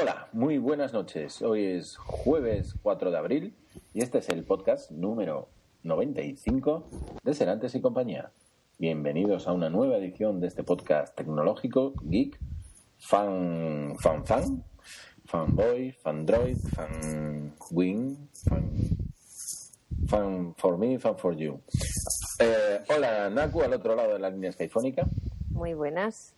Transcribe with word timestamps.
Hola, 0.00 0.28
muy 0.32 0.58
buenas 0.58 0.92
noches. 0.92 1.42
Hoy 1.42 1.64
es 1.64 1.96
jueves 1.96 2.76
4 2.82 3.10
de 3.10 3.18
abril 3.18 3.54
y 3.92 4.02
este 4.02 4.18
es 4.18 4.28
el 4.28 4.44
podcast 4.44 4.92
número 4.92 5.48
95 5.82 6.88
de 7.24 7.34
Serantes 7.34 7.74
y 7.74 7.80
compañía. 7.80 8.30
Bienvenidos 8.78 9.48
a 9.48 9.52
una 9.52 9.70
nueva 9.70 9.96
edición 9.96 10.38
de 10.38 10.46
este 10.46 10.62
podcast 10.62 11.16
tecnológico, 11.16 11.94
geek, 12.02 12.38
fan, 12.98 13.96
fan, 13.98 14.24
fan, 14.24 14.64
fanboy, 15.24 15.90
fandroid, 15.90 16.58
fan 16.58 17.56
wing, 17.72 18.14
fan, 18.48 18.70
fan 20.06 20.54
for 20.56 20.78
me, 20.78 20.98
fan 21.00 21.16
for 21.16 21.34
you. 21.34 21.60
Eh, 22.38 22.84
hola, 22.88 23.30
Naku, 23.30 23.62
al 23.62 23.72
otro 23.72 23.96
lado 23.96 24.12
de 24.12 24.20
la 24.20 24.30
línea 24.30 24.52
skyfónica. 24.52 25.08
Muy 25.50 25.74
buenas. 25.74 26.36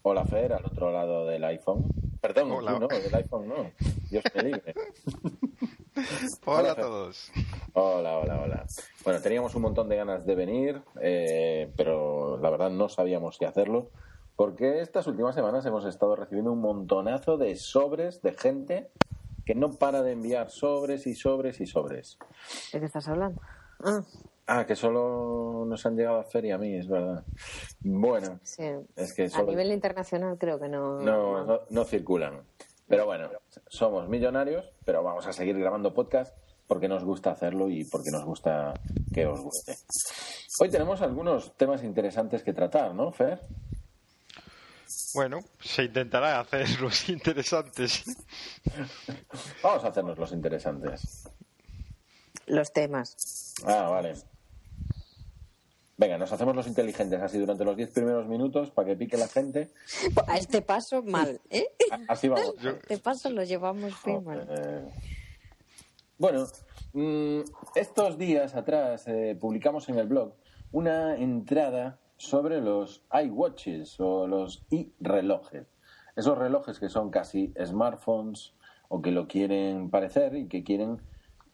Hola, 0.00 0.24
Fer, 0.24 0.54
al 0.54 0.64
otro 0.64 0.90
lado 0.90 1.26
del 1.26 1.44
iPhone. 1.44 2.01
Perdón, 2.22 2.52
Hola. 2.52 2.74
tú 2.74 2.78
no, 2.78 2.86
del 2.86 3.14
iPhone 3.16 3.48
no. 3.48 3.72
Dios 4.08 4.22
me 4.32 4.42
libre. 4.44 4.74
Hola 6.46 6.70
a 6.70 6.74
todos. 6.76 7.32
Hola, 7.72 8.16
hola, 8.16 8.40
hola. 8.40 8.66
Bueno, 9.02 9.20
teníamos 9.20 9.56
un 9.56 9.62
montón 9.62 9.88
de 9.88 9.96
ganas 9.96 10.24
de 10.24 10.36
venir, 10.36 10.80
eh, 11.00 11.72
pero 11.76 12.38
la 12.38 12.48
verdad 12.50 12.70
no 12.70 12.88
sabíamos 12.88 13.38
qué 13.38 13.46
hacerlo, 13.46 13.90
porque 14.36 14.80
estas 14.80 15.08
últimas 15.08 15.34
semanas 15.34 15.66
hemos 15.66 15.84
estado 15.84 16.14
recibiendo 16.14 16.52
un 16.52 16.60
montonazo 16.60 17.38
de 17.38 17.56
sobres 17.56 18.22
de 18.22 18.34
gente 18.34 18.92
que 19.44 19.56
no 19.56 19.72
para 19.72 20.02
de 20.02 20.12
enviar 20.12 20.48
sobres 20.48 21.08
y 21.08 21.16
sobres 21.16 21.60
y 21.60 21.66
sobres. 21.66 22.18
¿De 22.72 22.78
qué 22.78 22.86
estás 22.86 23.08
hablando? 23.08 23.40
Ah, 23.82 24.02
Ah, 24.46 24.66
que 24.66 24.74
solo 24.74 25.64
nos 25.66 25.86
han 25.86 25.96
llegado 25.96 26.18
a 26.18 26.24
Fer 26.24 26.44
y 26.46 26.50
a 26.50 26.58
mí, 26.58 26.74
es 26.74 26.88
verdad. 26.88 27.24
Bueno, 27.80 28.40
sí. 28.42 28.64
es 28.96 29.14
que 29.14 29.28
A 29.32 29.42
nivel 29.42 29.72
internacional 29.72 30.36
creo 30.38 30.58
que 30.58 30.68
no. 30.68 31.00
no, 31.00 31.44
no, 31.44 31.60
no 31.70 31.84
circulan. 31.84 32.42
Pero 32.88 33.06
bueno, 33.06 33.30
somos 33.68 34.08
millonarios, 34.08 34.70
pero 34.84 35.02
vamos 35.02 35.26
a 35.26 35.32
seguir 35.32 35.58
grabando 35.58 35.94
podcast 35.94 36.36
porque 36.66 36.88
nos 36.88 37.04
gusta 37.04 37.30
hacerlo 37.30 37.68
y 37.68 37.84
porque 37.84 38.10
nos 38.10 38.24
gusta 38.24 38.74
que 39.14 39.26
os 39.26 39.40
guste. 39.40 39.76
Hoy 40.60 40.68
tenemos 40.68 41.00
algunos 41.00 41.56
temas 41.56 41.82
interesantes 41.84 42.42
que 42.42 42.52
tratar, 42.52 42.94
¿no, 42.94 43.12
Fer? 43.12 43.40
Bueno, 45.14 45.40
se 45.60 45.84
intentará 45.84 46.40
hacer 46.40 46.68
los 46.80 47.08
interesantes. 47.08 48.04
Vamos 49.62 49.84
a 49.84 49.88
hacernos 49.88 50.18
los 50.18 50.32
interesantes. 50.32 51.28
Los 52.46 52.72
temas. 52.72 53.54
Ah, 53.66 53.88
vale. 53.88 54.14
Venga, 56.02 56.18
nos 56.18 56.32
hacemos 56.32 56.56
los 56.56 56.66
inteligentes 56.66 57.22
así 57.22 57.38
durante 57.38 57.64
los 57.64 57.76
10 57.76 57.92
primeros 57.92 58.26
minutos 58.26 58.72
para 58.72 58.88
que 58.88 58.96
pique 58.96 59.16
la 59.16 59.28
gente. 59.28 59.70
A 60.26 60.36
este 60.36 60.60
paso, 60.60 61.00
mal, 61.04 61.40
¿eh? 61.48 61.68
Así 62.08 62.28
vamos. 62.28 62.56
A 62.64 62.70
este 62.70 62.98
paso 62.98 63.30
lo 63.30 63.44
llevamos 63.44 63.92
bien 64.04 64.24
mal. 64.24 64.44
Eh, 64.50 64.90
Bueno, 66.18 66.44
mm, 66.92 67.42
estos 67.76 68.18
días 68.18 68.56
atrás 68.56 69.06
eh, 69.06 69.38
publicamos 69.40 69.88
en 69.90 70.00
el 70.00 70.08
blog 70.08 70.34
una 70.72 71.14
entrada 71.16 72.00
sobre 72.16 72.60
los 72.60 73.04
iWatches 73.12 74.00
o 74.00 74.26
los 74.26 74.64
i-relojes. 74.70 75.68
Esos 76.16 76.36
relojes 76.36 76.80
que 76.80 76.88
son 76.88 77.12
casi 77.12 77.54
smartphones 77.64 78.54
o 78.88 79.00
que 79.00 79.12
lo 79.12 79.28
quieren 79.28 79.88
parecer 79.88 80.34
y 80.34 80.48
que 80.48 80.64
quieren 80.64 81.00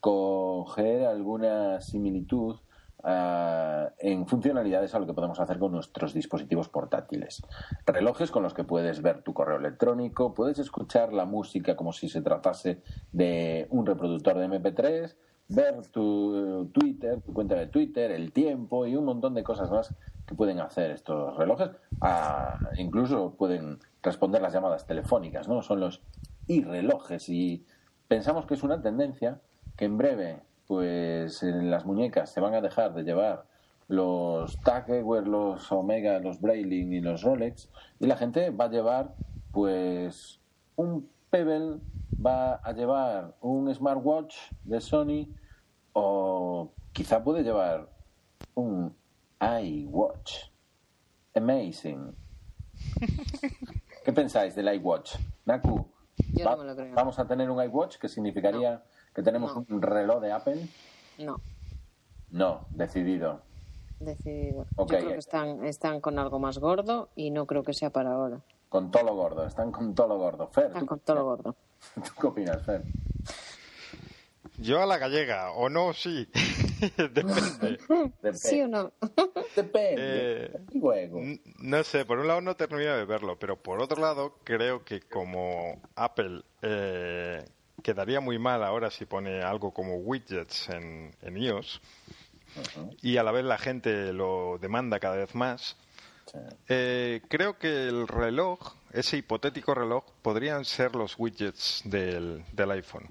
coger 0.00 1.04
alguna 1.04 1.82
similitud 1.82 2.56
ah, 3.02 3.90
en 3.98 4.26
funcionalidades 4.26 4.94
a 4.94 4.98
lo 4.98 5.06
que 5.06 5.14
podemos 5.14 5.40
hacer 5.40 5.58
con 5.58 5.72
nuestros 5.72 6.14
dispositivos 6.14 6.68
portátiles. 6.68 7.42
Relojes 7.86 8.30
con 8.30 8.42
los 8.42 8.54
que 8.54 8.64
puedes 8.64 9.02
ver 9.02 9.22
tu 9.22 9.34
correo 9.34 9.58
electrónico, 9.58 10.34
puedes 10.34 10.58
escuchar 10.58 11.12
la 11.12 11.24
música 11.24 11.76
como 11.76 11.92
si 11.92 12.08
se 12.08 12.22
tratase 12.22 12.82
de 13.12 13.66
un 13.70 13.86
reproductor 13.86 14.38
de 14.38 14.48
MP3, 14.48 15.14
ver 15.48 15.86
tu 15.88 16.36
eh, 16.36 16.68
Twitter, 16.72 17.20
tu 17.22 17.32
cuenta 17.32 17.54
de 17.54 17.66
Twitter, 17.66 18.10
el 18.12 18.32
tiempo 18.32 18.86
y 18.86 18.96
un 18.96 19.04
montón 19.04 19.34
de 19.34 19.42
cosas 19.42 19.70
más 19.70 19.94
que 20.26 20.34
pueden 20.34 20.60
hacer 20.60 20.90
estos 20.90 21.36
relojes. 21.36 21.70
Ah, 22.00 22.58
incluso 22.76 23.34
pueden 23.34 23.78
responder 24.02 24.42
las 24.42 24.52
llamadas 24.52 24.86
telefónicas, 24.86 25.48
¿no? 25.48 25.62
Son 25.62 25.80
los 25.80 26.02
i-relojes 26.46 27.28
y 27.28 27.64
pensamos 28.08 28.46
que 28.46 28.54
es 28.54 28.62
una 28.62 28.82
tendencia 28.82 29.40
que 29.76 29.86
en 29.86 29.96
breve, 29.96 30.40
pues 30.68 31.42
en 31.42 31.70
las 31.70 31.84
muñecas 31.84 32.30
se 32.30 32.40
van 32.40 32.54
a 32.54 32.60
dejar 32.60 32.94
de 32.94 33.02
llevar 33.02 33.44
los 33.88 34.60
Tag 34.60 34.88
Heuer, 34.90 35.26
los 35.26 35.72
Omega, 35.72 36.20
los 36.20 36.40
Breitling 36.40 36.92
y 36.92 37.00
los 37.00 37.22
Rolex 37.22 37.70
y 37.98 38.06
la 38.06 38.16
gente 38.16 38.50
va 38.50 38.66
a 38.66 38.70
llevar 38.70 39.14
pues 39.50 40.40
un 40.76 41.08
Pebble, 41.30 41.78
va 42.24 42.54
a 42.56 42.72
llevar 42.72 43.34
un 43.40 43.74
smartwatch 43.74 44.34
de 44.64 44.80
Sony 44.80 45.26
o 45.94 46.70
quizá 46.92 47.22
puede 47.24 47.42
llevar 47.42 47.88
un 48.54 48.94
iWatch. 49.40 50.50
Amazing. 51.34 52.14
¿Qué 54.04 54.12
pensáis 54.12 54.54
del 54.54 54.72
iWatch? 54.76 55.16
Naku, 55.46 55.86
Yo 56.34 56.44
va- 56.44 56.52
no 56.52 56.58
me 56.58 56.64
lo 56.64 56.76
creo. 56.76 56.94
vamos 56.94 57.18
a 57.18 57.26
tener 57.26 57.50
un 57.50 57.62
iWatch 57.62 57.96
que 57.98 58.08
significaría 58.08 58.82
que 59.18 59.22
tenemos 59.24 59.52
No. 59.52 59.66
un 59.68 59.82
reloj 59.82 60.20
de 60.20 60.30
Apple. 60.30 60.68
No, 61.18 61.40
No, 62.30 62.66
decidido. 62.70 63.42
decidido. 63.98 64.64
Yo 64.78 64.86
creo 64.86 65.08
que 65.08 65.16
están, 65.16 65.64
están 65.64 66.00
con 66.00 66.20
algo 66.20 66.38
más 66.38 66.58
gordo 66.58 67.08
y 67.16 67.32
no 67.32 67.44
creo 67.44 67.64
que 67.64 67.72
sea 67.74 67.90
para 67.90 68.12
ahora. 68.12 68.40
Con 68.68 68.92
todo 68.92 69.02
lo 69.02 69.16
gordo, 69.16 69.44
están 69.44 69.72
con 69.72 69.92
todo 69.96 70.06
lo 70.06 70.18
gordo. 70.18 70.46
Fer, 70.52 70.66
Están 70.66 70.80
¿tú, 70.82 70.86
con 70.86 71.00
todo 71.00 71.16
lo 71.16 71.24
gordo. 71.24 71.56
¿tú 71.96 72.10
qué 72.20 72.26
opinas, 72.28 72.62
Fer? 72.64 72.82
Yo 74.58 74.80
a 74.80 74.86
la 74.86 74.98
gallega, 74.98 75.50
o 75.50 75.68
no, 75.68 75.92
sí. 75.94 76.28
Depende. 76.96 77.78
Dep- 78.22 78.34
¿Sí 78.34 78.60
o 78.62 78.68
no? 78.68 78.92
Depende. 79.56 79.96
Eh, 79.96 80.60
Y 80.70 80.78
luego. 80.78 81.20
No 81.58 81.82
sé, 81.82 82.04
por 82.04 82.20
un 82.20 82.28
lado 82.28 82.40
no 82.40 82.54
termino 82.54 82.94
de 82.96 83.04
verlo, 83.04 83.36
pero 83.36 83.56
por 83.60 83.82
otro 83.82 84.00
lado 84.00 84.36
creo 84.44 84.84
que 84.84 85.00
como 85.00 85.80
Apple 85.96 86.42
eh, 86.62 87.44
quedaría 87.82 88.20
muy 88.20 88.38
mal 88.38 88.62
ahora 88.62 88.90
si 88.90 89.04
pone 89.06 89.42
algo 89.42 89.72
como 89.72 89.96
widgets 89.96 90.68
en, 90.70 91.14
en 91.22 91.36
iOS 91.36 91.80
y 93.02 93.16
a 93.18 93.22
la 93.22 93.30
vez 93.32 93.44
la 93.44 93.58
gente 93.58 94.12
lo 94.12 94.58
demanda 94.60 94.98
cada 95.00 95.16
vez 95.16 95.34
más, 95.34 95.76
Sí. 96.30 96.38
eh, 96.68 97.22
creo 97.28 97.56
que 97.58 97.86
el 97.88 98.06
reloj, 98.06 98.74
ese 98.92 99.16
hipotético 99.16 99.74
reloj, 99.74 100.04
podrían 100.20 100.66
ser 100.66 100.94
los 100.94 101.14
widgets 101.18 101.80
del, 101.84 102.44
del 102.52 102.70
iPhone. 102.72 103.08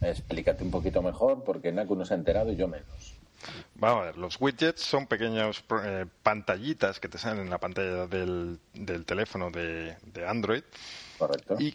Explícate 0.00 0.62
un 0.62 0.70
poquito 0.70 1.02
mejor 1.02 1.42
porque 1.42 1.72
Naku 1.72 1.96
no 1.96 2.04
se 2.04 2.14
ha 2.14 2.16
enterado 2.16 2.52
y 2.52 2.56
yo 2.56 2.68
menos. 2.68 3.14
Vamos 3.74 4.02
a 4.02 4.04
ver, 4.06 4.16
los 4.16 4.40
widgets 4.40 4.80
son 4.82 5.06
pequeñas 5.08 5.64
eh, 5.82 6.06
pantallitas 6.22 7.00
que 7.00 7.08
te 7.08 7.18
salen 7.18 7.40
en 7.46 7.50
la 7.50 7.58
pantalla 7.58 8.06
del, 8.06 8.60
del 8.72 9.04
teléfono 9.04 9.50
de, 9.50 9.96
de 10.04 10.26
Android 10.28 10.62
¿Correcto? 11.18 11.56
y, 11.58 11.74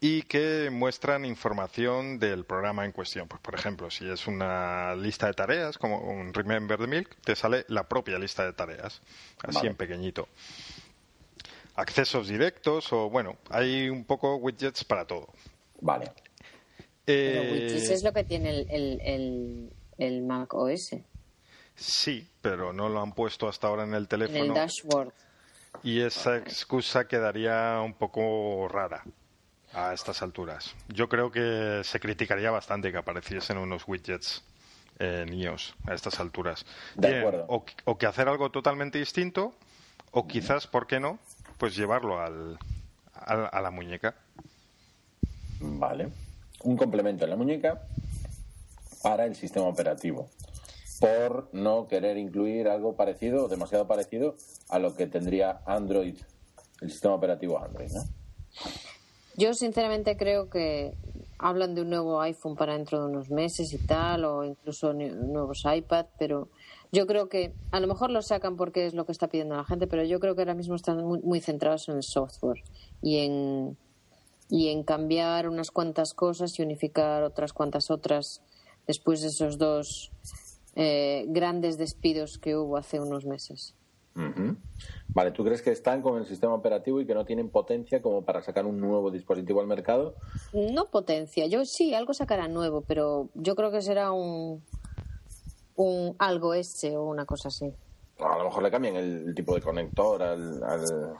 y 0.00 0.22
que 0.22 0.70
muestran 0.72 1.24
información 1.26 2.18
del 2.18 2.44
programa 2.44 2.84
en 2.86 2.92
cuestión. 2.92 3.28
Pues, 3.28 3.40
por 3.42 3.54
ejemplo, 3.54 3.90
si 3.90 4.08
es 4.10 4.26
una 4.26 4.94
lista 4.96 5.26
de 5.26 5.34
tareas, 5.34 5.76
como 5.76 5.98
un 6.00 6.32
Remember 6.32 6.78
the 6.78 6.86
Milk, 6.86 7.16
te 7.22 7.36
sale 7.36 7.64
la 7.68 7.86
propia 7.86 8.18
lista 8.18 8.44
de 8.46 8.52
tareas, 8.54 9.02
así 9.42 9.56
Vale. 9.56 9.68
en 9.70 9.76
pequeñito. 9.76 10.28
Accesos 11.76 12.28
directos 12.28 12.92
o, 12.92 13.08
bueno, 13.10 13.36
hay 13.50 13.88
un 13.88 14.04
poco 14.04 14.36
widgets 14.36 14.84
para 14.84 15.06
todo. 15.06 15.28
Vale. 15.80 16.10
Pero 17.04 17.42
Eh, 17.42 17.50
Widgets 17.52 17.90
es 17.90 18.02
lo 18.02 18.12
que 18.12 18.24
tiene 18.24 18.50
el, 18.50 18.66
el, 18.70 19.00
el, 19.02 19.72
el 19.98 20.22
Mac 20.22 20.52
OS. 20.54 20.96
Sí, 21.74 22.28
pero 22.42 22.72
no 22.72 22.88
lo 22.88 23.00
han 23.00 23.12
puesto 23.12 23.48
hasta 23.48 23.66
ahora 23.68 23.84
en 23.84 23.94
el 23.94 24.02
En 24.02 24.06
teléfono. 24.08 24.44
el 24.44 24.54
dashboard. 24.54 25.12
Y 25.82 26.00
esa 26.00 26.36
excusa 26.36 27.06
quedaría 27.06 27.80
un 27.82 27.94
poco 27.94 28.66
rara 28.68 29.02
a 29.72 29.92
estas 29.94 30.22
alturas. 30.22 30.74
Yo 30.88 31.08
creo 31.08 31.30
que 31.30 31.82
se 31.84 32.00
criticaría 32.00 32.50
bastante 32.50 32.90
que 32.90 32.98
apareciesen 32.98 33.58
unos 33.58 33.86
widgets 33.86 34.42
en 34.98 35.32
iOS 35.32 35.74
a 35.86 35.94
estas 35.94 36.20
alturas. 36.20 36.64
De 36.94 37.08
Bien, 37.08 37.20
acuerdo. 37.20 37.44
o, 37.48 37.64
o 37.84 37.98
que 37.98 38.06
hacer 38.06 38.28
algo 38.28 38.50
totalmente 38.50 38.98
distinto, 38.98 39.54
o 40.10 40.26
quizás, 40.26 40.66
¿por 40.66 40.86
qué 40.86 40.98
no? 41.00 41.18
Pues 41.56 41.76
llevarlo 41.76 42.20
al, 42.20 42.58
al- 43.14 43.48
a 43.52 43.60
la 43.60 43.70
muñeca. 43.70 44.14
Vale. 45.60 46.08
Un 46.64 46.76
complemento 46.76 47.24
en 47.24 47.30
la 47.30 47.36
muñeca 47.36 47.80
para 49.02 49.24
el 49.24 49.34
sistema 49.36 49.66
operativo. 49.66 50.28
Por 50.98 51.48
no 51.54 51.86
querer 51.88 52.18
incluir 52.18 52.68
algo 52.68 52.94
parecido 52.94 53.44
o 53.44 53.48
demasiado 53.48 53.86
parecido 53.86 54.36
a 54.68 54.78
lo 54.78 54.94
que 54.94 55.06
tendría 55.06 55.62
Android, 55.64 56.16
el 56.82 56.90
sistema 56.90 57.14
operativo 57.14 57.58
Android, 57.62 57.90
¿no? 57.92 58.02
Yo 59.36 59.54
sinceramente 59.54 60.16
creo 60.16 60.50
que 60.50 60.94
hablan 61.38 61.74
de 61.74 61.82
un 61.82 61.90
nuevo 61.90 62.20
iPhone 62.20 62.56
para 62.56 62.74
dentro 62.74 63.00
de 63.00 63.10
unos 63.10 63.30
meses 63.30 63.72
y 63.72 63.78
tal, 63.78 64.24
o 64.24 64.44
incluso 64.44 64.92
nuevos 64.92 65.64
iPad, 65.64 66.06
pero 66.18 66.48
yo 66.92 67.06
creo 67.06 67.28
que 67.28 67.54
a 67.70 67.80
lo 67.80 67.86
mejor 67.86 68.10
lo 68.10 68.20
sacan 68.20 68.56
porque 68.56 68.86
es 68.86 68.94
lo 68.94 69.06
que 69.06 69.12
está 69.12 69.28
pidiendo 69.28 69.56
la 69.56 69.64
gente, 69.64 69.86
pero 69.86 70.04
yo 70.04 70.20
creo 70.20 70.34
que 70.34 70.42
ahora 70.42 70.54
mismo 70.54 70.74
están 70.74 71.04
muy, 71.04 71.20
muy 71.20 71.40
centrados 71.40 71.88
en 71.88 71.96
el 71.96 72.02
software 72.02 72.62
y 73.00 73.18
en 73.18 73.76
y 74.50 74.68
en 74.68 74.82
cambiar 74.82 75.48
unas 75.48 75.70
cuantas 75.70 76.12
cosas 76.12 76.58
y 76.58 76.62
unificar 76.62 77.22
otras 77.22 77.52
cuantas 77.52 77.90
otras 77.90 78.42
después 78.86 79.20
de 79.20 79.28
esos 79.28 79.58
dos 79.58 80.10
eh, 80.74 81.24
grandes 81.28 81.78
despidos 81.78 82.38
que 82.38 82.56
hubo 82.56 82.76
hace 82.76 82.98
unos 82.98 83.24
meses. 83.24 83.74
Vale, 85.08 85.30
¿tú 85.32 85.44
crees 85.44 85.62
que 85.62 85.70
están 85.70 86.02
con 86.02 86.18
el 86.18 86.26
sistema 86.26 86.54
operativo 86.54 87.00
y 87.00 87.06
que 87.06 87.14
no 87.14 87.24
tienen 87.24 87.48
potencia 87.50 88.00
como 88.00 88.22
para 88.22 88.42
sacar 88.42 88.66
un 88.66 88.80
nuevo 88.80 89.10
dispositivo 89.10 89.60
al 89.60 89.66
mercado? 89.66 90.14
No 90.52 90.86
potencia, 90.86 91.46
yo 91.46 91.64
sí, 91.64 91.94
algo 91.94 92.14
sacará 92.14 92.48
nuevo, 92.48 92.82
pero 92.82 93.28
yo 93.34 93.54
creo 93.54 93.70
que 93.70 93.82
será 93.82 94.12
un, 94.12 94.62
un 95.76 96.14
algo 96.18 96.54
S 96.54 96.96
o 96.96 97.04
una 97.04 97.24
cosa 97.24 97.48
así. 97.48 97.72
A 98.18 98.38
lo 98.38 98.44
mejor 98.44 98.62
le 98.62 98.70
cambian 98.70 98.96
el, 98.96 99.34
tipo 99.34 99.54
de 99.54 99.62
conector 99.62 100.22
al, 100.22 100.62
al, 100.62 101.16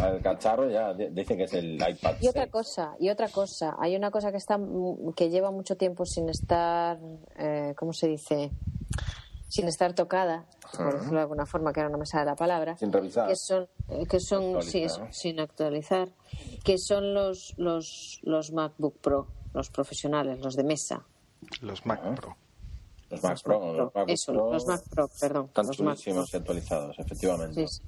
al, 0.00 0.20
cacharro, 0.22 0.68
ya 0.70 0.92
dice 0.92 1.36
que 1.36 1.44
es 1.44 1.52
el 1.54 1.74
iPad. 1.74 2.16
Y 2.20 2.28
otra 2.28 2.48
cosa, 2.48 2.94
y 3.00 3.08
otra 3.08 3.28
cosa, 3.28 3.76
hay 3.78 3.96
una 3.96 4.10
cosa 4.10 4.30
que 4.30 4.36
está 4.36 4.60
que 5.16 5.30
lleva 5.30 5.50
mucho 5.50 5.76
tiempo 5.76 6.04
sin 6.04 6.28
estar, 6.28 6.98
eh, 7.38 7.72
¿cómo 7.76 7.92
se 7.92 8.08
dice? 8.08 8.50
Sin 9.48 9.66
estar 9.66 9.94
tocada, 9.94 10.46
por 10.76 10.94
decirlo 10.94 11.16
de 11.16 11.22
alguna 11.22 11.46
forma, 11.46 11.72
que 11.72 11.80
ahora 11.80 11.90
no 11.90 11.98
me 11.98 12.06
sale 12.06 12.26
la 12.26 12.36
palabra. 12.36 12.76
Sin 12.76 12.92
revisar. 12.92 13.28
Que 13.28 13.36
son, 13.36 13.68
eh, 13.88 14.06
que 14.06 14.20
son 14.20 14.62
sí, 14.62 14.86
sin 15.10 15.40
actualizar, 15.40 16.08
que 16.64 16.78
son 16.78 17.14
los, 17.14 17.54
los, 17.56 18.20
los 18.22 18.52
MacBook 18.52 18.98
Pro, 19.00 19.26
los 19.54 19.70
profesionales, 19.70 20.40
los 20.40 20.54
de 20.54 20.64
mesa. 20.64 21.06
Los 21.62 21.84
Mac 21.86 22.02
Pro. 22.14 22.36
Los 23.10 23.22
Mac 23.22 23.42
Pro, 23.42 23.72
los 23.72 23.94
Mac 23.94 24.08
Eso, 24.08 24.32
los 24.34 24.66
Mac 24.66 24.82
Pro, 24.90 25.08
perdón. 25.20 25.46
Están 25.46 25.70
chulísimos 25.70 26.32
y 26.34 26.36
actualizados, 26.36 26.98
efectivamente. 26.98 27.66
Sí, 27.66 27.82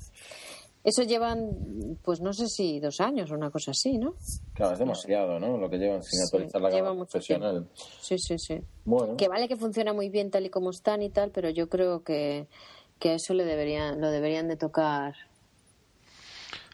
eso 0.83 1.03
llevan, 1.03 1.99
pues 2.03 2.21
no 2.21 2.33
sé 2.33 2.47
si 2.49 2.81
dos 2.81 3.01
años 3.01 3.31
o 3.31 3.35
una 3.35 3.51
cosa 3.51 3.73
así, 3.73 3.99
¿no? 3.99 4.15
Claro, 4.55 4.73
es 4.73 4.79
demasiado, 4.79 5.39
¿no? 5.39 5.59
Lo 5.59 5.69
que 5.69 5.77
llevan 5.77 6.03
sin 6.03 6.23
actualizar 6.23 6.61
la 6.61 6.71
gama 6.71 6.95
profesional. 6.95 7.69
Sí, 8.01 8.19
sí, 8.19 8.39
sí. 8.39 8.61
Bueno. 8.85 9.17
Que 9.17 9.29
vale 9.29 9.47
que 9.47 9.57
funciona 9.57 9.93
muy 9.93 10.09
bien 10.09 10.31
tal 10.31 10.47
y 10.47 10.51
como 10.51 10.71
están 10.71 11.03
y 11.03 11.11
tal, 11.11 11.33
pero 11.33 11.51
yo 11.51 11.69
creo 11.69 12.03
que, 12.03 12.47
que 12.99 13.15
eso 13.15 13.35
le 13.35 13.45
deberían, 13.45 14.01
lo 14.01 14.11
deberían 14.11 14.49
de 14.49 14.57
tocar. 14.57 15.15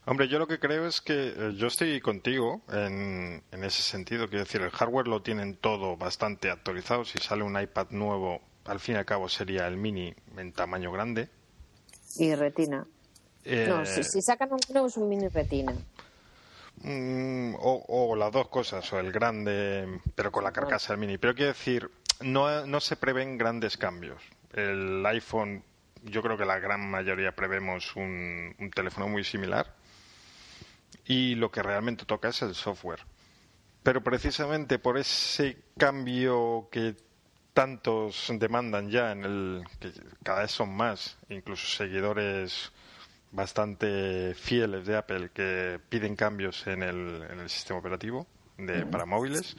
Hombre, 0.05 0.29
yo 0.29 0.39
lo 0.39 0.47
que 0.47 0.61
creo 0.61 0.87
es 0.87 1.01
que 1.01 1.31
eh, 1.37 1.53
yo 1.57 1.67
estoy 1.67 2.01
contigo 2.01 2.63
en, 2.73 3.43
en 3.51 3.65
ese 3.65 3.83
sentido. 3.83 4.29
Quiero 4.29 4.45
decir, 4.45 4.63
el 4.63 4.71
hardware 4.71 5.09
lo 5.09 5.21
tienen 5.21 5.57
todo 5.57 5.97
bastante 5.97 6.49
actualizado. 6.49 7.05
Si 7.05 7.19
sale 7.19 7.43
un 7.43 7.61
iPad 7.61 7.89
nuevo, 7.91 8.41
al 8.67 8.79
fin 8.79 8.95
y 8.95 8.99
al 8.99 9.05
cabo 9.05 9.29
sería 9.29 9.67
el 9.67 9.77
mini 9.77 10.15
en 10.37 10.53
tamaño 10.53 10.93
grande. 10.93 11.29
Y 12.19 12.33
retina 12.37 12.87
no, 13.69 13.87
si, 13.87 14.01
eh, 14.01 14.23
sacan 14.23 14.53
un 14.53 14.59
nuevo 14.71 14.89
es 14.89 14.97
un 14.97 15.09
mini 15.09 15.29
retina. 15.29 15.73
Mm, 16.83 17.55
o, 17.59 18.15
las 18.17 18.33
dos 18.33 18.49
cosas, 18.49 18.93
o 18.93 18.99
el 18.99 19.13
grande, 19.13 20.01
pero 20.15 20.31
con 20.31 20.45
la 20.45 20.53
carcasa 20.53 20.93
del 20.93 21.01
mini. 21.01 21.19
Pero 21.19 21.35
quiero 21.35 21.53
decir, 21.53 21.91
no, 22.21 22.67
no 22.67 22.81
se 22.81 22.97
prevén 22.97 23.39
grandes 23.39 23.77
cambios. 23.77 24.23
El 24.53 25.05
iPhone, 25.07 25.63
yo 26.05 26.23
creo 26.23 26.37
que 26.37 26.45
la 26.45 26.59
gran 26.59 26.91
mayoría 26.91 27.33
prevemos 27.33 27.95
un, 27.97 28.55
un 28.59 28.71
teléfono 28.71 29.09
muy 29.09 29.25
similar. 29.25 29.75
Y 31.05 31.37
lo 31.37 31.51
que 31.51 31.63
realmente 31.63 32.05
toca 32.05 32.29
es 32.29 32.43
el 32.43 32.55
software. 32.55 33.01
Pero 33.83 34.03
precisamente 34.03 34.81
por 34.81 34.99
ese 34.99 35.57
cambio 35.79 36.69
que 36.73 36.97
tantos 37.57 38.31
demandan 38.35 38.91
ya 38.91 39.13
en 39.13 39.25
el 39.25 39.65
que 39.81 39.91
cada 40.23 40.41
vez 40.41 40.51
son 40.51 40.77
más, 40.77 41.17
incluso 41.31 41.67
seguidores 41.69 42.73
bastante 43.33 44.35
fieles 44.35 44.87
de 44.87 44.97
Apple 44.97 45.31
que 45.33 45.79
piden 45.89 46.17
cambios 46.17 46.67
en 46.67 46.83
el, 46.83 47.23
en 47.31 47.41
el 47.41 47.51
sistema 47.51 47.79
operativo 47.79 48.27
de, 48.59 48.87
para 48.87 49.05
móviles. 49.05 49.57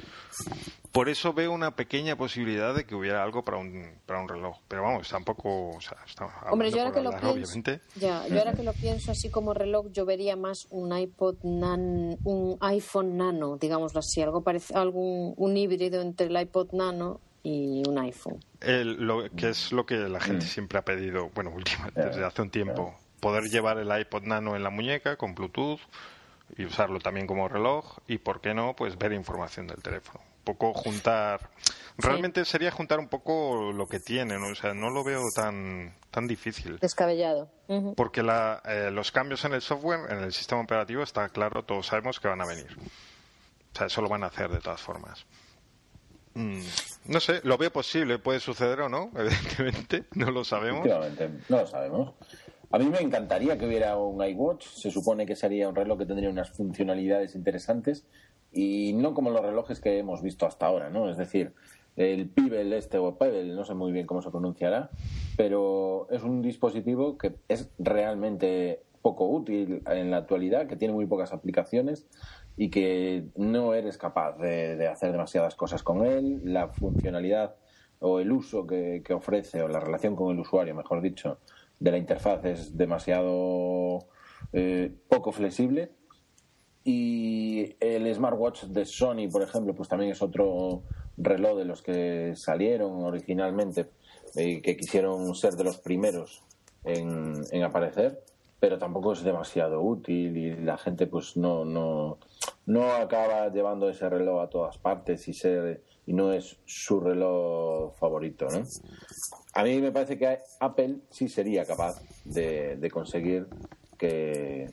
Por 0.91 1.09
eso 1.09 1.33
veo 1.33 1.51
una 1.51 1.75
pequeña 1.75 2.15
posibilidad 2.15 2.73
de 2.73 2.85
que 2.85 2.95
hubiera 2.95 3.21
algo 3.23 3.43
para 3.43 3.57
un, 3.57 3.99
para 4.05 4.19
un 4.21 4.27
reloj. 4.27 4.57
Pero 4.67 4.83
vamos, 4.83 5.07
tampoco. 5.09 5.69
O 5.69 5.81
sea, 5.81 5.97
Hombre, 6.49 6.71
yo 6.71 6.79
ahora, 6.79 6.91
que 6.91 7.01
lo 7.01 7.11
pienso, 7.11 7.61
ya, 7.95 8.27
yo 8.27 8.39
ahora 8.39 8.53
que 8.53 8.63
lo 8.63 8.73
pienso 8.73 9.11
así 9.11 9.29
como 9.29 9.53
reloj, 9.53 9.87
yo 9.91 10.05
vería 10.05 10.35
más 10.35 10.67
un 10.71 10.97
iPod 10.97 11.37
nan, 11.43 12.17
un 12.23 12.57
iPhone 12.61 13.17
Nano, 13.17 13.57
digámoslo 13.57 13.99
así, 13.99 14.21
algo 14.21 14.41
parece, 14.41 14.73
algún 14.73 15.33
un 15.37 15.57
híbrido 15.57 16.01
entre 16.01 16.27
el 16.27 16.41
iPod 16.41 16.71
Nano 16.73 17.19
y 17.43 17.83
un 17.87 17.99
iPhone. 17.99 18.39
lo, 18.61 19.29
que 19.29 19.49
es 19.49 19.71
lo 19.71 19.85
que 19.85 19.95
la 19.95 20.19
gente 20.19 20.45
mm. 20.45 20.49
siempre 20.49 20.79
ha 20.79 20.85
pedido, 20.85 21.29
bueno, 21.35 21.51
últimamente, 21.51 22.05
desde 22.05 22.25
hace 22.25 22.41
un 22.41 22.49
tiempo 22.49 22.95
poder 23.19 23.45
llevar 23.45 23.77
el 23.77 23.99
iPod 23.99 24.23
Nano 24.23 24.55
en 24.55 24.63
la 24.63 24.69
muñeca 24.69 25.15
con 25.17 25.35
Bluetooth 25.35 25.79
y 26.55 26.65
usarlo 26.65 26.99
también 26.99 27.27
como 27.27 27.47
reloj 27.47 27.97
y, 28.07 28.17
¿por 28.19 28.41
qué 28.41 28.53
no?, 28.53 28.75
pues 28.75 28.97
ver 28.97 29.13
información 29.13 29.67
del 29.67 29.81
teléfono. 29.81 30.21
Un 30.21 30.43
poco 30.43 30.73
juntar... 30.73 31.49
Realmente 31.97 32.45
sería 32.45 32.71
juntar 32.71 32.99
un 32.99 33.09
poco 33.09 33.73
lo 33.73 33.87
que 33.87 33.99
tienen, 33.99 34.41
o 34.43 34.55
sea, 34.55 34.73
no 34.73 34.89
lo 34.89 35.03
veo 35.03 35.23
tan, 35.35 35.95
tan 36.11 36.27
difícil. 36.27 36.77
Descabellado. 36.79 37.49
Porque 37.95 38.21
la, 38.21 38.61
eh, 38.65 38.91
los 38.91 39.11
cambios 39.11 39.43
en 39.45 39.53
el 39.53 39.61
software, 39.61 40.11
en 40.11 40.19
el 40.19 40.31
sistema 40.31 40.61
operativo, 40.61 41.01
está 41.01 41.27
claro, 41.29 41.63
todos 41.63 41.87
sabemos 41.87 42.19
que 42.19 42.27
van 42.27 42.39
a 42.39 42.45
venir. 42.45 42.77
O 43.73 43.77
sea, 43.77 43.87
eso 43.87 44.01
lo 44.01 44.09
van 44.09 44.23
a 44.23 44.27
hacer 44.27 44.49
de 44.49 44.59
todas 44.59 44.79
formas. 44.79 45.25
Mm, 46.35 46.61
no 47.05 47.19
sé, 47.19 47.41
lo 47.43 47.57
veo 47.57 47.71
posible, 47.71 48.19
puede 48.19 48.39
suceder 48.39 48.81
o 48.81 48.89
no, 48.89 49.09
evidentemente, 49.15 50.05
no 50.13 50.29
lo 50.29 50.43
sabemos. 50.43 50.85
no 50.85 51.57
lo 51.57 51.67
sabemos. 51.67 52.13
A 52.69 52.79
mí 52.79 52.85
me 52.85 52.99
encantaría 52.99 53.57
que 53.57 53.65
hubiera 53.65 53.97
un 53.97 54.23
iWatch. 54.23 54.65
Se 54.65 54.91
supone 54.91 55.25
que 55.25 55.35
sería 55.35 55.69
un 55.69 55.75
reloj 55.75 55.99
que 55.99 56.05
tendría 56.05 56.29
unas 56.29 56.51
funcionalidades 56.51 57.33
interesantes 57.35 58.05
y 58.51 58.93
no 58.93 59.13
como 59.13 59.29
los 59.29 59.41
relojes 59.41 59.79
que 59.79 59.99
hemos 59.99 60.21
visto 60.21 60.45
hasta 60.45 60.65
ahora, 60.65 60.89
¿no? 60.89 61.09
Es 61.09 61.17
decir, 61.17 61.53
el 61.95 62.29
Pebble 62.29 62.77
este 62.77 62.97
o 62.97 63.17
Pebble, 63.17 63.55
no 63.55 63.63
sé 63.63 63.73
muy 63.73 63.91
bien 63.91 64.05
cómo 64.05 64.21
se 64.21 64.31
pronunciará, 64.31 64.89
pero 65.37 66.07
es 66.11 66.23
un 66.23 66.41
dispositivo 66.41 67.17
que 67.17 67.35
es 67.47 67.71
realmente 67.79 68.83
poco 69.01 69.27
útil 69.29 69.81
en 69.89 70.11
la 70.11 70.17
actualidad, 70.17 70.67
que 70.67 70.75
tiene 70.75 70.93
muy 70.93 71.05
pocas 71.05 71.31
aplicaciones 71.31 72.05
y 72.57 72.69
que 72.69 73.27
no 73.35 73.73
eres 73.75 73.97
capaz 73.97 74.37
de, 74.37 74.87
hacer 74.87 75.13
demasiadas 75.13 75.55
cosas 75.55 75.83
con 75.83 76.05
él. 76.05 76.41
La 76.43 76.67
funcionalidad 76.67 77.55
o 77.99 78.19
el 78.19 78.31
uso 78.31 78.67
que 78.67 79.03
ofrece 79.13 79.61
o 79.61 79.69
la 79.69 79.79
relación 79.79 80.17
con 80.17 80.33
el 80.33 80.39
usuario, 80.39 80.75
mejor 80.75 81.01
dicho, 81.01 81.39
de 81.79 81.91
la 81.91 81.97
interfaz 81.97 82.43
es 82.45 82.77
demasiado 82.77 84.07
eh, 84.53 84.93
poco 85.07 85.31
flexible. 85.31 85.91
Y 86.83 87.75
el 87.79 88.13
smartwatch 88.13 88.63
de 88.65 88.85
Sony, 88.85 89.27
por 89.31 89.43
ejemplo, 89.43 89.75
pues 89.75 89.89
también 89.89 90.11
es 90.11 90.21
otro 90.21 90.83
reloj 91.17 91.57
de 91.57 91.65
los 91.65 91.81
que 91.81 92.33
salieron 92.35 93.03
originalmente, 93.03 93.89
y 94.35 94.61
que 94.61 94.77
quisieron 94.77 95.35
ser 95.35 95.55
de 95.55 95.63
los 95.63 95.79
primeros 95.79 96.43
en, 96.83 97.43
en, 97.51 97.63
aparecer, 97.63 98.23
pero 98.59 98.77
tampoco 98.77 99.13
es 99.13 99.23
demasiado 99.23 99.81
útil 99.81 100.37
y 100.37 100.55
la 100.55 100.77
gente 100.77 101.07
pues 101.07 101.35
no, 101.37 101.65
no, 101.65 102.19
no 102.65 102.91
acaba 102.91 103.49
llevando 103.49 103.89
ese 103.89 104.09
reloj 104.09 104.41
a 104.41 104.49
todas 104.49 104.77
partes 104.77 105.27
y 105.27 105.33
ser 105.33 105.81
y 106.07 106.13
no 106.13 106.31
es 106.31 106.57
su 106.65 107.01
reloj 107.01 107.93
favorito, 107.97 108.47
¿no? 108.49 108.63
A 109.53 109.63
mí 109.63 109.81
me 109.81 109.91
parece 109.91 110.17
que 110.17 110.39
Apple 110.59 110.99
sí 111.09 111.27
sería 111.27 111.65
capaz 111.65 112.01
de, 112.23 112.89
conseguir 112.91 113.47
que, 113.97 114.69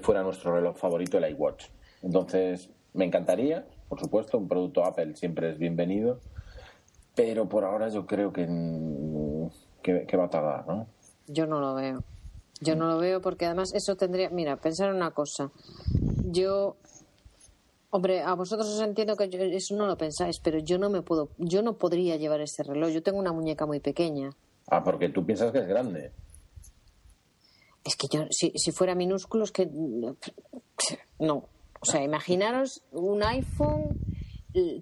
fuera 0.00 0.22
nuestro 0.22 0.54
reloj 0.54 0.76
favorito 0.76 1.18
el 1.18 1.28
iWatch. 1.32 1.66
Entonces, 2.02 2.70
me 2.94 3.04
encantaría, 3.04 3.66
por 3.88 3.98
supuesto, 3.98 4.38
un 4.38 4.46
producto 4.46 4.84
Apple 4.84 5.16
siempre 5.16 5.50
es 5.50 5.58
bienvenido, 5.58 6.20
pero 7.16 7.48
por 7.48 7.64
ahora 7.64 7.88
yo 7.88 8.06
creo 8.06 8.32
que, 8.32 8.46
que, 9.82 10.16
va 10.16 10.26
a 10.26 10.30
tardar, 10.30 10.66
¿no? 10.68 10.86
Yo 11.26 11.48
no 11.48 11.58
lo 11.58 11.74
veo. 11.74 12.04
Yo 12.60 12.76
no 12.76 12.86
lo 12.86 12.98
veo 12.98 13.20
porque 13.20 13.46
además 13.46 13.74
eso 13.74 13.96
tendría. 13.96 14.30
Mira, 14.30 14.56
pensar 14.56 14.94
una 14.94 15.10
cosa. 15.10 15.50
Yo 16.24 16.76
Hombre, 17.90 18.20
a 18.20 18.34
vosotros 18.34 18.68
os 18.68 18.82
entiendo 18.82 19.16
que 19.16 19.28
eso 19.56 19.74
no 19.74 19.86
lo 19.86 19.96
pensáis, 19.96 20.40
pero 20.40 20.58
yo 20.58 20.78
no 20.78 20.90
me 20.90 21.00
puedo, 21.00 21.30
yo 21.38 21.62
no 21.62 21.78
podría 21.78 22.16
llevar 22.16 22.42
ese 22.42 22.62
reloj. 22.62 22.90
Yo 22.90 23.02
tengo 23.02 23.18
una 23.18 23.32
muñeca 23.32 23.64
muy 23.64 23.80
pequeña. 23.80 24.30
Ah, 24.70 24.84
porque 24.84 25.08
tú 25.08 25.24
piensas 25.24 25.52
que 25.52 25.60
es 25.60 25.66
grande. 25.66 26.12
Es 27.84 27.96
que 27.96 28.08
yo, 28.10 28.26
si, 28.30 28.52
si 28.56 28.72
fuera 28.72 28.94
minúsculo, 28.94 29.44
es 29.44 29.52
que 29.52 29.66
no. 31.18 31.48
O 31.80 31.84
sea, 31.84 32.02
imaginaros 32.02 32.82
un 32.92 33.22
iPhone, 33.22 33.98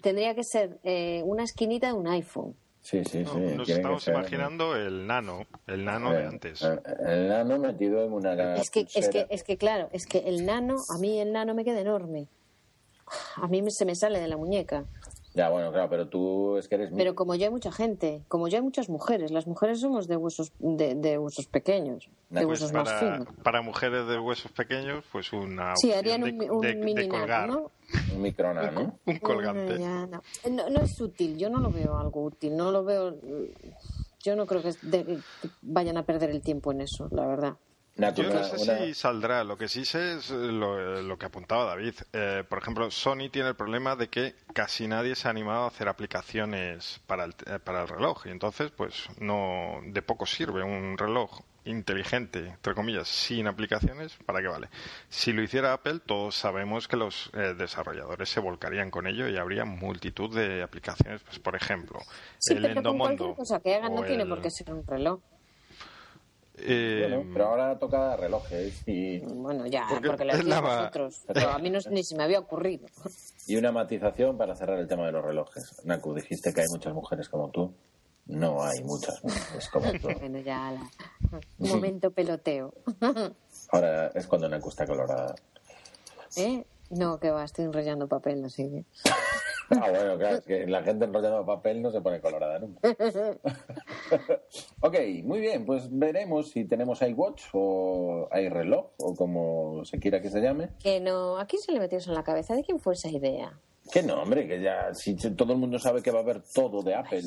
tendría 0.03 0.35
que 0.35 0.43
ser 0.43 0.81
eh, 0.83 1.23
una 1.25 1.45
esquinita 1.45 1.87
de 1.89 1.93
un 1.93 2.09
iPhone. 2.09 2.57
Sí, 2.81 3.05
sí, 3.05 3.25
sí. 3.25 3.39
nos 3.57 3.69
estamos 3.69 4.07
imaginando 4.09 4.75
el 4.75 5.07
nano, 5.07 5.47
el 5.67 5.85
nano 5.85 6.13
de 6.13 6.25
antes. 6.25 6.63
El, 6.63 7.29
nano 7.29 7.59
metido 7.59 8.05
en 8.05 8.13
una 8.13 8.57
es 8.57 8.71
que, 8.71 8.87
es 8.95 9.09
que, 9.09 9.27
es 9.29 9.43
que 9.43 9.57
claro, 9.57 9.89
es 9.93 10.07
que 10.07 10.19
el 10.19 10.47
nano, 10.47 10.77
a 10.95 10.99
mí 10.99 11.21
el 11.21 11.33
nano 11.33 11.55
me 11.55 11.65
queda 11.65 11.81
enorme 11.81 12.29
a 13.37 13.47
mí 13.49 13.63
se 13.71 13.85
me 13.85 13.95
sale 13.95 14.21
de 14.21 14.29
la 14.29 14.37
muñeca. 14.37 14.85
Ya, 15.35 15.51
bueno, 15.51 15.71
claro, 15.71 15.91
pero 15.91 16.09
tú 16.09 16.57
es 16.57 16.67
que 16.67 16.77
eres... 16.77 16.91
Pero 16.97 17.15
como 17.15 17.35
yo 17.35 17.45
hay 17.45 17.51
mucha 17.51 17.71
gente, 17.71 18.23
como 18.29 18.49
yo 18.49 18.57
hay 18.57 18.63
muchas 18.63 18.89
mujeres, 18.89 19.31
las 19.31 19.47
mujeres 19.47 19.81
somos 19.81 20.09
de 20.09 20.17
huesos, 20.17 20.51
de, 20.59 20.95
de 20.95 21.19
huesos 21.19 21.47
pequeños, 21.47 22.09
de 22.31 22.47
Pues 22.47 22.61
huesos 22.63 22.73
más 22.73 22.85
para, 22.89 22.99
finos. 22.99 23.29
para 23.43 23.61
mujeres 23.61 24.07
de 24.07 24.19
huesos 24.19 24.51
pequeños, 24.53 25.05
pues 25.13 25.33
una 25.35 25.75
Sí, 25.77 25.93
harían 25.93 26.23
de, 26.23 26.31
un, 26.31 26.51
un 26.51 26.61
de- 26.63 26.69
de 26.69 26.75
mini 26.77 27.07
nano, 27.07 27.19
colgar, 27.19 27.49
¿no? 27.51 27.71
Un 28.15 28.23
microna, 28.23 28.71
¿no? 28.71 28.99
un 29.07 29.19
colgante. 29.19 29.79
Ya, 29.79 30.07
no. 30.07 30.23
No, 30.51 30.71
no 30.71 30.81
es 30.81 30.99
útil, 31.01 31.37
yo 31.37 31.51
no 31.51 31.61
lo 31.61 31.71
veo 31.71 31.99
algo 31.99 32.23
útil, 32.23 32.57
no 32.57 32.71
lo 32.71 32.83
veo. 32.83 33.15
Yo 34.25 34.37
no 34.37 34.47
creo 34.47 34.63
de- 34.63 35.05
que 35.05 35.19
vayan 35.61 35.99
a 35.99 36.05
perder 36.07 36.31
el 36.31 36.41
tiempo 36.41 36.73
en 36.73 36.81
eso, 36.81 37.09
la 37.11 37.27
verdad. 37.27 37.57
Yo 37.99 38.25
no 38.25 38.45
sé 38.45 38.57
una- 38.63 38.79
si 38.85 38.95
saldrá. 38.95 39.43
Lo 39.45 39.57
que 39.57 39.69
sí 39.69 39.85
sé 39.85 40.17
es 40.17 40.31
eh, 40.31 40.35
lo, 40.35 41.01
lo 41.03 41.19
que 41.19 41.27
apuntaba 41.27 41.65
David. 41.65 41.95
Eh, 42.13 42.45
por 42.49 42.59
ejemplo, 42.59 42.91
Sony 42.91 43.31
tiene 43.33 43.49
el 43.49 43.57
problema 43.57 43.97
de 43.97 44.09
que 44.09 44.35
casi 44.53 44.87
nadie 44.87 45.15
se 45.15 45.29
ha 45.29 45.31
animado 45.31 45.65
a 45.65 45.69
hacer 45.69 45.89
aplicaciones 45.89 47.01
para 47.07 47.25
el, 47.25 47.35
eh, 47.47 47.59
para 47.59 47.83
el 47.83 47.89
reloj. 47.89 48.27
Y 48.27 48.31
entonces, 48.31 48.71
pues, 48.71 49.07
no 49.19 49.81
de 49.85 50.03
poco 50.03 50.27
sirve 50.27 50.63
un 50.63 50.99
reloj 50.99 51.41
inteligente, 51.65 52.47
entre 52.51 52.75
comillas, 52.75 53.09
sin 53.09 53.49
aplicaciones. 53.49 54.17
¿Para 54.25 54.41
qué 54.41 54.47
vale? 54.49 54.69
Si 55.09 55.33
lo 55.33 55.43
hiciera 55.43 55.73
Apple, 55.73 56.01
todos 56.05 56.35
sabemos 56.37 56.87
que 56.89 56.97
los 56.97 57.31
eh, 57.33 57.55
desarrolladores 57.59 58.29
se 58.29 58.41
volcarían 58.41 58.91
con 58.91 59.07
ello 59.07 59.27
y 59.29 59.37
habría 59.37 59.65
multitud 59.65 60.33
de 60.35 60.63
aplicaciones. 60.63 61.23
Pues, 61.25 61.39
por 61.41 61.57
ejemplo, 61.57 61.99
Sí, 62.39 62.55
el 62.55 62.63
pero 62.63 62.75
con 62.75 62.79
Endomondo. 62.79 63.17
cualquier 63.17 63.37
cosa 63.37 63.61
que 63.61 63.75
hagan 63.75 63.95
no 63.95 64.05
tiene 64.05 64.27
por 64.27 64.41
qué 64.43 64.51
ser 64.51 64.73
un 64.73 64.87
reloj. 64.87 65.21
Eh, 66.59 67.07
Bueno, 67.09 67.31
pero 67.33 67.47
ahora 67.49 67.79
toca 67.79 68.17
relojes 68.17 68.83
y, 68.87 69.19
Bueno, 69.21 69.67
ya, 69.67 69.87
Porque 69.91 70.09
porque, 70.09 70.25
lo 70.25 70.63
va- 70.63 70.79
vosotros. 70.81 71.23
Pero 71.33 71.51
a 71.51 71.59
mí 71.59 71.71
no, 71.71 71.79
ni 71.91 72.03
se 72.05 72.17
me 72.17 72.23
había 72.25 72.39
ocurrido. 72.39 72.87
y 73.47 73.57
una 73.57 73.73
matización 73.73 74.37
para 74.39 74.55
cerrar 74.57 74.79
el 74.79 74.89
tema 74.89 75.07
de 75.07 75.13
los 75.13 75.25
relojes. 75.25 75.81
Naku, 75.85 76.15
dijiste 76.15 76.53
que 76.55 76.63
hay 76.63 76.69
muchas 76.71 76.95
mujeres 76.95 77.29
como 77.29 77.51
tú. 77.51 77.75
No 78.27 78.63
hay 78.65 78.83
muchas 78.83 79.23
mujeres 79.23 79.69
como 79.69 79.91
tú. 79.93 80.09
Bueno, 80.21 80.39
ya, 80.41 80.73
la... 80.73 80.91
momento 81.59 82.11
peloteo. 82.11 82.73
Ahora 83.71 84.09
es 84.15 84.27
cuando 84.27 84.49
Naku 84.49 84.69
está 84.71 84.87
colorada. 84.87 85.35
¿Eh? 86.37 86.65
No, 86.91 87.19
que 87.19 87.31
va, 87.31 87.45
estoy 87.45 87.65
enrollando 87.65 88.07
papel, 88.09 88.41
no 88.43 88.49
sigue. 88.49 88.85
Ah, 89.71 89.91
bueno, 89.91 90.17
claro, 90.17 90.37
es 90.37 90.45
que 90.45 90.67
la 90.67 90.83
gente 90.83 91.05
enrollando 91.05 91.45
papel 91.45 91.83
no 91.83 91.91
se 91.91 92.01
pone 92.01 92.21
colorada 92.21 92.59
nunca. 92.59 92.81
ok, 94.81 94.95
muy 95.25 95.41
bien, 95.41 95.67
pues 95.67 95.89
veremos 95.91 96.51
si 96.51 96.65
tenemos 96.65 97.03
iWatch 97.03 97.47
o 97.53 98.29
iReloj 98.33 98.91
o 98.99 99.15
como 99.15 99.85
se 99.85 99.99
quiera 99.99 100.23
que 100.23 100.31
se 100.31 100.41
llame. 100.41 100.71
Que 100.79 101.01
no, 101.01 101.39
¿a 101.39 101.47
quién 101.47 101.61
se 101.61 101.73
le 101.73 101.81
metió 101.81 101.99
eso 101.99 102.11
en 102.11 102.17
la 102.17 102.25
cabeza? 102.25 102.55
¿De 102.55 102.63
quién 102.63 102.79
fue 102.79 102.95
esa 102.95 103.09
idea? 103.09 103.59
Que 103.93 104.03
no, 104.03 104.21
hombre, 104.23 104.49
que 104.49 104.61
ya 104.61 104.93
si 104.95 105.17
si 105.17 105.31
todo 105.31 105.53
el 105.53 105.61
mundo 105.61 105.79
sabe 105.79 106.03
que 106.03 106.11
va 106.11 106.19
a 106.19 106.23
haber 106.23 106.43
todo 106.43 106.83
de 106.83 106.95
Apple. 106.97 107.23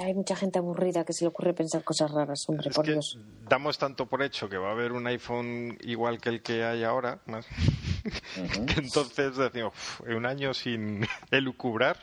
Hay 0.00 0.12
mucha 0.14 0.36
gente 0.36 0.58
aburrida 0.58 1.04
que 1.04 1.12
se 1.14 1.24
le 1.24 1.28
ocurre 1.28 1.54
pensar 1.54 1.82
cosas 1.84 2.10
raras, 2.10 2.44
hombre, 2.48 2.68
Es 2.68 2.76
por 2.76 2.84
que 2.84 2.92
Dios. 2.92 3.18
damos 3.48 3.78
tanto 3.78 4.06
por 4.06 4.22
hecho 4.22 4.48
que 4.48 4.58
va 4.58 4.68
a 4.68 4.72
haber 4.72 4.92
un 4.92 5.06
iPhone 5.06 5.78
igual 5.82 6.20
que 6.20 6.28
el 6.28 6.42
que 6.42 6.64
hay 6.64 6.84
ahora, 6.84 7.20
más. 7.26 7.46
que 8.66 8.80
entonces 8.80 9.36
decimos, 9.36 9.72
"Uf, 9.74 10.00
un 10.08 10.26
año 10.26 10.52
sin 10.52 11.06
elucubrar. 11.30 11.96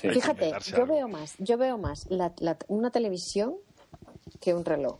Sí. 0.00 0.10
Fíjate, 0.10 0.50
yo 0.66 0.82
algo". 0.82 0.94
veo 0.94 1.08
más, 1.08 1.36
yo 1.38 1.56
veo 1.58 1.78
más 1.78 2.06
la- 2.10 2.32
la- 2.40 2.58
una 2.66 2.90
televisión 2.90 3.54
que 4.40 4.52
un 4.52 4.64
reloj. 4.64 4.98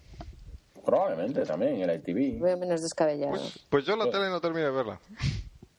Probablemente 0.85 1.45
también 1.45 1.81
el 1.83 1.97
ITV. 1.97 2.41
Veo 2.41 2.57
menos 2.57 2.81
descabellado. 2.83 3.37
Pues 3.69 3.85
yo 3.85 3.97
la 3.97 4.09
tele 4.11 4.29
no 4.31 4.41
termino 4.41 4.67
de 4.67 4.73
verla. 4.73 5.01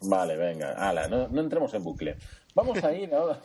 Vale, 0.01 0.37
venga, 0.37 0.73
ala, 0.73 1.07
no, 1.07 1.27
no 1.29 1.41
entremos 1.41 1.73
en 1.73 1.83
bucle. 1.83 2.15
Vamos 2.59 2.83
a 2.83 2.93
ir 2.93 3.13
ahora. 3.15 3.39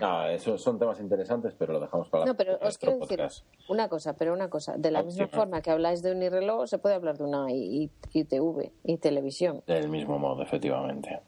no, 0.00 0.26
eso 0.26 0.58
son 0.58 0.76
temas 0.76 0.98
interesantes, 0.98 1.54
pero 1.56 1.74
lo 1.74 1.80
dejamos 1.80 2.08
para 2.08 2.24
No, 2.24 2.36
pero 2.36 2.58
os 2.60 2.78
quiero 2.78 2.98
decir 2.98 3.22
una 3.68 3.88
cosa, 3.88 4.16
pero 4.16 4.32
una 4.32 4.50
cosa. 4.50 4.76
De 4.76 4.90
la 4.90 5.04
misma 5.04 5.28
forma 5.28 5.62
que 5.62 5.70
habláis 5.70 6.02
de 6.02 6.10
un 6.10 6.20
irreloj, 6.20 6.66
se 6.66 6.78
puede 6.78 6.96
hablar 6.96 7.16
de 7.16 7.24
una 7.24 7.46
ITV 7.48 8.72
y 8.82 8.96
televisión. 8.96 9.62
Del 9.68 9.88
mismo 9.88 10.18
modo, 10.18 10.42
efectivamente. 10.42 11.20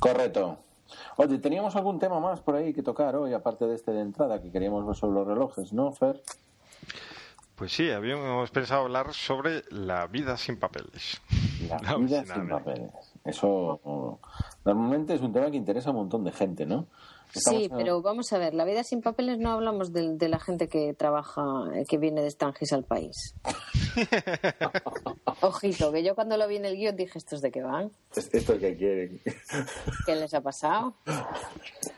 Correcto. 0.00 0.58
Oye, 1.16 1.38
teníamos 1.38 1.76
algún 1.76 2.00
tema 2.00 2.18
más 2.18 2.40
por 2.40 2.56
ahí 2.56 2.72
que 2.72 2.82
tocar 2.82 3.14
hoy, 3.14 3.32
aparte 3.32 3.64
de 3.68 3.76
este 3.76 3.92
de 3.92 4.00
entrada 4.00 4.42
que 4.42 4.50
queríamos 4.50 4.84
ver 4.84 4.96
sobre 4.96 5.14
los 5.14 5.26
relojes, 5.28 5.72
¿no, 5.72 5.92
Fer? 5.92 6.20
Pues 7.54 7.72
sí, 7.72 7.90
habíamos 7.90 8.50
pensado 8.50 8.82
hablar 8.82 9.14
sobre 9.14 9.62
la 9.70 10.08
vida 10.08 10.36
sin 10.36 10.58
papeles. 10.58 11.20
La 11.68 11.78
No, 11.92 12.00
vida 12.00 12.24
sin 12.24 12.48
papeles. 12.48 13.09
Eso 13.24 14.18
normalmente 14.64 15.14
es 15.14 15.20
un 15.20 15.32
tema 15.32 15.50
que 15.50 15.56
interesa 15.58 15.90
a 15.90 15.92
un 15.92 15.98
montón 15.98 16.24
de 16.24 16.32
gente, 16.32 16.64
¿no? 16.66 16.86
Estamos 17.34 17.62
Sí, 17.62 17.68
pero 17.68 18.02
vamos 18.02 18.32
a 18.32 18.38
ver, 18.38 18.54
la 18.54 18.64
vida 18.64 18.82
sin 18.82 19.02
papeles 19.02 19.38
no 19.38 19.50
hablamos 19.52 19.92
de, 19.92 20.16
de 20.16 20.28
la 20.28 20.40
gente 20.40 20.68
que 20.68 20.94
trabaja, 20.94 21.42
eh, 21.74 21.84
que 21.88 21.96
viene 21.98 22.22
de 22.22 22.30
Stangis 22.30 22.72
al 22.72 22.84
país. 22.84 23.34
Ojito, 25.42 25.92
que 25.92 26.02
yo 26.02 26.14
cuando 26.14 26.36
lo 26.36 26.46
vi 26.48 26.56
en 26.56 26.64
el 26.64 26.76
guion 26.76 26.96
dije, 26.96 27.18
¿estos 27.18 27.40
de 27.40 27.50
qué 27.50 27.62
van? 27.62 27.90
Es- 28.14 28.32
Esto 28.32 28.54
es 28.54 28.58
que 28.60 28.76
quieren. 28.76 29.20
¿Qué 30.06 30.16
les 30.16 30.34
ha 30.34 30.40
pasado? 30.40 30.94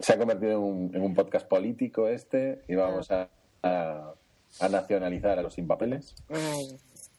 Se 0.01 0.13
ha 0.13 0.19
convertido 0.19 0.53
en 0.53 0.59
un, 0.59 0.95
en 0.95 1.03
un 1.03 1.15
podcast 1.15 1.47
político 1.49 2.09
este 2.09 2.63
y 2.69 2.75
vamos 2.75 3.11
a, 3.11 3.29
a- 3.63 4.15
a 4.61 4.69
nacionalizar 4.69 5.39
a 5.39 5.43
los 5.43 5.55
sin 5.55 5.67
papeles. 5.67 6.15
Ay, 6.29 6.77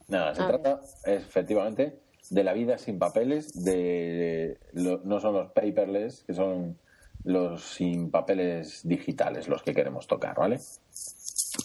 Nada, 0.07 0.36
se 0.36 0.43
A 0.43 0.48
trata 0.48 0.81
efectivamente 1.05 2.00
de 2.34 2.44
la 2.44 2.54
vida 2.54 2.78
sin 2.78 2.98
papeles, 2.98 3.63
de 3.63 4.58
no 4.74 5.20
son 5.20 5.34
los 5.34 5.52
paperless, 5.52 6.24
que 6.24 6.34
son 6.34 6.78
los 7.24 7.63
sin 7.63 8.10
papeles 8.10 8.82
digitales 8.84 9.48
los 9.48 9.62
que 9.62 9.74
queremos 9.74 10.08
tocar, 10.08 10.36
¿vale? 10.36 10.60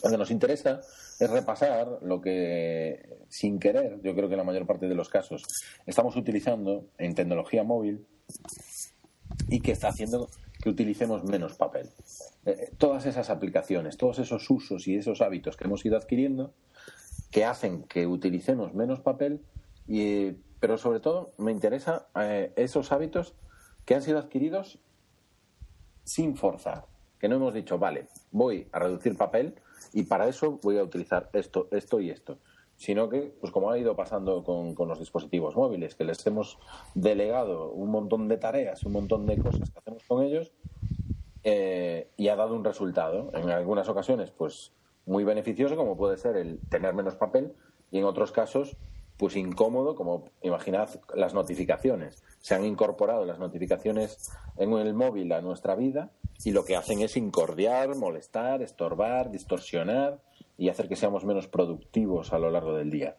Lo 0.05 0.11
que 0.11 0.19
nos 0.19 0.31
interesa 0.31 0.81
es 1.19 1.31
repasar 1.31 1.99
lo 2.03 2.21
que, 2.21 3.25
sin 3.29 3.59
querer, 3.59 4.01
yo 4.03 4.15
creo 4.15 4.29
que 4.29 4.35
en 4.35 4.39
la 4.39 4.45
mayor 4.45 4.67
parte 4.67 4.89
de 4.89 4.95
los 4.95 5.09
casos, 5.09 5.43
estamos 5.87 6.17
utilizando 6.17 6.87
en 6.99 7.15
tecnología 7.15 7.65
móvil 7.65 8.07
y 9.49 9.61
que 9.61 9.73
está 9.73 9.89
haciendo 9.89 10.29
que 10.63 10.69
utilicemos 10.69 11.25
menos 11.25 11.55
papel. 11.55 11.89
Eh, 12.45 12.73
todas 12.77 13.07
esas 13.07 13.31
aplicaciones, 13.31 13.97
todos 13.97 14.19
esos 14.19 14.49
usos 14.51 14.87
y 14.87 14.97
esos 14.97 15.23
hábitos 15.23 15.57
que 15.57 15.65
hemos 15.65 15.85
ido 15.85 15.97
adquiriendo 15.97 16.53
que 17.31 17.45
hacen 17.45 17.85
que 17.85 18.07
utilicemos 18.07 18.75
menos 18.75 19.01
papel, 19.01 19.41
y, 19.89 20.37
pero 20.61 20.79
sobre 20.79 21.00
todo 21.00 21.33
me 21.38 21.53
interesa 21.53 22.09
eh, 22.15 22.53
esos 22.57 22.93
hábitos 22.93 23.35
que 23.85 23.95
han 23.95 24.03
sido 24.03 24.19
adquiridos 24.19 24.79
sin 26.05 26.37
forzar, 26.37 26.87
que 27.19 27.29
no 27.29 27.37
hemos 27.37 27.55
dicho, 27.55 27.79
vale, 27.79 28.09
voy 28.31 28.69
a 28.73 28.79
reducir 28.79 29.17
papel 29.17 29.55
y 29.93 30.05
para 30.05 30.29
eso 30.29 30.59
voy 30.62 30.79
a 30.79 30.83
utilizar 30.83 31.29
esto, 31.33 31.69
esto 31.71 32.00
y 32.00 32.11
esto, 32.11 32.38
sino 32.77 33.09
que, 33.09 33.35
pues 33.41 33.53
como 33.53 33.71
ha 33.71 33.79
ido 33.79 33.97
pasando 33.97 34.45
con, 34.45 34.75
con 34.75 34.88
los 34.88 34.99
dispositivos 34.99 35.57
móviles, 35.57 35.95
que 35.95 36.05
les 36.05 36.25
hemos 36.27 36.59
delegado 36.95 37.73
un 37.73 37.91
montón 37.91 38.29
de 38.29 38.37
tareas, 38.37 38.85
un 38.85 38.93
montón 38.93 39.27
de 39.27 39.38
cosas 39.38 39.71
que 39.71 39.79
hacemos 39.79 40.05
con 40.05 40.23
ellos 40.23 40.53
eh, 41.45 42.11
y 42.17 42.29
ha 42.29 42.37
dado 42.37 42.55
un 42.55 42.65
resultado. 42.65 43.31
En 43.35 43.50
algunas 43.50 43.88
ocasiones, 43.88 44.31
pues 44.31 44.73
muy 45.07 45.25
beneficioso, 45.25 45.77
como 45.77 45.97
puede 45.97 46.19
ser 46.19 46.37
el 46.37 46.61
tener 46.69 46.95
menos 46.95 47.17
papel, 47.17 47.55
y 47.91 47.99
en 47.99 48.05
otros 48.05 48.33
casos, 48.33 48.77
pues 49.19 49.37
incómodo, 49.37 49.97
como 49.97 50.31
imaginad 50.43 50.89
las 51.15 51.35
notificaciones. 51.35 52.23
Se 52.41 52.55
han 52.55 52.65
incorporado 52.65 53.25
las 53.25 53.41
notificaciones 53.41 54.31
en 54.57 54.73
el 54.73 54.95
móvil 54.95 55.33
a 55.33 55.43
nuestra 55.43 55.75
vida 55.75 56.13
y 56.45 56.53
lo 56.53 56.65
que 56.65 56.77
hacen 56.77 57.03
es 57.03 57.17
incordiar, 57.17 57.97
molestar, 57.97 58.63
estorbar, 58.63 59.31
distorsionar 59.31 60.21
y 60.57 60.69
hacer 60.69 60.89
que 60.89 60.97
seamos 60.97 61.25
menos 61.25 61.49
productivos 61.49 62.33
a 62.33 62.39
lo 62.39 62.51
largo 62.51 62.75
del 62.75 62.91
día. 62.91 63.17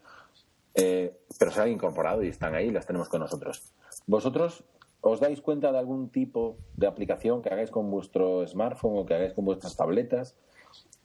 Eh, 0.74 1.18
pero 1.38 1.50
se 1.50 1.60
han 1.60 1.68
incorporado 1.68 2.22
y 2.22 2.28
están 2.28 2.54
ahí, 2.54 2.70
las 2.70 2.86
tenemos 2.86 3.10
con 3.10 3.20
nosotros. 3.20 3.74
¿Vosotros 4.06 4.64
os 5.02 5.20
dais 5.20 5.40
cuenta 5.42 5.70
de 5.70 5.78
algún 5.78 6.08
tipo 6.08 6.56
de 6.76 6.86
aplicación 6.86 7.42
que 7.42 7.50
hagáis 7.50 7.70
con 7.70 7.90
vuestro 7.90 8.46
smartphone 8.46 8.98
o 8.98 9.06
que 9.06 9.14
hagáis 9.14 9.34
con 9.34 9.44
vuestras 9.44 9.76
tabletas 9.76 10.34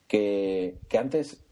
que, 0.08 0.78
que 0.88 0.98
antes 0.98 1.44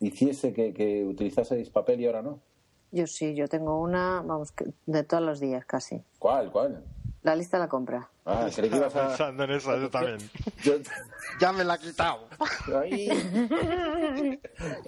hiciese 0.00 0.52
que, 0.52 0.72
que 0.72 1.04
utilizaseis 1.04 1.70
papel 1.70 2.00
y 2.00 2.06
ahora 2.06 2.22
no? 2.22 2.40
Yo 2.90 3.06
sí, 3.06 3.34
yo 3.34 3.48
tengo 3.48 3.80
una, 3.80 4.22
vamos, 4.24 4.52
que- 4.52 4.66
de 4.86 5.02
todos 5.04 5.22
los 5.22 5.40
días 5.40 5.64
casi. 5.66 6.02
¿Cuál? 6.18 6.50
¿Cuál? 6.50 6.84
La 7.22 7.34
lista 7.34 7.56
de 7.58 7.64
la 7.64 7.68
compra. 7.68 8.08
Ah, 8.24 8.48
creí 8.54 8.70
que 8.70 8.76
ibas 8.76 8.94
a... 8.94 9.08
Pensando 9.08 9.44
en 9.44 9.50
eso, 9.50 9.76
yo 9.78 9.90
también. 9.90 10.18
Yo- 10.62 10.74
Ya 11.40 11.52
me 11.52 11.62
la 11.64 11.74
ha 11.74 11.78
quitado. 11.78 12.26
Ahí. 12.80 13.08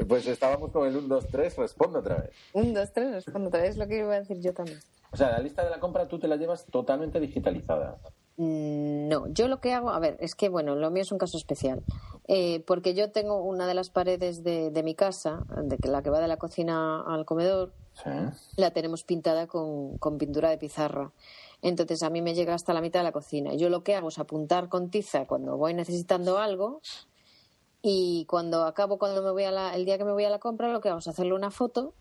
Pues 0.09 0.27
estábamos 0.27 0.71
con 0.71 0.87
el 0.89 0.97
1, 0.97 1.07
2, 1.09 1.27
3, 1.31 1.57
responde 1.57 1.99
otra 1.99 2.17
vez. 2.23 2.31
Un, 2.55 2.73
dos, 2.75 2.93
tres, 2.93 3.13
respondo 3.13 3.49
otra 3.49 3.63
vez 3.63 3.77
lo 3.77 3.87
que 3.87 3.99
iba 3.99 4.15
a 4.15 4.19
decir 4.21 4.39
yo 4.41 4.53
también. 4.55 4.79
O 5.13 5.17
sea, 5.17 5.31
la 5.31 5.39
lista 5.41 5.63
de 5.65 5.71
la 5.71 5.81
compra 5.81 6.09
tú 6.09 6.19
te 6.19 6.29
la 6.29 6.37
llevas 6.37 6.67
totalmente 6.67 7.21
digitalizada. 7.21 7.99
Mm, 8.37 9.09
No, 9.09 9.27
yo 9.29 9.49
lo 9.49 9.61
que 9.61 9.73
hago, 9.75 9.91
a 9.91 9.99
ver, 9.99 10.17
es 10.21 10.35
que 10.35 10.49
bueno, 10.49 10.77
lo 10.77 10.91
mío 10.91 11.03
es 11.03 11.13
un 11.13 11.19
caso 11.19 11.37
especial, 11.37 11.83
Eh, 12.29 12.63
porque 12.67 12.95
yo 12.95 13.11
tengo 13.11 13.43
una 13.43 13.67
de 13.67 13.75
las 13.75 13.91
paredes 13.91 14.45
de, 14.45 14.71
de 14.71 14.83
mi 14.85 14.95
casa, 14.95 15.43
de 15.65 15.77
que- 15.79 15.89
la 15.89 16.01
que 16.03 16.11
va 16.11 16.21
de 16.21 16.29
la 16.29 16.37
cocina 16.37 17.03
al 17.03 17.25
comedor, 17.25 17.73
Sí. 17.95 18.11
la 18.57 18.71
tenemos 18.71 19.05
pintada 19.05 19.47
con, 19.47 19.99
con 19.99 20.17
pintura 20.17 20.51
de 20.51 20.59
pizarra. 20.59 21.13
Entonces 21.63 22.03
a 22.03 22.11
mí 22.11 22.23
me 22.23 22.35
llega 22.35 22.55
hasta 22.55 22.73
la 22.73 22.81
mitad 22.81 23.01
de 23.01 23.05
la 23.05 23.13
cocina. 23.13 23.55
Yo 23.55 23.69
lo 23.69 23.83
que 23.83 23.95
hago 23.95 24.09
es 24.09 24.19
apuntar 24.19 24.69
con 24.69 24.91
tiza 24.91 25.27
cuando 25.27 25.57
voy 25.57 25.75
necesitando 25.75 26.39
algo 26.39 26.81
y 27.83 28.25
cuando 28.27 28.65
acabo, 28.65 28.99
cuando 28.99 29.23
me 29.23 29.31
voy 29.31 29.45
a 29.45 29.51
la, 29.51 29.75
el 29.75 29.85
día 29.85 29.99
que 29.99 30.05
me 30.05 30.13
voy 30.13 30.25
a 30.25 30.31
la 30.31 30.39
compra, 30.39 30.73
lo 30.73 30.81
que 30.81 30.89
hago 30.89 30.99
es 30.99 31.09
hacerle 31.09 31.35
una 31.35 31.51
foto 31.51 31.95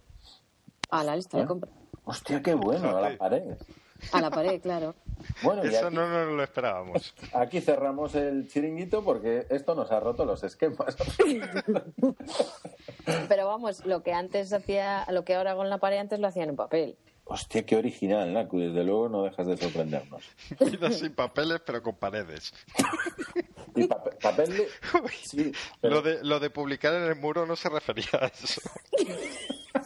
a 0.89 1.03
la 1.03 1.15
lista 1.15 1.38
¿Eh? 1.38 1.41
de 1.41 1.48
compra. 1.48 1.72
Hostia, 2.05 2.41
qué 2.41 2.53
bueno, 2.53 2.96
a 2.98 3.01
la 3.01 3.17
pared. 3.17 3.58
A 4.12 4.22
la 4.22 4.29
pared, 4.29 4.62
claro. 4.62 4.96
Bueno, 5.44 5.63
y 5.65 5.68
Eso 5.68 5.88
aquí, 5.88 5.96
no 5.96 6.08
nos 6.08 6.34
lo 6.34 6.44
esperábamos. 6.44 7.13
aquí 7.34 7.62
cerramos 7.62 8.15
el 8.15 8.48
chiringuito 8.48 9.03
porque 9.03 9.46
esto 9.50 9.75
nos 9.75 9.91
ha 9.91 10.00
roto 10.00 10.25
los 10.25 10.44
esquemas. 10.44 10.96
Pero 13.27 13.48
vamos, 13.48 13.86
lo 13.86 14.03
que 14.03 14.13
antes 14.13 14.53
hacía, 14.53 15.06
lo 15.12 15.24
que 15.25 15.36
ahora 15.36 15.51
hago 15.51 15.63
en 15.63 15.70
la 15.70 15.77
pared, 15.79 15.98
antes 15.98 16.20
lo 16.20 16.27
hacían 16.27 16.50
en 16.50 16.56
papel. 16.56 16.98
Hostia, 17.25 17.63
qué 17.63 17.75
original, 17.75 18.34
Naku. 18.34 18.60
Desde 18.60 18.84
luego 18.84 19.08
no 19.08 19.24
dejas 19.24 19.46
de 19.46 19.56
sorprendernos. 19.58 20.24
Vida 20.60 20.89
sin 20.91 21.13
papeles, 21.13 21.62
pero 21.63 21.84
con 21.84 21.96
paredes. 21.96 22.51
Y 23.75 23.84
pape- 23.88 24.18
papel, 24.20 24.68
sí, 25.24 25.51
pero 25.79 25.96
Lo, 25.96 26.01
de, 26.01 26.24
lo 26.24 26.39
de 26.39 26.50
publicar 26.50 26.94
en 26.96 27.03
el 27.03 27.15
muro 27.15 27.46
no 27.46 27.56
se 27.56 27.70
refería 27.70 28.08
a 28.13 28.25
eso. 28.27 28.62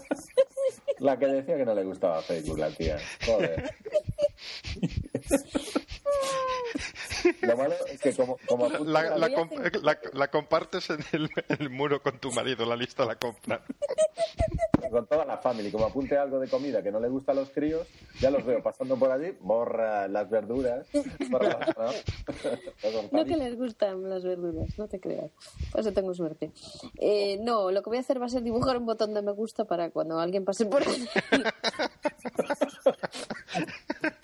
la 1.03 1.17
que 1.17 1.27
decía 1.27 1.57
que 1.57 1.65
no 1.65 1.75
le 1.75 1.83
gustaba 1.83 2.21
Facebook, 2.21 2.57
la 2.57 2.69
tía. 2.71 2.97
Joder. 3.25 3.75
Lo 7.41 7.57
malo 7.57 7.73
es 7.89 7.99
que 8.01 8.13
como, 8.15 8.37
como 8.47 8.67
La, 8.69 9.17
la 9.17 9.29
comp- 9.29 9.81
la- 9.81 9.99
la 10.13 10.27
compartes 10.29 10.89
en 10.89 10.99
el, 11.13 11.29
el 11.59 11.69
muro 11.69 12.01
con 12.01 12.19
tu 12.19 12.31
marido, 12.31 12.65
la 12.65 12.75
lista 12.75 13.05
la 13.05 13.15
compra. 13.17 13.63
con 14.91 15.07
toda 15.07 15.25
la 15.25 15.37
familia, 15.37 15.71
como 15.71 15.85
apunte 15.85 16.17
algo 16.17 16.39
de 16.39 16.47
comida 16.49 16.83
que 16.83 16.91
no 16.91 16.99
le 16.99 17.07
gusta 17.09 17.31
a 17.31 17.35
los 17.35 17.49
críos, 17.49 17.87
ya 18.19 18.29
los 18.29 18.45
veo 18.45 18.61
pasando 18.61 18.97
por 18.97 19.11
allí, 19.11 19.35
borra 19.39 20.07
las 20.07 20.29
verduras, 20.29 20.87
borra 21.29 21.57
las, 21.59 21.77
¿no? 21.77 21.85
No 23.11 23.25
que 23.25 23.37
les 23.37 23.55
gustan 23.57 24.07
las 24.09 24.23
verduras, 24.23 24.77
no 24.77 24.87
te 24.87 24.99
creas. 24.99 25.31
Por 25.71 25.81
eso 25.81 25.93
tengo 25.93 26.13
suerte. 26.13 26.51
Eh, 26.99 27.37
no, 27.41 27.71
lo 27.71 27.81
que 27.81 27.89
voy 27.89 27.97
a 27.97 28.01
hacer 28.01 28.21
va 28.21 28.25
a 28.25 28.29
ser 28.29 28.43
dibujar 28.43 28.77
un 28.77 28.85
botón 28.85 29.13
de 29.13 29.21
me 29.21 29.31
gusta 29.31 29.65
para 29.65 29.89
cuando 29.91 30.19
alguien 30.19 30.43
pase 30.45 30.65
por 30.65 30.81
ahí. 30.87 31.07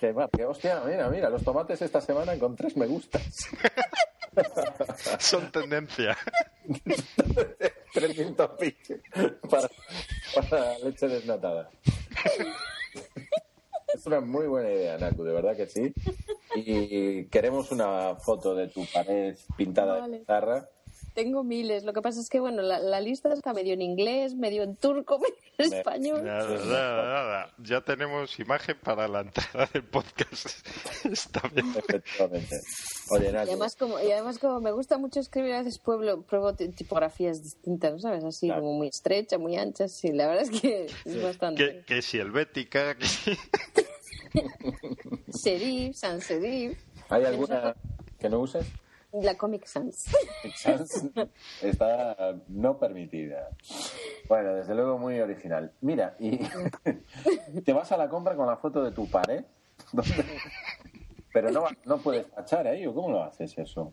Que 0.00 0.12
va, 0.12 0.28
que 0.28 0.46
hostia, 0.46 0.80
mira, 0.86 1.08
mira, 1.10 1.28
los 1.28 1.44
tomates 1.44 1.82
esta 1.82 2.00
semana 2.00 2.38
con 2.38 2.56
tres 2.56 2.74
me 2.76 2.86
gustas. 2.86 3.22
Son 5.18 5.52
tendencia. 5.52 6.16
300 7.92 8.50
piques 8.58 9.00
para, 9.50 9.68
para 10.48 10.78
leche 10.78 11.08
desnatada. 11.08 11.68
Es 13.92 14.06
una 14.06 14.20
muy 14.20 14.46
buena 14.46 14.70
idea, 14.70 14.98
Naku, 14.98 15.24
de 15.24 15.32
verdad 15.32 15.56
que 15.56 15.66
sí. 15.66 15.92
Y 16.54 17.24
queremos 17.26 17.72
una 17.72 18.14
foto 18.16 18.54
de 18.54 18.68
tu 18.68 18.86
pared 18.92 19.36
pintada 19.56 20.06
de 20.06 20.18
pizarra. 20.18 20.68
Tengo 21.14 21.42
miles. 21.44 21.84
Lo 21.84 21.92
que 21.92 22.00
pasa 22.02 22.20
es 22.20 22.28
que, 22.28 22.38
bueno, 22.40 22.62
la, 22.62 22.78
la 22.78 23.00
lista 23.00 23.32
está 23.32 23.52
medio 23.52 23.74
en 23.74 23.82
inglés, 23.82 24.34
medio 24.34 24.62
en 24.62 24.76
turco, 24.76 25.18
medio 25.20 25.34
en 25.58 25.72
español. 25.72 26.24
Nada, 26.24 26.48
nada, 26.64 27.02
nada. 27.02 27.54
Ya 27.58 27.80
tenemos 27.80 28.38
imagen 28.38 28.76
para 28.82 29.08
la 29.08 29.20
entrada 29.20 29.68
del 29.72 29.84
podcast. 29.84 30.46
Está 31.04 31.42
bien. 31.48 31.66
Efectivamente. 31.76 32.60
Oye, 33.10 33.30
Y 33.32 33.36
además, 33.36 33.74
como, 33.76 33.98
y 34.00 34.10
además, 34.12 34.38
como 34.38 34.60
me 34.60 34.70
gusta 34.72 34.98
mucho 34.98 35.18
escribir, 35.20 35.52
a 35.54 35.58
veces 35.62 35.78
pueblo, 35.78 36.22
pruebo 36.22 36.54
ti- 36.54 36.68
tipografías 36.68 37.42
distintas, 37.42 38.00
¿sabes? 38.02 38.22
Así 38.24 38.46
Claro. 38.46 38.62
como 38.62 38.74
muy 38.74 38.88
estrecha, 38.88 39.36
muy 39.38 39.56
ancha. 39.56 39.88
Sí, 39.88 40.12
la 40.12 40.28
verdad 40.28 40.44
es 40.50 40.60
que 40.60 40.86
es 41.04 41.22
bastante. 41.22 41.64
Que, 41.64 41.84
que 41.96 42.02
si 42.02 42.18
helvética, 42.18 42.94
que 42.96 43.06
si- 43.06 43.36
Serif, 45.32 45.96
Sans 45.96 46.22
Serif, 46.24 46.78
¿hay 47.08 47.24
alguna 47.24 47.74
que 48.18 48.28
no 48.28 48.40
uses? 48.40 48.64
La 49.12 49.36
Comic 49.36 49.66
Sans. 49.66 50.06
Sans 50.56 51.08
está 51.62 52.36
no 52.48 52.78
permitida. 52.78 53.50
Bueno, 54.28 54.54
desde 54.54 54.74
luego 54.74 54.98
muy 54.98 55.20
original. 55.20 55.72
Mira, 55.80 56.16
y 56.18 56.38
te 57.64 57.72
vas 57.72 57.90
a 57.92 57.96
la 57.96 58.08
compra 58.08 58.36
con 58.36 58.46
la 58.46 58.56
foto 58.56 58.82
de 58.84 58.92
tu 58.92 59.08
pared, 59.08 59.44
¿Dónde? 59.92 60.24
pero 61.32 61.50
no, 61.50 61.64
no 61.84 61.98
puedes 61.98 62.30
tachar 62.30 62.66
ahí, 62.66 62.86
¿o 62.86 62.94
cómo 62.94 63.10
lo 63.10 63.22
haces 63.22 63.56
eso? 63.58 63.92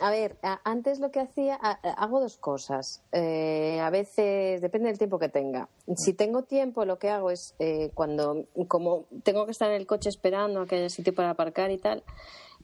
A 0.00 0.10
ver, 0.10 0.38
antes 0.64 0.98
lo 0.98 1.10
que 1.10 1.20
hacía, 1.20 1.56
hago 1.56 2.20
dos 2.20 2.38
cosas. 2.38 3.02
Eh, 3.12 3.78
a 3.80 3.90
veces, 3.90 4.62
depende 4.62 4.88
del 4.88 4.96
tiempo 4.96 5.18
que 5.18 5.28
tenga. 5.28 5.68
Si 5.94 6.14
tengo 6.14 6.44
tiempo, 6.44 6.86
lo 6.86 6.98
que 6.98 7.10
hago 7.10 7.30
es, 7.30 7.54
eh, 7.58 7.90
cuando, 7.92 8.46
como 8.66 9.04
tengo 9.24 9.44
que 9.44 9.52
estar 9.52 9.70
en 9.70 9.76
el 9.76 9.86
coche 9.86 10.08
esperando 10.08 10.62
a 10.62 10.66
que 10.66 10.76
haya 10.76 10.88
sitio 10.88 11.14
para 11.14 11.30
aparcar 11.30 11.70
y 11.70 11.76
tal, 11.76 12.02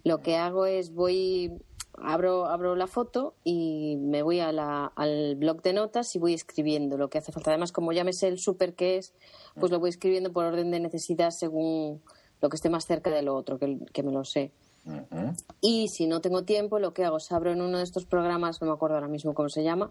lo 0.03 0.23
que 0.23 0.37
hago 0.37 0.65
es 0.65 0.95
voy, 0.95 1.53
abro, 1.99 2.47
abro 2.47 2.77
la 2.77 2.87
foto 2.87 3.35
y 3.45 3.97
me 3.99 4.23
voy 4.23 4.41
a 4.41 4.53
la- 4.53 4.93
al 4.97 5.37
blog 5.37 5.63
de 5.63 5.73
notas 5.73 6.15
y 6.15 6.19
voy 6.19 6.35
escribiendo 6.35 6.97
lo 6.97 7.09
que 7.11 7.19
hace 7.19 7.33
falta. 7.33 7.51
Además, 7.51 7.73
como 7.73 7.93
ya 7.93 8.05
me 8.05 8.13
sé 8.13 8.29
el 8.29 8.39
súper 8.39 8.75
que 8.75 8.99
es, 8.99 9.15
pues 9.59 9.71
lo 9.73 9.79
voy 9.81 9.91
escribiendo 9.91 10.33
por 10.33 10.45
orden 10.45 10.71
de 10.71 10.81
necesidad 10.81 11.31
según 11.31 12.03
lo 12.41 12.49
que 12.49 12.57
esté 12.57 12.69
más 12.71 12.85
cerca 12.87 13.11
de 13.11 13.23
lo 13.23 13.35
otro, 13.35 13.59
que, 13.59 13.79
que 13.93 14.03
me 14.03 14.13
lo 14.13 14.25
sé. 14.25 14.53
Y 15.61 15.89
si 15.89 16.07
no 16.07 16.21
tengo 16.21 16.45
tiempo, 16.45 16.79
lo 16.79 16.93
que 16.93 17.05
hago 17.05 17.17
es 17.17 17.33
abro 17.33 17.51
en 17.51 17.61
uno 17.61 17.79
de 17.79 17.85
estos 17.85 18.05
programas, 18.05 18.61
no 18.61 18.67
me 18.69 18.73
acuerdo 18.75 18.97
ahora 18.97 19.09
mismo 19.09 19.35
cómo 19.35 19.49
se 19.49 19.65
llama, 19.65 19.91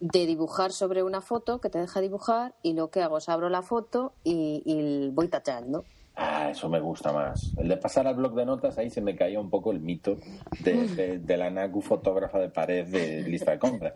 de 0.00 0.26
dibujar 0.26 0.72
sobre 0.72 1.02
una 1.02 1.20
foto 1.20 1.60
que 1.60 1.70
te 1.70 1.78
deja 1.78 2.00
dibujar 2.00 2.54
y 2.62 2.72
lo 2.74 2.90
que 2.90 3.00
hago 3.02 3.18
es 3.18 3.28
abro 3.28 3.48
la 3.48 3.62
foto 3.62 4.12
y, 4.24 4.62
y 4.64 5.10
voy 5.10 5.28
tachando. 5.28 5.84
Ah, 6.22 6.50
eso 6.50 6.68
me 6.68 6.80
gusta 6.80 7.12
más. 7.14 7.54
El 7.56 7.68
de 7.68 7.78
pasar 7.78 8.06
al 8.06 8.14
blog 8.14 8.34
de 8.34 8.44
notas, 8.44 8.76
ahí 8.76 8.90
se 8.90 9.00
me 9.00 9.16
caía 9.16 9.40
un 9.40 9.48
poco 9.48 9.72
el 9.72 9.80
mito 9.80 10.18
de, 10.62 10.86
de- 10.88 11.18
de 11.18 11.36
la 11.38 11.48
Naku 11.48 11.80
fotógrafa 11.80 12.38
de 12.38 12.50
pared 12.50 12.86
de 12.86 13.22
lista 13.22 13.52
de 13.52 13.58
compra. 13.58 13.92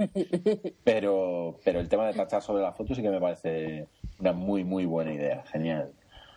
Pero, 0.84 1.58
pero 1.64 1.80
el 1.80 1.88
tema 1.88 2.06
de 2.06 2.14
tachar 2.14 2.40
sobre 2.40 2.62
la 2.62 2.72
foto 2.72 2.94
sí 2.94 3.02
que 3.02 3.10
me 3.10 3.20
parece 3.20 3.88
una 4.20 4.32
muy, 4.32 4.64
muy 4.64 4.86
buena 4.86 5.12
idea. 5.12 5.44
Genial. 5.52 5.92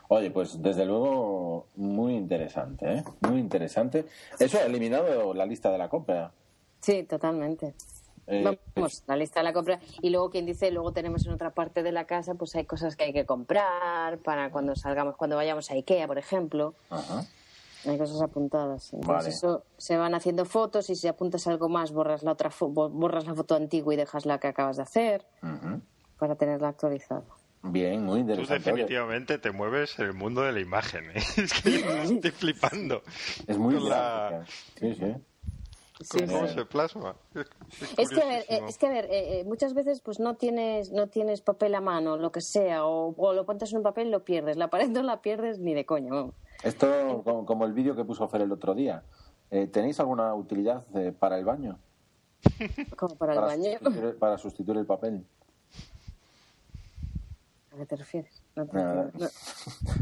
Oye, 0.10 0.30
pues 0.30 0.62
desde 0.62 0.86
luego 0.86 1.68
muy 1.78 2.16
interesante, 2.16 2.92
¿eh? 2.94 3.04
Muy 3.22 3.40
interesante. 3.40 4.06
Eso 4.40 4.58
ha 4.58 4.64
eliminado 4.64 5.34
la 5.34 5.46
lista 5.46 5.72
de 5.72 5.78
la 5.78 5.88
compra. 5.90 6.32
Sí, 6.82 7.04
totalmente. 7.04 7.76
Eh, 8.28 8.60
Vamos, 8.76 9.04
la 9.08 9.16
lista 9.16 9.40
de 9.40 9.44
la 9.46 9.54
compra. 9.54 9.80
Y 10.02 10.10
luego 10.10 10.30
quien 10.30 10.46
dice, 10.46 10.70
luego 10.72 10.92
tenemos 10.92 11.26
en 11.26 11.32
otra 11.32 11.52
parte 11.52 11.82
de 11.84 11.92
la 11.92 12.06
casa, 12.06 12.34
pues 12.36 12.56
hay 12.56 12.66
cosas 12.66 12.96
que 12.96 13.06
hay 13.06 13.14
que 13.14 13.26
comprar 13.26 14.18
para 14.20 14.50
cuando 14.52 14.76
salgamos, 14.76 15.16
cuando 15.16 15.36
vayamos 15.38 15.72
a 15.72 15.76
Ikea, 15.76 16.08
por 16.08 16.18
ejemplo. 16.18 16.74
Ajá. 16.90 17.26
Hay 17.86 17.98
cosas 17.98 18.22
apuntadas. 18.22 18.92
Entonces 18.94 19.08
Vale. 19.18 19.30
eso 19.30 19.64
se 19.78 19.96
van 19.98 20.14
haciendo 20.14 20.44
fotos 20.46 20.90
y 20.90 20.96
si 20.96 21.08
apuntas 21.08 21.48
algo 21.48 21.70
más, 21.70 21.92
borras 21.94 22.24
la 22.24 22.34
otra 22.34 22.50
fo- 22.50 22.90
borras 22.92 23.26
la 23.26 23.34
foto 23.36 23.56
antigua 23.56 23.94
y 23.94 23.98
dejas 23.98 24.26
la 24.26 24.40
que 24.40 24.48
acabas 24.48 24.76
de 24.78 24.84
hacer 24.84 25.26
para 26.20 26.36
tenerla 26.36 26.70
actualizada. 26.70 27.24
Bien, 27.64 28.04
muy 28.04 28.16
Tú 28.24 28.32
interesante. 28.32 28.72
Oye, 28.72 28.82
definitivamente 28.82 29.38
te 29.40 29.52
mueves 29.52 29.98
en 30.00 30.06
el 30.06 30.14
mundo 30.14 30.42
de 30.42 30.52
la 30.52 30.60
imagen. 30.60 31.06
¿eh? 31.12 31.14
Es 31.38 31.54
que 31.62 31.80
yo 31.82 31.90
estoy 32.16 32.32
flipando. 32.32 33.04
es 33.48 33.58
muy 33.58 33.80
la-. 33.80 34.44
Sí, 34.80 34.94
sí. 34.96 35.16
Sí, 36.02 36.20
¿Cómo 36.28 36.48
sí. 36.48 36.54
se 36.54 36.66
plasma? 36.66 37.16
Es 37.98 38.10
que 38.10 38.22
a 38.22 38.26
ver, 38.26 38.46
eh, 38.50 38.62
es 38.68 38.78
que 38.78 38.86
a 38.88 38.92
ver, 38.92 39.06
eh, 39.06 39.40
eh, 39.40 39.44
muchas 39.46 39.74
veces 39.74 40.02
pues 40.02 40.20
no 40.20 40.36
tienes 40.36 40.92
no 40.92 41.08
tienes 41.08 41.42
papel 41.42 41.74
a 41.76 41.82
mano, 41.82 42.18
lo 42.18 42.32
que 42.32 42.42
sea, 42.42 42.86
o, 42.86 43.16
o 43.18 43.34
lo 43.34 43.46
pones 43.46 43.72
en 43.72 43.78
un 43.78 43.84
papel 43.84 44.08
y 44.08 44.12
lo 44.12 44.24
pierdes. 44.24 44.58
La 44.58 44.70
pared 44.70 44.90
no 44.90 45.02
la 45.02 45.22
pierdes 45.22 45.60
ni 45.60 45.74
de 45.74 45.86
coño. 45.86 46.34
Esto, 46.64 47.22
como, 47.24 47.46
como 47.46 47.66
el 47.66 47.74
vídeo 47.74 47.96
que 47.96 48.04
puso 48.04 48.28
Fer 48.28 48.42
el 48.42 48.52
otro 48.52 48.74
día. 48.76 49.04
Eh, 49.50 49.68
¿Tenéis 49.68 50.00
alguna 50.00 50.34
utilidad 50.36 50.84
eh, 50.96 51.14
para 51.18 51.38
el 51.38 51.46
baño? 51.46 51.80
Como 52.96 53.16
para 53.16 53.34
el 53.34 53.40
baño. 53.40 53.80
Sustituir, 53.80 54.18
para 54.18 54.38
sustituir 54.38 54.78
el 54.78 54.86
papel. 54.86 55.26
¿A 57.74 57.78
qué 57.78 57.86
te 57.86 57.96
refieres? 57.96 58.42
No 58.56 58.66
te 58.66 58.78
Nada. 58.78 59.04
entiendo. 59.04 59.30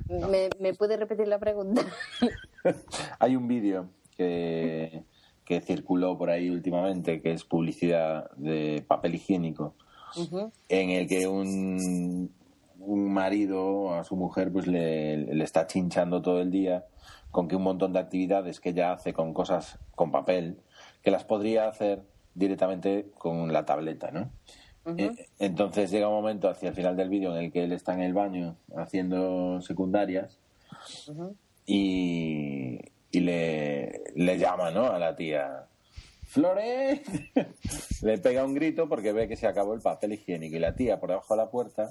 No. 0.07 0.27
¿Me, 0.29 0.49
¿Me 0.59 0.73
puede 0.73 0.97
repetir 0.97 1.27
la 1.27 1.39
pregunta? 1.39 1.81
Hay 3.19 3.35
un 3.35 3.47
vídeo 3.47 3.89
que, 4.15 5.03
que 5.45 5.61
circuló 5.61 6.17
por 6.17 6.29
ahí 6.29 6.49
últimamente, 6.49 7.21
que 7.21 7.31
es 7.31 7.43
publicidad 7.43 8.31
de 8.31 8.83
papel 8.87 9.15
higiénico, 9.15 9.75
en 10.69 10.89
el 10.89 11.07
que 11.07 11.27
un, 11.27 12.31
un 12.79 13.13
marido 13.13 13.93
a 13.93 14.03
su 14.03 14.15
mujer 14.15 14.51
pues 14.51 14.65
le, 14.67 15.17
le 15.17 15.43
está 15.43 15.67
chinchando 15.67 16.21
todo 16.21 16.41
el 16.41 16.51
día 16.51 16.85
con 17.31 17.47
que 17.47 17.55
un 17.55 17.63
montón 17.63 17.93
de 17.93 17.99
actividades 17.99 18.59
que 18.59 18.69
ella 18.69 18.93
hace 18.93 19.13
con 19.13 19.33
cosas 19.33 19.77
con 19.93 20.11
papel, 20.11 20.57
que 21.03 21.11
las 21.11 21.25
podría 21.25 21.67
hacer 21.67 22.03
directamente 22.33 23.11
con 23.17 23.51
la 23.51 23.65
tableta, 23.65 24.11
¿no? 24.11 24.29
Eh, 24.97 25.11
Entonces 25.39 25.89
llega 25.89 26.07
un 26.07 26.13
momento 26.13 26.47
hacia 26.47 26.69
el 26.69 26.75
final 26.75 26.95
del 26.95 27.09
vídeo 27.09 27.35
en 27.35 27.45
el 27.45 27.51
que 27.51 27.63
él 27.63 27.71
está 27.71 27.93
en 27.93 28.01
el 28.01 28.13
baño 28.13 28.55
haciendo 28.77 29.59
secundarias 29.61 30.39
y, 31.65 32.79
y 33.11 33.19
le, 33.19 34.03
le 34.15 34.37
llama, 34.37 34.71
¿no? 34.71 34.85
A 34.87 34.99
la 34.99 35.15
tía. 35.15 35.67
¡Flores! 36.27 37.01
le 38.01 38.17
pega 38.17 38.43
un 38.43 38.53
grito 38.53 38.89
porque 38.89 39.13
ve 39.13 39.27
que 39.27 39.35
se 39.35 39.47
acabó 39.47 39.73
el 39.73 39.81
papel 39.81 40.13
higiénico 40.13 40.55
y 40.55 40.59
la 40.59 40.75
tía 40.75 40.99
por 40.99 41.09
debajo 41.09 41.33
de 41.35 41.41
la 41.41 41.49
puerta 41.49 41.89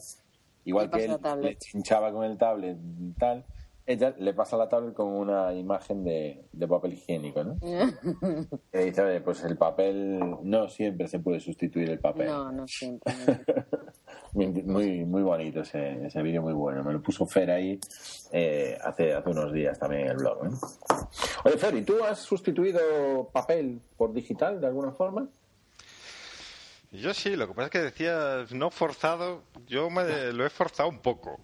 igual 0.65 0.91
que 0.91 1.05
él 1.05 1.17
le 1.41 1.57
chinchaba 1.59 2.13
con 2.13 2.25
el 2.25 2.39
tablet 2.39 2.79
y 2.99 3.13
tal, 3.13 3.45
ella 3.87 4.15
le 4.19 4.33
pasa 4.33 4.57
la 4.57 4.69
tablet 4.69 4.95
con 4.95 5.09
una 5.09 5.53
imagen 5.53 6.05
de, 6.05 6.47
de 6.53 6.69
papel 6.69 6.95
higiénico, 6.95 7.45
¿no? 7.45 7.57
Y 8.73 8.79
dice, 8.79 9.03
"Oye, 9.03 9.21
pues 9.21 9.45
el 9.45 9.57
papel 9.57 10.19
no 10.43 10.69
siempre 10.69 11.07
se 11.07 11.19
puede 11.19 11.41
sustituir 11.41 11.91
el 11.91 12.01
papel. 12.01 12.27
No, 12.27 12.51
no 12.51 12.67
siempre. 12.67 13.13
muy, 14.35 15.05
muy 15.05 15.23
bonito 15.23 15.61
ese, 15.61 16.07
ese 16.07 16.23
vídeo, 16.23 16.43
muy 16.43 16.53
bueno. 16.53 16.83
Me 16.83 16.93
lo 16.93 17.01
puso 17.01 17.27
Fer 17.27 17.51
ahí 17.51 17.79
eh, 18.33 18.77
hace, 18.83 19.15
hace 19.15 19.31
unos 19.31 19.53
días 19.53 19.79
también 19.79 20.03
en 20.03 20.11
el 20.11 20.17
blog. 20.17 20.47
¿eh? 20.47 20.51
Oye, 21.45 21.57
Fer, 21.57 21.75
¿y 21.77 21.83
tú 21.83 22.03
has 22.05 22.19
sustituido 22.19 23.29
papel 23.33 23.81
por 23.97 24.13
digital 24.13 24.61
de 24.61 24.67
alguna 24.67 24.93
forma? 24.93 25.29
Yo 26.91 27.13
sí, 27.13 27.35
lo 27.35 27.49
que 27.49 27.55
pasa 27.55 27.67
es 27.67 27.71
que 27.73 27.83
decías 27.83 28.53
no 28.53 28.71
forzado, 28.71 29.43
yo 29.67 29.91
me 29.91 30.33
lo 30.33 30.47
he 30.47 30.51
forzado 30.51 30.89
un 30.89 31.01
poco. 31.01 31.41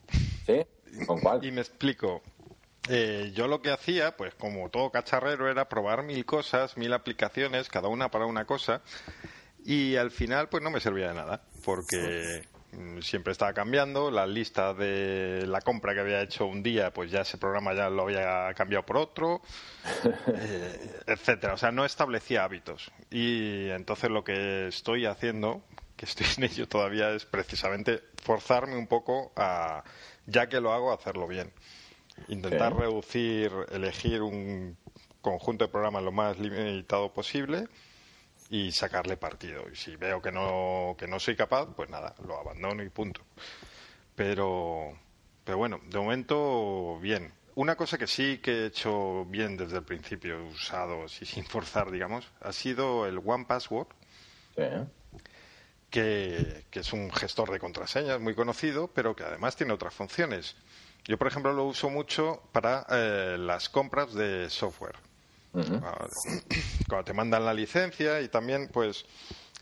¿Sí? 0.46 0.64
¿Con 1.07 1.20
cuál? 1.20 1.44
Y 1.44 1.50
me 1.50 1.61
explico. 1.61 2.22
Eh, 2.88 3.33
yo 3.35 3.46
lo 3.46 3.61
que 3.61 3.70
hacía, 3.70 4.16
pues 4.16 4.35
como 4.35 4.68
todo 4.70 4.90
cacharrero, 4.90 5.48
era 5.50 5.68
probar 5.68 6.03
mil 6.03 6.24
cosas, 6.24 6.76
mil 6.76 6.92
aplicaciones, 6.92 7.68
cada 7.68 7.88
una 7.88 8.11
para 8.11 8.26
una 8.26 8.46
cosa, 8.46 8.81
y 9.64 9.96
al 9.96 10.11
final 10.11 10.48
pues 10.48 10.62
no 10.62 10.70
me 10.70 10.81
servía 10.81 11.09
de 11.09 11.14
nada, 11.14 11.42
porque 11.64 12.48
siempre 13.02 13.33
estaba 13.33 13.52
cambiando, 13.52 14.11
la 14.11 14.26
lista 14.26 14.74
de 14.74 15.44
la 15.46 15.61
compra 15.61 15.94
que 15.94 16.00
había 16.00 16.22
hecho 16.22 16.46
un 16.46 16.62
día, 16.62 16.92
pues 16.92 17.11
ya 17.11 17.22
ese 17.22 17.38
programa 17.38 17.74
ya 17.74 17.90
lo 17.90 18.02
había 18.02 18.52
cambiado 18.54 18.85
por 18.87 18.96
otro, 18.96 19.42
eh, 20.35 21.00
etcétera. 21.06 21.54
O 21.54 21.56
sea, 21.56 21.72
no 21.72 21.85
establecía 21.85 22.44
hábitos. 22.44 22.90
Y 23.11 23.68
entonces 23.70 24.11
lo 24.11 24.24
que 24.24 24.68
estoy 24.68 25.06
haciendo, 25.06 25.62
que 25.96 26.06
estoy 26.06 26.26
en 26.37 26.44
ello 26.44 26.68
todavía, 26.68 27.11
es 27.11 27.24
precisamente 27.24 28.02
forzarme 28.22 28.76
un 28.76 28.87
poco 28.87 29.33
a, 29.37 29.83
ya 30.26 30.48
que 30.48 30.61
lo 30.61 30.72
hago, 30.72 30.92
a 30.92 30.94
hacerlo 30.94 31.26
bien. 31.26 31.52
Intentar 32.28 32.76
reducir, 32.76 33.50
elegir 33.72 34.22
un 34.22 34.76
conjunto 35.22 35.64
de 35.66 35.70
programas 35.70 36.02
lo 36.02 36.12
más 36.12 36.38
limitado 36.38 37.12
posible 37.12 37.66
y 38.50 38.72
sacarle 38.72 39.16
partido. 39.16 39.64
Y 39.72 39.76
si 39.76 39.96
veo 39.96 40.20
que 40.20 40.32
no, 40.32 40.96
que 40.98 41.06
no 41.06 41.18
soy 41.20 41.36
capaz, 41.36 41.66
pues 41.74 41.88
nada, 41.88 42.14
lo 42.26 42.38
abandono 42.38 42.82
y 42.82 42.88
punto. 42.90 43.22
Pero, 44.14 44.98
pero 45.44 45.56
bueno, 45.58 45.80
de 45.88 45.98
momento 45.98 46.98
bien. 47.00 47.32
Una 47.54 47.76
cosa 47.76 47.98
que 47.98 48.06
sí 48.06 48.38
que 48.38 48.50
he 48.62 48.66
hecho 48.66 49.24
bien 49.26 49.56
desde 49.56 49.78
el 49.78 49.84
principio, 49.84 50.44
usado 50.46 51.04
así 51.04 51.24
sin 51.26 51.44
forzar, 51.44 51.90
digamos, 51.90 52.26
ha 52.40 52.52
sido 52.52 53.06
el 53.06 53.18
One 53.24 53.44
Password, 53.46 53.88
Sí. 54.56 54.64
que, 55.90 56.64
que 56.70 56.80
es 56.80 56.92
un 56.92 57.10
gestor 57.12 57.50
de 57.50 57.58
contraseñas 57.58 58.20
muy 58.20 58.34
conocido, 58.34 58.88
pero 58.88 59.14
que 59.16 59.24
además 59.24 59.56
tiene 59.56 59.72
otras 59.72 59.94
funciones. 59.94 60.56
Yo, 61.04 61.16
por 61.18 61.28
ejemplo, 61.28 61.52
lo 61.52 61.64
uso 61.64 61.88
mucho 61.88 62.42
para 62.52 62.86
eh, 62.90 63.36
las 63.38 63.68
compras 63.68 64.12
de 64.12 64.50
software. 64.50 64.96
Cuando 66.90 67.05
te 67.05 67.12
mandan 67.12 67.44
la 67.44 67.55
licencia 67.55 68.20
y 68.20 68.29
también, 68.29 68.68
pues, 68.72 69.05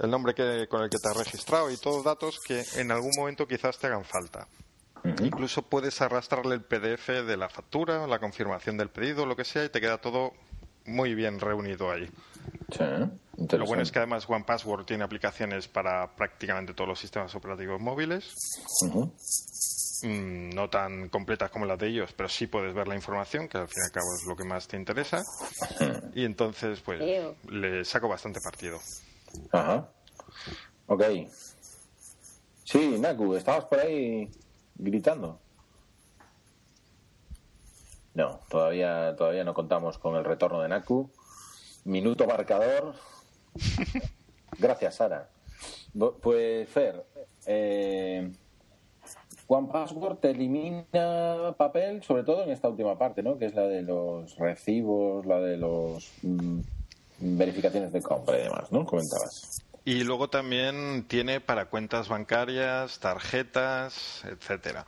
el 0.00 0.10
nombre 0.10 0.34
que, 0.34 0.66
con 0.66 0.82
el 0.82 0.88
que 0.88 0.96
te 0.96 1.10
has 1.10 1.16
registrado 1.16 1.70
y 1.70 1.76
todos 1.76 2.02
datos 2.02 2.38
que 2.40 2.64
en 2.76 2.90
algún 2.90 3.12
momento 3.14 3.46
quizás 3.46 3.78
te 3.78 3.86
hagan 3.86 4.04
falta. 4.04 4.48
Incluso 5.20 5.62
puedes 5.62 6.00
arrastrarle 6.00 6.54
el 6.54 6.62
PDF 6.62 7.22
de 7.24 7.36
la 7.36 7.50
factura, 7.50 8.06
la 8.06 8.18
confirmación 8.18 8.78
del 8.78 8.88
pedido, 8.88 9.26
lo 9.26 9.36
que 9.36 9.44
sea, 9.44 9.64
y 9.64 9.68
te 9.68 9.80
queda 9.80 9.98
todo 9.98 10.32
muy 10.86 11.14
bien 11.14 11.38
reunido 11.38 11.90
ahí. 11.90 12.08
Sí. 12.70 12.84
Lo 13.56 13.66
bueno 13.66 13.82
es 13.82 13.92
que 13.92 13.98
además 13.98 14.28
OnePassword 14.28 14.86
tiene 14.86 15.04
aplicaciones 15.04 15.68
para 15.68 16.16
prácticamente 16.16 16.72
todos 16.72 16.88
los 16.88 16.98
sistemas 16.98 17.34
operativos 17.34 17.80
móviles, 17.80 18.34
Ujú. 18.82 19.12
Mm, 20.02 20.50
no 20.50 20.70
tan 20.70 21.08
completas 21.08 21.50
como 21.50 21.66
las 21.66 21.78
de 21.78 21.88
ellos, 21.88 22.12
pero 22.16 22.28
sí 22.28 22.46
puedes 22.46 22.72
ver 22.72 22.86
la 22.86 22.94
información, 22.94 23.48
que 23.48 23.58
al 23.58 23.68
fin 23.68 23.82
y 23.82 23.86
al 23.86 23.92
cabo 23.92 24.06
es 24.14 24.26
lo 24.26 24.36
que 24.36 24.44
más 24.44 24.68
te 24.68 24.76
interesa. 24.76 25.22
Y 26.14 26.24
entonces, 26.24 26.80
pues, 26.80 27.00
le 27.48 27.84
saco 27.84 28.08
bastante 28.08 28.40
partido. 28.40 28.78
Ajá. 29.52 29.88
Ok. 30.86 31.02
Sí, 32.64 32.98
Naku, 32.98 33.34
estabas 33.34 33.66
por 33.66 33.78
ahí 33.78 34.28
gritando. 34.76 35.40
No, 38.14 38.40
todavía, 38.48 39.14
todavía 39.16 39.44
no 39.44 39.54
contamos 39.54 39.98
con 39.98 40.16
el 40.16 40.24
retorno 40.24 40.60
de 40.60 40.68
Naku. 40.68 41.10
Minuto 41.84 42.26
marcador. 42.26 42.94
Gracias, 44.58 44.96
Sara. 44.96 45.30
Pues, 46.20 46.68
Fer, 46.68 47.06
eh, 47.46 48.32
One 49.50 49.68
Password 49.72 50.18
te 50.18 50.30
elimina 50.30 51.54
papel, 51.56 52.02
sobre 52.02 52.22
todo 52.22 52.44
en 52.44 52.50
esta 52.50 52.68
última 52.68 52.98
parte, 52.98 53.22
¿no? 53.22 53.38
Que 53.38 53.46
es 53.46 53.54
la 53.54 53.62
de 53.62 53.80
los 53.82 54.36
recibos, 54.36 55.24
la 55.24 55.40
de 55.40 55.56
los 55.56 56.12
mm, 56.22 56.60
verificaciones 57.18 57.90
de 57.90 58.02
compra 58.02 58.38
y 58.38 58.42
demás, 58.42 58.70
¿no? 58.70 58.84
Comentabas. 58.84 59.64
Y 59.86 60.04
luego 60.04 60.28
también 60.28 61.06
tiene 61.08 61.40
para 61.40 61.70
cuentas 61.70 62.08
bancarias, 62.08 63.00
tarjetas, 63.00 64.22
etcétera. 64.26 64.84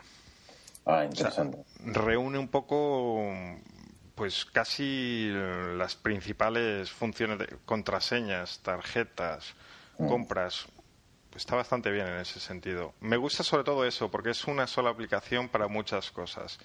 Ah, 0.84 1.06
interesante. 1.06 1.58
reúne 1.82 2.38
un 2.38 2.48
poco 2.48 3.24
pues 4.14 4.44
casi 4.44 5.30
las 5.76 5.96
principales 5.96 6.90
funciones 6.90 7.38
de 7.38 7.46
contraseñas, 7.64 8.58
tarjetas, 8.58 9.54
compras. 9.96 10.66
Está 11.34 11.56
bastante 11.56 11.90
bien 11.90 12.06
en 12.06 12.18
ese 12.18 12.40
sentido. 12.40 12.92
Me 13.00 13.16
gusta 13.16 13.42
sobre 13.44 13.64
todo 13.64 13.84
eso, 13.84 14.10
porque 14.10 14.30
es 14.30 14.44
una 14.46 14.66
sola 14.66 14.90
aplicación 14.90 15.48
para 15.48 15.68
muchas 15.68 16.10
cosas. 16.10 16.58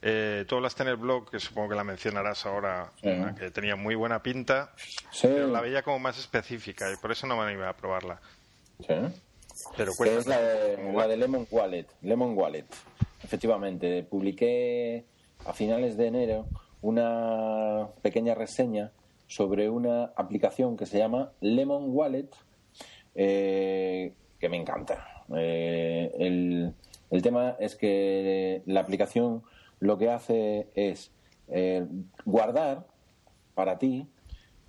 Eh, 0.00 0.44
tú 0.48 0.56
hablaste 0.56 0.82
en 0.84 0.88
el 0.90 0.96
blog, 0.96 1.30
que 1.30 1.40
supongo 1.40 1.70
que 1.70 1.74
la 1.74 1.84
mencionarás 1.84 2.46
ahora, 2.46 2.92
Sí. 3.02 3.08
una 3.08 3.34
que 3.34 3.50
tenía 3.50 3.76
muy 3.76 3.94
buena 3.96 4.22
pinta, 4.22 4.72
Sí, 5.10 5.26
pero 5.28 5.48
la 5.48 5.60
veía 5.60 5.82
como 5.82 5.98
más 5.98 6.18
específica 6.18 6.90
y 6.92 6.96
por 6.96 7.10
eso 7.12 7.26
no 7.26 7.36
me 7.36 7.42
animé 7.42 7.66
a 7.66 7.76
probarla. 7.76 8.20
sí. 8.80 8.94
Pero 9.76 9.86
Que 9.86 9.90
es 9.90 9.96
cuéntame. 10.24 10.36
la 10.36 10.40
de, 10.40 10.92
la 10.92 11.08
de 11.08 11.16
Lemon 11.16 11.46
Wallet. 11.50 11.86
Lemon 12.02 12.38
Wallet. 12.38 12.64
Efectivamente, 13.24 14.04
publiqué 14.04 15.04
a 15.44 15.52
finales 15.52 15.96
de 15.96 16.06
enero 16.06 16.46
una 16.80 17.88
pequeña 18.02 18.36
reseña 18.36 18.92
sobre 19.26 19.68
una 19.68 20.12
aplicación 20.16 20.76
que 20.76 20.86
se 20.86 20.98
llama 20.98 21.32
Lemon 21.40 21.86
Wallet, 21.88 22.28
eh, 23.20 24.14
que 24.38 24.48
me 24.48 24.56
encanta. 24.56 25.24
Eh, 25.36 26.14
el, 26.20 26.72
el 27.10 27.22
tema 27.22 27.56
es 27.58 27.74
que 27.74 28.62
la 28.64 28.78
aplicación 28.80 29.42
lo 29.80 29.98
que 29.98 30.08
hace 30.08 30.68
es 30.74 31.10
eh, 31.48 31.84
guardar 32.24 32.86
para 33.54 33.78
ti 33.78 34.06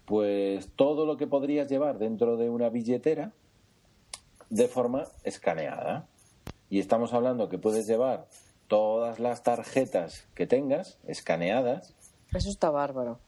pues 0.05 0.71
todo 0.75 1.05
lo 1.05 1.15
que 1.15 1.27
podrías 1.27 1.69
llevar 1.69 1.99
dentro 1.99 2.37
de 2.37 2.49
una 2.49 2.69
billetera 2.69 3.33
de 4.49 4.67
forma 4.67 5.03
escaneada. 5.23 6.07
Y 6.71 6.79
estamos 6.79 7.13
hablando 7.13 7.49
que 7.49 7.59
puedes 7.59 7.85
llevar 7.85 8.25
todas 8.67 9.19
las 9.19 9.43
tarjetas 9.43 10.27
que 10.33 10.47
tengas 10.47 10.97
escaneadas 11.07 11.95
Eso 12.33 12.49
está 12.49 12.71
bárbaro. 12.71 13.19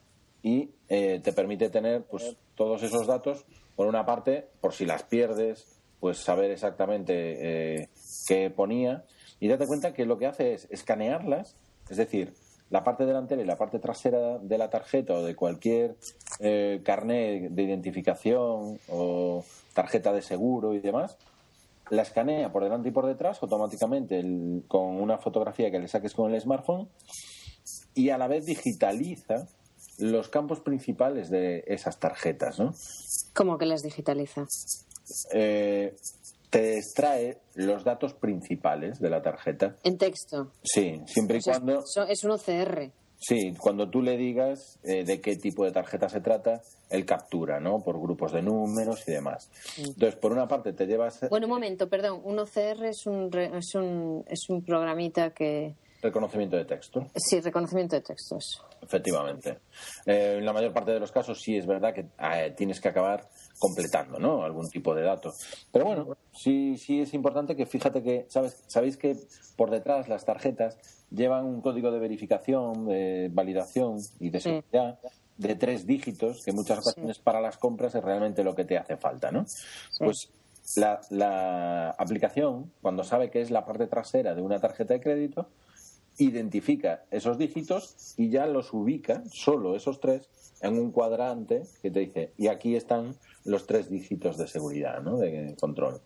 y 0.41 0.71
eh, 0.89 1.19
te 1.23 1.31
permite 1.34 1.69
tener 1.69 2.03
pues 2.05 2.36
todos 2.55 2.81
esos 2.81 3.05
datos 3.05 3.45
por 3.81 3.87
una 3.87 4.05
parte 4.05 4.47
por 4.61 4.73
si 4.75 4.85
las 4.85 5.01
pierdes 5.01 5.65
pues 5.99 6.19
saber 6.19 6.51
exactamente 6.51 7.79
eh, 7.81 7.89
qué 8.27 8.51
ponía. 8.51 9.05
Y 9.39 9.47
date 9.47 9.65
cuenta 9.65 9.91
que 9.91 10.05
lo 10.05 10.19
que 10.19 10.27
hace 10.27 10.53
es 10.53 10.67
escanearlas 10.69 11.55
es 11.89 11.97
decir 11.97 12.31
la 12.69 12.83
parte 12.83 13.07
delantera 13.07 13.41
y 13.41 13.45
la 13.45 13.57
parte 13.57 13.79
trasera 13.79 14.37
de 14.37 14.57
la 14.59 14.69
tarjeta 14.69 15.15
o 15.15 15.23
de 15.23 15.35
cualquier 15.35 15.95
eh, 16.41 16.81
carnet 16.83 17.49
de 17.49 17.63
identificación 17.63 18.77
o 18.87 19.43
tarjeta 19.73 20.13
de 20.13 20.21
seguro 20.21 20.75
y 20.75 20.79
demás 20.79 21.17
la 21.89 22.03
escanea 22.03 22.51
por 22.51 22.63
delante 22.63 22.89
y 22.89 22.91
por 22.91 23.07
detrás 23.07 23.41
automáticamente 23.41 24.23
con 24.67 25.01
una 25.01 25.17
fotografía 25.17 25.71
que 25.71 25.79
le 25.79 25.87
saques 25.87 26.13
con 26.13 26.31
el 26.31 26.39
smartphone 26.39 26.87
y 27.95 28.11
a 28.11 28.19
la 28.19 28.27
vez 28.27 28.45
digitaliza 28.45 29.47
los 30.01 30.29
campos 30.29 30.59
principales 30.59 31.29
de 31.29 31.63
esas 31.67 31.99
tarjetas, 31.99 32.59
¿no? 32.59 32.73
¿Cómo 33.33 33.57
que 33.57 33.65
las 33.65 33.81
digitaliza? 33.83 34.45
Eh, 35.33 35.95
te 36.49 36.77
extrae 36.77 37.37
los 37.55 37.83
datos 37.83 38.13
principales 38.13 38.99
de 38.99 39.09
la 39.09 39.21
tarjeta. 39.21 39.75
En 39.83 39.97
texto. 39.97 40.51
Sí, 40.63 41.01
siempre 41.05 41.37
y 41.37 41.39
O 41.39 41.41
sea, 41.41 41.53
cuando, 41.53 41.83
es 42.09 42.23
un 42.23 42.31
OCR. 42.31 42.91
sí, 43.17 43.53
cuando 43.57 43.89
tú 43.89 44.01
le 44.01 44.17
digas 44.17 44.79
eh, 44.83 45.03
de 45.05 45.21
qué 45.21 45.37
tipo 45.37 45.63
de 45.63 45.71
tarjeta 45.71 46.09
se 46.09 46.19
trata, 46.19 46.61
él 46.89 47.05
captura, 47.05 47.59
¿no? 47.61 47.79
Por 47.83 48.01
grupos 48.01 48.33
de 48.33 48.41
números 48.41 49.07
y 49.07 49.11
demás. 49.11 49.49
Entonces, 49.77 50.15
por 50.15 50.33
una 50.33 50.47
parte 50.47 50.73
te 50.73 50.85
llevas 50.87 51.21
Bueno, 51.29 51.47
un 51.47 51.51
momento, 51.53 51.87
perdón. 51.87 52.19
Un 52.23 52.39
OCR 52.39 52.85
es 52.85 53.05
un, 53.05 53.31
re- 53.31 53.57
es 53.57 53.73
un, 53.75 54.25
es 54.27 54.49
un 54.49 54.61
programita 54.63 55.29
que, 55.29 55.75
reconocimiento 56.01 56.57
de 56.57 56.65
texto. 56.65 57.07
Sí, 57.15 57.39
reconocimiento 57.39 57.95
de 57.95 58.01
textos. 58.01 58.63
Efectivamente. 58.81 59.59
Eh, 60.05 60.37
en 60.39 60.45
la 60.45 60.53
mayor 60.53 60.73
parte 60.73 60.91
de 60.91 60.99
los 60.99 61.11
casos 61.11 61.39
sí 61.41 61.55
es 61.55 61.65
verdad 61.65 61.93
que 61.93 62.07
eh, 62.19 62.53
tienes 62.57 62.81
que 62.81 62.89
acabar 62.89 63.29
completando 63.59 64.17
¿no? 64.19 64.43
algún 64.43 64.69
tipo 64.69 64.95
de 64.95 65.03
dato. 65.03 65.31
Pero 65.71 65.85
bueno, 65.85 66.17
sí, 66.33 66.77
sí 66.77 67.01
es 67.01 67.13
importante 67.13 67.55
que 67.55 67.65
fíjate 67.65 68.01
que, 68.01 68.25
¿sabes? 68.29 68.63
sabéis 68.67 68.97
que 68.97 69.15
por 69.55 69.69
detrás 69.69 70.09
las 70.09 70.25
tarjetas 70.25 70.77
llevan 71.11 71.45
un 71.45 71.61
código 71.61 71.91
de 71.91 71.99
verificación, 71.99 72.87
de 72.87 73.29
validación 73.31 73.97
y 74.19 74.29
de 74.29 74.39
seguridad 74.39 74.99
de 75.37 75.55
tres 75.55 75.87
dígitos, 75.87 76.43
que 76.43 76.51
muchas 76.51 76.79
ocasiones 76.79 77.19
para 77.19 77.41
las 77.41 77.57
compras 77.57 77.95
es 77.95 78.03
realmente 78.03 78.43
lo 78.43 78.53
que 78.53 78.65
te 78.65 78.77
hace 78.77 78.95
falta, 78.97 79.31
¿no? 79.31 79.45
Pues 79.97 80.29
la, 80.75 81.01
la 81.09 81.89
aplicación, 81.91 82.71
cuando 82.81 83.03
sabe 83.03 83.31
que 83.31 83.41
es 83.41 83.49
la 83.49 83.65
parte 83.65 83.87
trasera 83.87 84.35
de 84.35 84.41
una 84.41 84.59
tarjeta 84.59 84.93
de 84.93 85.01
crédito, 85.01 85.49
identifica 86.25 87.05
esos 87.12 87.38
dígitos 87.38 88.13
y 88.17 88.29
ya 88.29 88.45
los 88.45 88.73
ubica, 88.73 89.23
solo 89.31 89.75
esos 89.75 89.99
tres, 89.99 90.29
en 90.62 90.77
un 90.77 90.91
cuadrante 90.91 91.63
que 91.81 91.89
te 91.89 92.01
dice, 92.01 92.34
y 92.38 92.47
aquí 92.47 92.75
están 92.75 93.15
los 93.45 93.65
tres 93.65 93.89
dígitos 93.89 94.38
de 94.38 94.47
seguridad, 94.47 95.01
¿no? 95.01 95.17
De 95.17 95.55
control. 95.60 96.01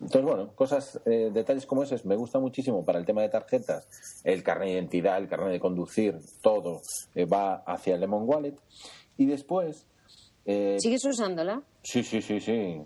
Entonces, 0.00 0.22
bueno, 0.22 0.54
cosas, 0.54 1.00
eh, 1.04 1.30
detalles 1.32 1.66
como 1.66 1.82
esos 1.82 2.04
me 2.04 2.14
gusta 2.14 2.38
muchísimo 2.38 2.84
para 2.84 2.98
el 2.98 3.04
tema 3.04 3.22
de 3.22 3.28
tarjetas. 3.28 3.88
El 4.22 4.44
carnet 4.44 4.68
de 4.68 4.74
identidad, 4.74 5.18
el 5.18 5.28
carnet 5.28 5.50
de 5.50 5.60
conducir, 5.60 6.18
todo 6.40 6.80
eh, 7.14 7.24
va 7.24 7.56
hacia 7.66 7.94
el 7.94 8.00
Lemon 8.02 8.22
Wallet. 8.28 8.54
Y 9.16 9.26
después... 9.26 9.88
Eh, 10.44 10.76
¿Sigues 10.78 11.04
usándola? 11.04 11.60
Sí, 11.82 12.04
sí, 12.04 12.22
sí, 12.22 12.38
sí. 12.40 12.80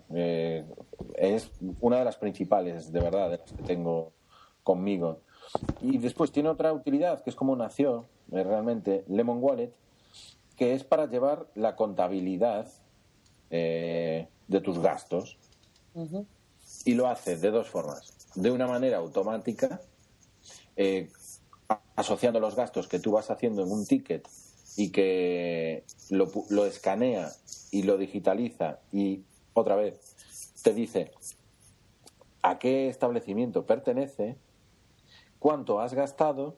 es 1.16 1.50
una 1.82 1.98
de 1.98 2.04
las 2.06 2.16
principales, 2.16 2.90
de 2.90 3.00
verdad, 3.00 3.30
de 3.30 3.36
las 3.36 3.52
que 3.52 3.62
tengo 3.62 4.12
conmigo. 4.62 5.20
Y 5.80 5.98
después 5.98 6.32
tiene 6.32 6.48
otra 6.48 6.72
utilidad, 6.72 7.22
que 7.22 7.30
es 7.30 7.36
como 7.36 7.56
nació 7.56 8.06
realmente 8.28 9.04
Lemon 9.08 9.38
Wallet, 9.42 9.72
que 10.56 10.74
es 10.74 10.84
para 10.84 11.06
llevar 11.06 11.46
la 11.54 11.74
contabilidad 11.74 12.68
eh, 13.50 14.28
de 14.48 14.60
tus 14.60 14.78
gastos. 14.78 15.38
Y 16.84 16.94
lo 16.94 17.08
hace 17.08 17.36
de 17.36 17.50
dos 17.50 17.68
formas. 17.68 18.12
De 18.34 18.50
una 18.50 18.66
manera 18.66 18.98
automática, 18.98 19.80
eh, 20.76 21.10
asociando 21.96 22.40
los 22.40 22.54
gastos 22.54 22.88
que 22.88 23.00
tú 23.00 23.12
vas 23.12 23.30
haciendo 23.30 23.62
en 23.62 23.72
un 23.72 23.86
ticket 23.86 24.26
y 24.76 24.90
que 24.90 25.84
lo, 26.10 26.30
lo 26.50 26.64
escanea 26.64 27.30
y 27.70 27.82
lo 27.82 27.96
digitaliza 27.98 28.78
y 28.92 29.22
otra 29.52 29.76
vez 29.76 29.94
te 30.62 30.72
dice 30.72 31.12
a 32.42 32.58
qué 32.58 32.88
establecimiento 32.88 33.66
pertenece, 33.66 34.36
cuánto 35.40 35.80
has 35.80 35.94
gastado 35.94 36.54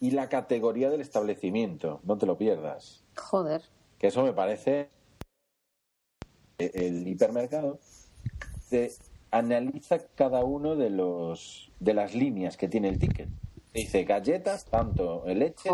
y 0.00 0.12
la 0.12 0.30
categoría 0.30 0.88
del 0.88 1.02
establecimiento. 1.02 2.00
No 2.04 2.16
te 2.16 2.24
lo 2.24 2.38
pierdas. 2.38 3.04
Joder. 3.16 3.62
Que 3.98 4.06
eso 4.06 4.22
me 4.22 4.32
parece 4.32 4.88
el 6.58 7.06
hipermercado 7.06 7.78
te 8.68 8.92
analiza 9.30 9.98
cada 10.14 10.44
uno 10.44 10.76
de 10.76 10.90
los 10.90 11.70
de 11.80 11.94
las 11.94 12.14
líneas 12.14 12.56
que 12.56 12.68
tiene 12.68 12.88
el 12.88 12.98
ticket. 12.98 13.28
Dice 13.72 14.04
galletas, 14.04 14.64
tanto 14.64 15.24
leche, 15.26 15.70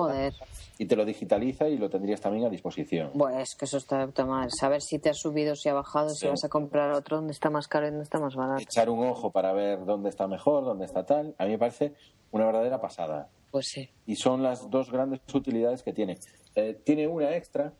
y 0.78 0.87
te 0.87 0.96
lo 0.96 1.04
digitaliza 1.04 1.68
y 1.68 1.78
lo 1.78 1.88
tendrías 1.88 2.20
también 2.20 2.44
a 2.44 2.50
disposición. 2.50 3.11
Bueno, 3.14 3.40
es 3.40 3.54
que 3.54 3.64
eso 3.64 3.78
está 3.78 4.06
mal. 4.24 4.50
Saber 4.50 4.82
si 4.82 4.98
te 4.98 5.09
ha 5.09 5.14
subido, 5.14 5.56
si 5.56 5.68
ha 5.68 5.74
bajado, 5.74 6.11
si 6.11 6.26
vas 6.26 6.44
a 6.44 6.48
comprar 6.48 6.92
otro, 6.92 7.16
dónde 7.16 7.32
está 7.32 7.50
más 7.50 7.68
caro 7.68 7.87
y 7.87 7.90
dónde 7.90 8.04
está 8.04 8.18
más 8.18 8.35
barato. 8.35 8.61
Echar 8.61 8.90
un 8.90 9.06
ojo 9.06 9.30
para 9.30 9.52
ver 9.52 9.85
dónde 9.85 10.11
está 10.11 10.26
mejor, 10.26 10.64
dónde 10.64 10.85
está 10.85 11.06
tal. 11.06 11.35
A 11.38 11.44
mí 11.44 11.52
me 11.52 11.59
parece 11.59 11.94
una 12.30 12.46
verdadera 12.46 12.80
pasada. 12.80 13.30
Pues 13.50 13.68
sí. 13.68 13.88
Y 14.06 14.16
son 14.16 14.42
las 14.42 14.68
dos 14.70 14.90
grandes 14.90 15.20
utilidades 15.32 15.82
que 15.82 15.92
tiene. 15.92 16.18
Eh, 16.54 16.78
tiene 16.85 17.09
una 17.09 17.35
extra 17.35 17.72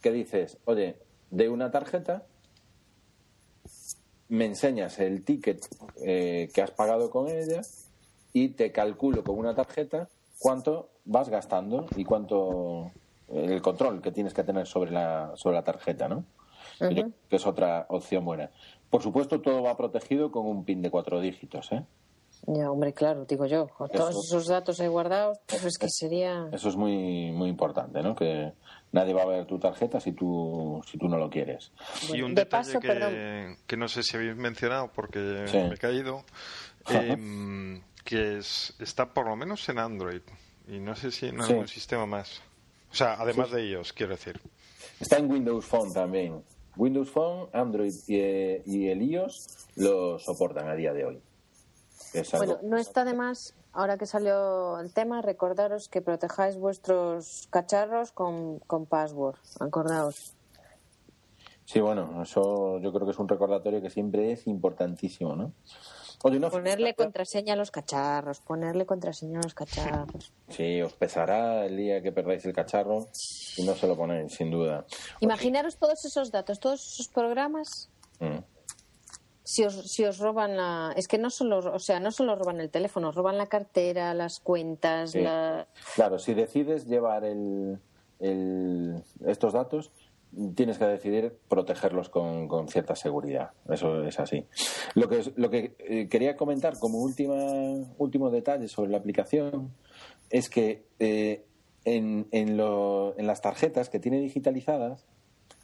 que 0.00 0.10
dices, 0.10 0.58
oye, 0.64 0.96
de 1.30 1.48
una 1.48 1.70
tarjeta 1.70 2.24
me 4.28 4.46
enseñas 4.46 4.98
el 5.00 5.24
ticket 5.24 5.66
eh, 6.02 6.48
que 6.54 6.62
has 6.62 6.70
pagado 6.70 7.10
con 7.10 7.28
ella 7.28 7.60
y 8.32 8.50
te 8.50 8.72
calculo 8.72 9.24
con 9.24 9.38
una 9.38 9.54
tarjeta 9.54 10.08
cuánto 10.38 10.90
vas 11.04 11.28
gastando 11.28 11.86
y 11.96 12.04
cuánto 12.04 12.90
el 13.28 13.62
control 13.62 14.00
que 14.02 14.12
tienes 14.12 14.34
que 14.34 14.44
tener 14.44 14.66
sobre 14.66 14.90
la 14.90 15.32
sobre 15.36 15.56
la 15.56 15.64
tarjeta, 15.64 16.08
¿no? 16.08 16.24
Que 16.78 17.36
es 17.36 17.46
otra 17.46 17.86
opción 17.88 18.24
buena. 18.24 18.50
Por 18.88 19.02
supuesto, 19.02 19.40
todo 19.40 19.62
va 19.62 19.76
protegido 19.76 20.30
con 20.30 20.46
un 20.46 20.64
pin 20.64 20.82
de 20.82 20.90
cuatro 20.90 21.20
dígitos, 21.20 21.70
¿eh? 21.72 21.84
Ya, 22.46 22.70
hombre, 22.70 22.94
claro, 22.94 23.26
digo 23.26 23.44
yo, 23.44 23.68
con 23.68 23.90
todos 23.90 24.24
esos 24.24 24.46
datos 24.46 24.80
ahí 24.80 24.88
guardados, 24.88 25.38
pues 25.46 25.64
es 25.64 25.76
que 25.76 25.88
sería... 25.90 26.48
Eso 26.52 26.70
es 26.70 26.76
muy, 26.76 27.30
muy 27.32 27.50
importante, 27.50 28.02
¿no? 28.02 28.16
Que 28.16 28.52
nadie 28.92 29.12
va 29.12 29.22
a 29.22 29.26
ver 29.26 29.46
tu 29.46 29.58
tarjeta 29.58 30.00
si 30.00 30.12
tú, 30.12 30.80
si 30.90 30.96
tú 30.96 31.06
no 31.08 31.18
lo 31.18 31.28
quieres. 31.28 31.70
y 32.12 32.22
un 32.22 32.34
detalle 32.34 32.78
que, 32.80 33.56
que, 33.66 33.76
no 33.76 33.88
sé 33.88 34.02
si 34.02 34.16
habéis 34.16 34.36
mencionado 34.36 34.90
porque 34.94 35.18
me 35.18 35.74
he 35.74 35.78
caído, 35.78 36.24
que 38.04 38.38
es, 38.38 38.74
está 38.78 39.12
por 39.12 39.26
lo 39.26 39.36
menos 39.36 39.68
en 39.68 39.78
Android 39.78 40.22
y 40.66 40.78
no 40.78 40.94
sé 40.96 41.10
si 41.10 41.26
en 41.26 41.40
algún 41.40 41.68
sistema 41.68 42.06
más. 42.06 42.40
O 42.90 42.94
sea, 42.94 43.14
además 43.14 43.50
de 43.50 43.62
ellos, 43.62 43.92
quiero 43.92 44.12
decir. 44.12 44.40
Está 44.98 45.18
en 45.18 45.30
Windows 45.30 45.64
Phone 45.64 45.92
también. 45.92 46.42
Windows 46.76 47.10
Phone, 47.10 47.48
Android 47.52 47.92
y, 48.06 48.16
y 48.16 48.88
el 48.88 49.02
iOS 49.02 49.68
lo 49.76 50.18
soportan 50.18 50.68
a 50.68 50.74
día 50.74 50.92
de 50.92 51.04
hoy. 51.04 51.22
Bueno, 52.32 52.58
no 52.62 52.76
está 52.76 53.04
de 53.04 53.14
más, 53.14 53.54
ahora 53.72 53.96
que 53.96 54.06
salió 54.06 54.80
el 54.80 54.92
tema, 54.92 55.22
recordaros 55.22 55.88
que 55.88 56.00
protejáis 56.00 56.56
vuestros 56.56 57.46
cacharros 57.50 58.10
con, 58.12 58.58
con 58.60 58.86
password. 58.86 59.36
Acordaos. 59.60 60.34
Sí, 61.64 61.78
bueno, 61.80 62.22
eso 62.22 62.78
yo 62.80 62.92
creo 62.92 63.06
que 63.06 63.12
es 63.12 63.18
un 63.18 63.28
recordatorio 63.28 63.80
que 63.80 63.90
siempre 63.90 64.32
es 64.32 64.48
importantísimo, 64.48 65.36
¿no? 65.36 65.52
Ponerle 66.20 66.94
contraseña 66.94 67.54
a 67.54 67.56
los 67.56 67.70
cacharros, 67.70 68.40
ponerle 68.40 68.86
contraseña 68.86 69.40
a 69.40 69.42
los 69.42 69.54
cacharros. 69.54 70.32
Sí, 70.48 70.82
os 70.82 70.92
pesará 70.94 71.64
el 71.66 71.76
día 71.76 72.02
que 72.02 72.12
perdáis 72.12 72.44
el 72.44 72.52
cacharro 72.52 73.08
y 73.56 73.62
no 73.62 73.74
se 73.74 73.86
lo 73.86 73.96
ponéis, 73.96 74.34
sin 74.34 74.50
duda. 74.50 74.84
Imaginaros 75.20 75.76
todos 75.76 76.04
esos 76.04 76.30
datos, 76.30 76.58
todos 76.58 76.84
esos 76.84 77.08
programas. 77.08 77.88
Mm 78.18 78.38
si 79.50 79.64
os, 79.64 79.90
si 79.90 80.04
os 80.04 80.18
roban 80.18 80.56
la... 80.56 80.92
Es 80.96 81.08
que 81.08 81.18
no 81.18 81.28
solo, 81.28 81.58
o 81.58 81.78
sea, 81.80 81.98
no 81.98 82.12
solo 82.12 82.36
roban 82.36 82.60
el 82.60 82.70
teléfono, 82.70 83.10
roban 83.10 83.36
la 83.36 83.46
cartera, 83.46 84.14
las 84.14 84.38
cuentas, 84.38 85.16
la... 85.16 85.66
Claro, 85.96 86.20
si 86.20 86.34
decides 86.34 86.86
llevar 86.86 87.24
el, 87.24 87.80
estos 89.26 89.52
datos, 89.52 89.90
tienes 90.54 90.78
que 90.78 90.86
decidir 90.86 91.36
protegerlos 91.48 92.08
con, 92.08 92.48
con, 92.48 92.68
cierta 92.68 92.94
seguridad. 92.94 93.50
Eso 93.68 94.04
es 94.04 94.20
así. 94.20 94.46
Lo 94.94 95.08
que, 95.08 95.22
lo 95.36 95.50
que 95.50 95.74
eh, 95.78 96.08
quería 96.08 96.36
comentar 96.36 96.78
como 96.78 96.98
última, 96.98 97.34
último 97.98 98.30
detalle 98.30 98.68
sobre 98.68 98.90
la 98.90 98.98
aplicación 98.98 99.72
es 100.30 100.48
que 100.48 100.84
eh, 100.98 101.44
en, 101.84 102.28
en, 102.30 102.56
lo, 102.56 103.18
en 103.18 103.26
las 103.26 103.40
tarjetas 103.40 103.88
que 103.90 103.98
tiene 103.98 104.20
digitalizadas, 104.20 105.06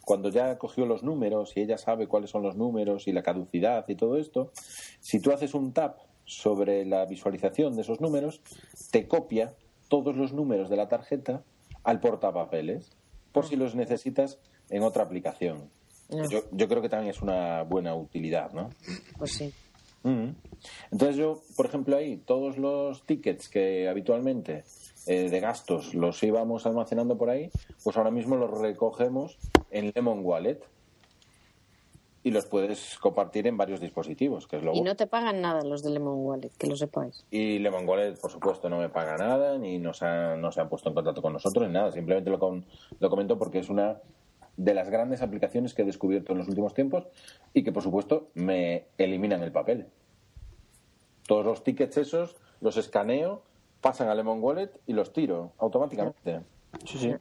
cuando 0.03 0.29
ya 0.29 0.57
cogió 0.57 0.85
los 0.85 1.03
números 1.03 1.53
y 1.55 1.61
ella 1.61 1.77
sabe 1.77 2.07
cuáles 2.07 2.29
son 2.29 2.43
los 2.43 2.55
números 2.55 3.07
y 3.07 3.11
la 3.11 3.23
caducidad 3.23 3.85
y 3.87 3.95
todo 3.95 4.17
esto, 4.17 4.51
si 4.99 5.19
tú 5.19 5.31
haces 5.31 5.53
un 5.53 5.73
tap 5.73 5.97
sobre 6.23 6.85
la 6.85 7.05
visualización 7.05 7.75
de 7.75 7.81
esos 7.81 8.01
números, 8.01 8.41
te 8.91 9.07
copia 9.07 9.53
todos 9.87 10.15
los 10.15 10.33
números 10.33 10.69
de 10.69 10.77
la 10.77 10.87
tarjeta 10.87 11.43
al 11.83 11.99
portapapeles, 11.99 12.97
por 13.31 13.45
si 13.45 13.55
los 13.55 13.75
necesitas 13.75 14.39
en 14.69 14.83
otra 14.83 15.03
aplicación. 15.03 15.69
Yo, 16.09 16.43
yo, 16.51 16.67
creo 16.69 16.81
que 16.81 16.87
también 16.87 17.11
es 17.11 17.21
una 17.21 17.63
buena 17.63 17.93
utilidad, 17.93 18.53
¿no? 18.53 18.69
Pues 19.17 19.33
sí. 19.33 19.53
Mm. 20.03 20.29
Entonces 20.91 21.17
yo, 21.17 21.41
por 21.55 21.65
ejemplo, 21.65 21.97
ahí, 21.97 22.17
todos 22.17 22.57
los 22.57 23.05
tickets 23.05 23.49
que 23.49 23.89
habitualmente 23.89 24.63
eh, 25.05 25.29
de 25.29 25.39
gastos 25.39 25.93
los 25.93 26.21
íbamos 26.23 26.65
almacenando 26.65 27.17
por 27.17 27.29
ahí, 27.29 27.49
pues 27.83 27.97
ahora 27.97 28.11
mismo 28.11 28.35
los 28.37 28.59
recogemos 28.59 29.37
en 29.69 29.91
Lemon 29.93 30.21
Wallet 30.23 30.59
y 32.23 32.31
los 32.31 32.45
puedes 32.45 32.97
compartir 32.99 33.47
en 33.47 33.57
varios 33.57 33.79
dispositivos. 33.79 34.47
Que 34.47 34.57
es 34.57 34.63
lo 34.63 34.73
y 34.73 34.81
no 34.81 34.95
te 34.95 35.07
pagan 35.07 35.41
nada 35.41 35.63
los 35.63 35.83
de 35.83 35.91
Lemon 35.91 36.25
Wallet, 36.25 36.51
que 36.57 36.67
lo 36.67 36.75
sepáis. 36.75 37.25
Y 37.31 37.59
Lemon 37.59 37.87
Wallet, 37.87 38.19
por 38.19 38.31
supuesto, 38.31 38.69
no 38.69 38.79
me 38.79 38.89
paga 38.89 39.17
nada, 39.17 39.57
ni 39.57 39.77
no 39.77 39.93
se 39.93 40.05
han 40.05 40.69
puesto 40.69 40.89
en 40.89 40.95
contacto 40.95 41.21
con 41.21 41.33
nosotros, 41.33 41.67
ni 41.67 41.73
nada. 41.73 41.91
Simplemente 41.91 42.29
lo, 42.29 42.63
lo 42.99 43.09
comento 43.09 43.37
porque 43.37 43.59
es 43.59 43.69
una 43.69 43.97
de 44.57 44.73
las 44.73 44.89
grandes 44.89 45.21
aplicaciones 45.21 45.73
que 45.73 45.83
he 45.83 45.85
descubierto 45.85 46.33
en 46.33 46.39
los 46.39 46.47
últimos 46.47 46.73
tiempos 46.73 47.07
y 47.53 47.63
que, 47.63 47.71
por 47.71 47.83
supuesto, 47.83 48.29
me 48.33 48.85
eliminan 48.97 49.43
el 49.43 49.51
papel. 49.51 49.87
Todos 51.27 51.45
los 51.45 51.63
tickets 51.63 51.97
esos 51.97 52.35
los 52.59 52.75
escaneo 52.77 53.43
pasan 53.81 54.09
a 54.09 54.15
Lemon 54.15 54.43
Wallet 54.43 54.71
y 54.87 54.93
los 54.93 55.13
tiro 55.13 55.53
automáticamente. 55.59 56.41
Sí, 56.85 56.97
sí. 56.97 57.15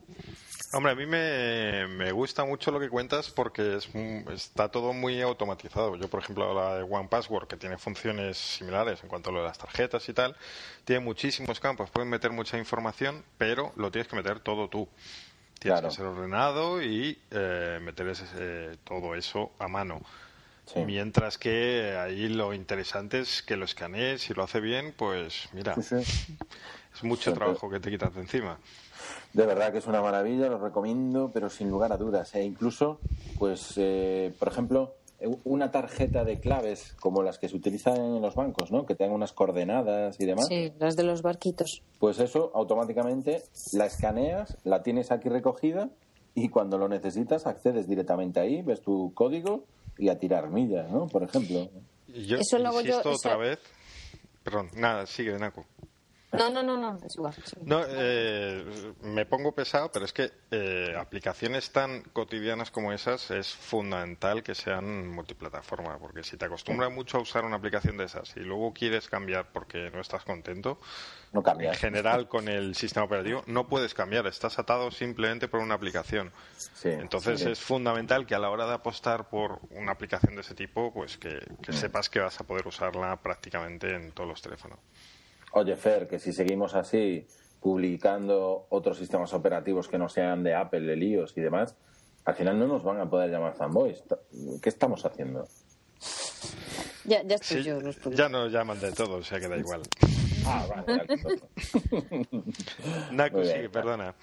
Hombre, 0.72 0.92
a 0.92 0.94
mí 0.94 1.07
me, 1.07 1.87
me 1.87 2.12
gusta 2.12 2.44
mucho 2.44 2.70
lo 2.70 2.81
que 2.81 2.88
cuentas 2.88 3.31
porque 3.31 3.77
es, 3.77 3.88
está 4.33 4.68
todo 4.70 4.92
muy 4.92 5.22
automatizado. 5.22 5.96
Yo, 5.96 6.09
por 6.09 6.20
ejemplo, 6.20 6.53
la 6.53 6.77
de 6.77 6.83
One 6.83 7.09
Password, 7.09 7.46
que 7.46 7.57
tiene 7.57 7.79
funciones 7.79 8.37
similares 8.37 9.03
en 9.03 9.09
cuanto 9.09 9.31
a 9.31 9.33
lo 9.33 9.38
de 9.40 9.46
las 9.46 9.59
tarjetas 9.59 10.09
y 10.09 10.12
tal, 10.12 10.37
tiene 10.85 11.05
muchísimos 11.05 11.61
campos, 11.61 11.90
pueden 11.90 12.11
meter 12.11 12.33
mucha 12.33 12.59
información, 12.59 13.25
pero 13.38 13.72
lo 13.77 13.90
tienes 13.90 14.09
que 14.09 14.16
meter 14.16 14.40
todo 14.40 14.68
tú. 14.68 14.88
Tienes 15.59 15.81
que 15.81 15.90
ser 15.90 16.07
ordenado 16.07 16.83
y 16.83 17.19
eh, 17.31 17.79
meter 17.83 18.09
ese, 18.09 18.77
todo 18.85 19.14
eso 19.14 19.53
a 19.59 19.69
mano. 19.69 20.01
Mientras 20.75 21.38
que 21.38 21.97
ahí 21.97 22.29
lo 22.29 22.53
interesante 22.53 23.21
es 23.21 23.42
que 23.42 23.57
lo 23.57 23.64
escanees 23.64 24.29
y 24.29 24.35
lo 24.35 24.42
hace 24.42 24.61
bien, 24.61 24.92
pues 24.97 25.49
mira, 25.53 25.75
es 25.79 27.03
mucho 27.03 27.33
trabajo 27.33 27.71
que 27.71 27.79
te 27.79 27.90
quitas 27.90 28.14
de 28.14 28.21
encima. 28.21 28.59
De 29.33 29.47
verdad 29.47 29.71
que 29.71 29.79
es 29.79 29.87
una 29.87 30.03
maravilla, 30.03 30.49
lo 30.49 30.59
recomiendo, 30.59 31.31
pero 31.33 31.51
sin 31.51 31.71
lugar 31.71 31.92
a 31.92 31.97
dudas. 31.97 32.35
E 32.35 32.42
incluso, 32.42 32.99
pues, 33.38 33.75
eh, 33.77 34.35
por 34.38 34.49
ejemplo, 34.49 34.95
una 35.45 35.71
tarjeta 35.71 36.25
de 36.25 36.41
claves 36.41 36.95
como 37.01 37.23
las 37.23 37.39
que 37.39 37.49
se 37.49 37.57
utilizan 37.57 37.97
en 37.97 38.23
los 38.23 38.35
bancos, 38.35 38.71
¿no? 38.71 38.85
Que 38.87 38.95
tengan 38.95 39.15
unas 39.15 39.33
coordenadas 39.33 40.21
y 40.21 40.27
demás. 40.27 40.47
Sí, 40.49 40.73
las 40.79 40.97
de 40.97 41.05
los 41.05 41.23
barquitos. 41.23 41.83
Pues 41.99 42.19
eso, 42.19 42.53
automáticamente 42.55 43.43
la 43.73 43.87
escaneas, 43.87 44.57
la 44.65 44.83
tienes 44.83 45.11
aquí 45.11 45.29
recogida 45.29 45.89
y 46.35 46.49
cuando 46.49 46.77
lo 46.77 46.89
necesitas 46.89 47.47
accedes 47.47 47.89
directamente 47.89 48.41
ahí, 48.41 48.63
ves 48.63 48.83
tu 48.83 49.13
código 49.15 49.65
y 49.97 50.11
a 50.11 50.19
tirar 50.19 50.51
millas, 50.51 50.91
¿no? 50.91 51.07
Por 51.07 51.23
ejemplo. 51.23 51.71
Yo 52.09 52.37
eso 52.37 52.59
lo 52.59 52.69
hago 52.69 52.81
yo, 52.83 53.01
otra 53.05 53.37
vez. 53.37 53.59
Perdón, 54.43 54.71
nada, 54.77 55.07
sigue, 55.07 55.37
Naco. 55.39 55.65
No, 56.37 56.51
no, 56.51 56.62
no, 56.62 56.77
no, 56.77 56.99
es 57.05 57.14
igual. 57.14 57.35
No, 57.62 57.83
eh, 57.88 58.94
me 59.03 59.27
pongo 59.27 59.53
pesado, 59.53 59.90
pero 59.92 60.05
es 60.05 60.12
que 60.12 60.33
eh, 60.51 60.94
aplicaciones 60.99 61.70
tan 61.72 62.03
cotidianas 62.12 62.70
como 62.70 62.92
esas 62.92 63.31
es 63.31 63.55
fundamental 63.55 64.42
que 64.42 64.55
sean 64.55 65.09
multiplataforma, 65.09 65.99
porque 65.99 66.22
si 66.22 66.37
te 66.37 66.44
acostumbras 66.44 66.92
mucho 66.92 67.18
a 67.18 67.20
usar 67.20 67.44
una 67.44 67.57
aplicación 67.57 67.96
de 67.96 68.05
esas 68.05 68.37
y 68.37 68.40
luego 68.40 68.72
quieres 68.72 69.09
cambiar 69.09 69.53
porque 69.53 69.90
no 69.90 70.01
estás 70.01 70.25
contento, 70.25 70.79
no 71.33 71.42
en 71.61 71.75
general 71.75 72.29
con 72.29 72.49
el 72.49 72.75
sistema 72.75 73.05
operativo 73.05 73.42
no 73.46 73.68
puedes 73.68 73.94
cambiar, 73.94 74.27
estás 74.27 74.59
atado 74.59 74.90
simplemente 74.90 75.49
por 75.49 75.61
una 75.61 75.75
aplicación. 75.75 76.33
Entonces 76.85 77.42
es 77.42 77.61
fundamental 77.61 78.27
que 78.27 78.35
a 78.35 78.38
la 78.38 78.51
hora 78.51 78.66
de 78.66 78.75
apostar 78.75 79.29
por 79.29 79.61
una 79.70 79.92
aplicación 79.92 80.35
de 80.35 80.40
ese 80.40 80.55
tipo, 80.55 80.92
pues 80.92 81.16
que 81.18 81.40
mm. 81.68 81.72
sepas 81.72 82.09
que 82.09 82.20
vas 82.20 82.38
a 82.40 82.44
poder 82.44 82.66
usarla 82.66 83.16
prácticamente 83.16 83.94
en 83.94 84.12
todos 84.12 84.29
los 84.29 84.42
teléfonos. 84.42 84.79
Oye, 85.57 85.75
Fer, 85.75 86.07
que 86.07 86.19
si 86.19 86.35
seguimos 86.35 86.75
así 86.75 87.27
publicando 87.61 88.66
otros 88.69 88.99
sistemas 88.99 89.33
operativos 89.33 89.88
que 89.88 89.97
no 89.97 90.07
sean 90.07 90.42
de 90.42 90.55
Apple, 90.55 90.83
de 90.83 91.03
iOS 91.03 91.33
y 91.35 91.40
demás, 91.40 91.75
al 92.27 92.35
final 92.35 92.59
no 92.59 92.66
nos 92.66 92.85
van 92.85 93.01
a 93.01 93.09
poder 93.09 93.31
llamar 93.31 93.55
fanboys. 93.55 94.05
¿Qué 94.61 94.69
estamos 94.69 95.07
haciendo? 95.07 95.49
Ya, 97.07 97.23
ya 97.23 97.37
estoy 97.37 97.62
yo. 97.62 97.79
ya 98.11 98.29
nos 98.29 98.53
llaman 98.53 98.79
de 98.81 98.92
todo, 98.92 99.16
o 99.16 99.23
sea 99.23 99.40
que 99.40 99.49
da 99.49 99.57
igual. 99.57 99.81
ah, 100.45 100.66
vale. 100.69 101.07
Naku, 103.12 103.42
sí, 103.42 103.69
perdona. 103.73 104.14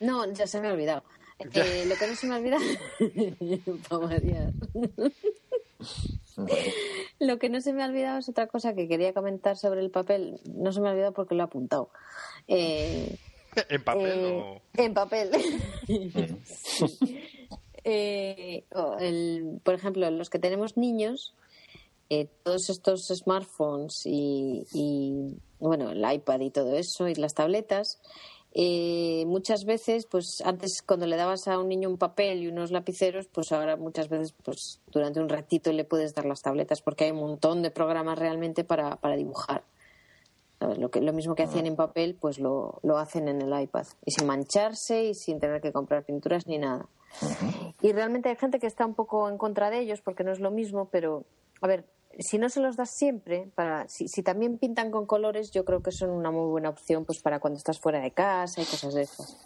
No, 0.00 0.30
ya 0.30 0.46
se 0.46 0.60
me 0.60 0.68
ha 0.68 0.74
olvidado. 0.74 1.02
Eh, 1.54 1.86
lo 1.88 1.96
que 1.96 2.06
no 2.06 2.14
se 2.14 2.26
me 2.26 2.34
ha 2.34 2.36
olvidado, 2.36 2.62
para 3.88 4.06
variar. 4.06 4.52
Lo 7.18 7.38
que 7.38 7.50
no 7.50 7.60
se 7.60 7.72
me 7.72 7.82
ha 7.82 7.86
olvidado 7.86 8.18
es 8.18 8.28
otra 8.28 8.46
cosa 8.46 8.74
que 8.74 8.88
quería 8.88 9.12
comentar 9.12 9.56
sobre 9.56 9.80
el 9.80 9.90
papel. 9.90 10.40
No 10.54 10.72
se 10.72 10.80
me 10.80 10.88
ha 10.88 10.92
olvidado 10.92 11.12
porque 11.12 11.34
lo 11.34 11.42
he 11.42 11.44
apuntado. 11.44 11.90
Eh, 12.48 13.16
¿En 13.68 13.84
papel 13.84 14.18
eh, 14.18 14.62
En 14.74 14.94
papel. 14.94 15.30
Eh, 17.82 18.64
por 19.62 19.72
ejemplo, 19.72 20.10
los 20.10 20.28
que 20.28 20.38
tenemos 20.38 20.76
niños, 20.76 21.34
todos 22.42 22.68
estos 22.68 23.06
smartphones 23.06 24.02
y, 24.04 24.66
y, 24.74 25.38
bueno, 25.58 25.90
el 25.90 26.04
iPad 26.12 26.40
y 26.40 26.50
todo 26.50 26.76
eso, 26.76 27.08
y 27.08 27.14
las 27.14 27.32
tabletas, 27.32 27.98
eh, 28.52 29.24
muchas 29.26 29.64
veces, 29.64 30.06
pues 30.06 30.42
antes 30.44 30.82
cuando 30.84 31.06
le 31.06 31.16
dabas 31.16 31.46
a 31.46 31.58
un 31.58 31.68
niño 31.68 31.88
un 31.88 31.98
papel 31.98 32.42
y 32.42 32.48
unos 32.48 32.72
lapiceros, 32.72 33.28
pues 33.28 33.52
ahora 33.52 33.76
muchas 33.76 34.08
veces, 34.08 34.34
pues 34.42 34.80
durante 34.88 35.20
un 35.20 35.28
ratito 35.28 35.72
le 35.72 35.84
puedes 35.84 36.14
dar 36.14 36.24
las 36.24 36.42
tabletas 36.42 36.82
porque 36.82 37.04
hay 37.04 37.10
un 37.12 37.20
montón 37.20 37.62
de 37.62 37.70
programas 37.70 38.18
realmente 38.18 38.64
para, 38.64 38.96
para 38.96 39.16
dibujar. 39.16 39.62
Lo, 40.76 40.90
que, 40.90 41.00
lo 41.00 41.14
mismo 41.14 41.34
que 41.34 41.44
hacían 41.44 41.66
en 41.66 41.74
papel, 41.74 42.18
pues 42.20 42.38
lo, 42.38 42.80
lo 42.82 42.98
hacen 42.98 43.28
en 43.28 43.40
el 43.40 43.62
iPad 43.62 43.86
y 44.04 44.10
sin 44.10 44.26
mancharse 44.26 45.04
y 45.04 45.14
sin 45.14 45.40
tener 45.40 45.62
que 45.62 45.72
comprar 45.72 46.04
pinturas 46.04 46.46
ni 46.46 46.58
nada. 46.58 46.86
Y 47.80 47.92
realmente 47.92 48.28
hay 48.28 48.36
gente 48.36 48.58
que 48.58 48.66
está 48.66 48.84
un 48.84 48.94
poco 48.94 49.30
en 49.30 49.38
contra 49.38 49.70
de 49.70 49.78
ellos 49.78 50.02
porque 50.02 50.22
no 50.22 50.32
es 50.32 50.38
lo 50.38 50.50
mismo, 50.50 50.90
pero 50.90 51.24
a 51.62 51.66
ver, 51.66 51.86
si 52.18 52.38
no 52.38 52.48
se 52.48 52.60
los 52.60 52.76
das 52.76 52.90
siempre, 52.90 53.50
para, 53.54 53.88
si, 53.88 54.22
también 54.22 54.58
pintan 54.58 54.90
con 54.90 55.06
colores, 55.06 55.50
yo 55.50 55.64
creo 55.64 55.82
que 55.82 55.92
son 55.92 56.10
una 56.10 56.30
muy 56.30 56.48
buena 56.50 56.68
opción 56.68 57.04
pues 57.04 57.20
para 57.20 57.40
cuando 57.40 57.58
estás 57.58 57.78
fuera 57.78 58.00
de 58.00 58.10
casa 58.10 58.60
y 58.60 58.64
cosas 58.64 58.94
de 58.94 59.02
esas. 59.02 59.36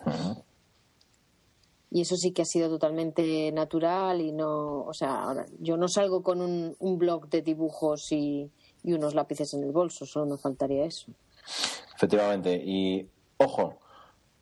Y 1.91 2.01
eso 2.01 2.17
sí 2.17 2.33
que 2.33 2.43
ha 2.43 2.47
sido 2.47 2.69
totalmente 2.69 3.53
natural 3.53 4.21
y 4.21 4.33
no, 4.33 4.85
o 4.85 4.93
sea, 4.95 5.47
yo 5.61 5.77
no 5.77 5.87
salgo 5.89 6.23
con 6.23 6.41
un, 6.41 6.75
un 6.81 6.99
blog 6.99 7.29
de 7.29 7.43
dibujos 7.43 8.11
y, 8.11 8.51
y 8.83 8.93
unos 8.95 9.15
lápices 9.15 9.55
en 9.55 9.63
el 9.63 9.71
bolso, 9.71 10.05
solo 10.05 10.27
me 10.27 10.39
faltaría 10.39 10.85
eso. 10.85 11.13
Efectivamente, 11.95 12.61
y 12.65 13.09
ojo, 13.37 13.79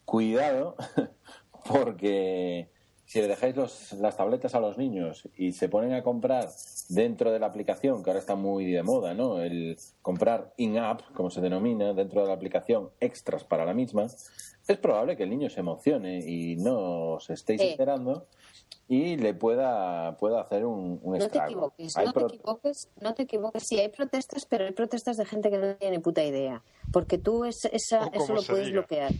cuidado, 0.06 0.76
porque 1.68 2.71
si 3.12 3.20
le 3.20 3.28
dejáis 3.28 3.54
las 4.00 4.16
tabletas 4.16 4.54
a 4.54 4.60
los 4.60 4.78
niños 4.78 5.28
y 5.36 5.52
se 5.52 5.68
ponen 5.68 5.92
a 5.92 6.02
comprar 6.02 6.48
dentro 6.88 7.30
de 7.30 7.38
la 7.38 7.44
aplicación, 7.44 8.02
que 8.02 8.08
ahora 8.08 8.20
está 8.20 8.36
muy 8.36 8.64
de 8.72 8.82
moda, 8.82 9.12
¿no? 9.12 9.38
El 9.42 9.76
comprar 10.00 10.54
in-app, 10.56 11.02
como 11.12 11.28
se 11.28 11.42
denomina, 11.42 11.92
dentro 11.92 12.22
de 12.22 12.28
la 12.28 12.32
aplicación, 12.32 12.88
extras 13.00 13.44
para 13.44 13.66
la 13.66 13.74
misma, 13.74 14.06
es 14.06 14.78
probable 14.78 15.18
que 15.18 15.24
el 15.24 15.28
niño 15.28 15.50
se 15.50 15.60
emocione 15.60 16.20
y 16.26 16.56
no 16.56 17.16
os 17.16 17.28
estéis 17.28 17.60
esperando 17.60 18.28
y 18.88 19.18
le 19.18 19.34
pueda, 19.34 20.16
pueda 20.16 20.40
hacer 20.40 20.64
un, 20.64 20.98
un 21.02 21.18
no 21.18 21.28
Te 21.28 21.38
equivoques, 21.38 21.94
no 21.94 22.12
te 22.14 22.20
equivoques, 22.24 22.88
no 22.98 23.14
te 23.14 23.22
equivoques. 23.24 23.62
Sí, 23.66 23.78
hay 23.78 23.90
protestas, 23.90 24.46
pero 24.46 24.64
hay 24.64 24.72
protestas 24.72 25.18
de 25.18 25.26
gente 25.26 25.50
que 25.50 25.58
no 25.58 25.74
tiene 25.76 26.00
puta 26.00 26.24
idea. 26.24 26.62
Porque 26.90 27.18
tú 27.18 27.44
esa, 27.44 27.68
eso 27.68 28.06
lo 28.32 28.42
puedes 28.42 28.72
bloquear. 28.72 29.12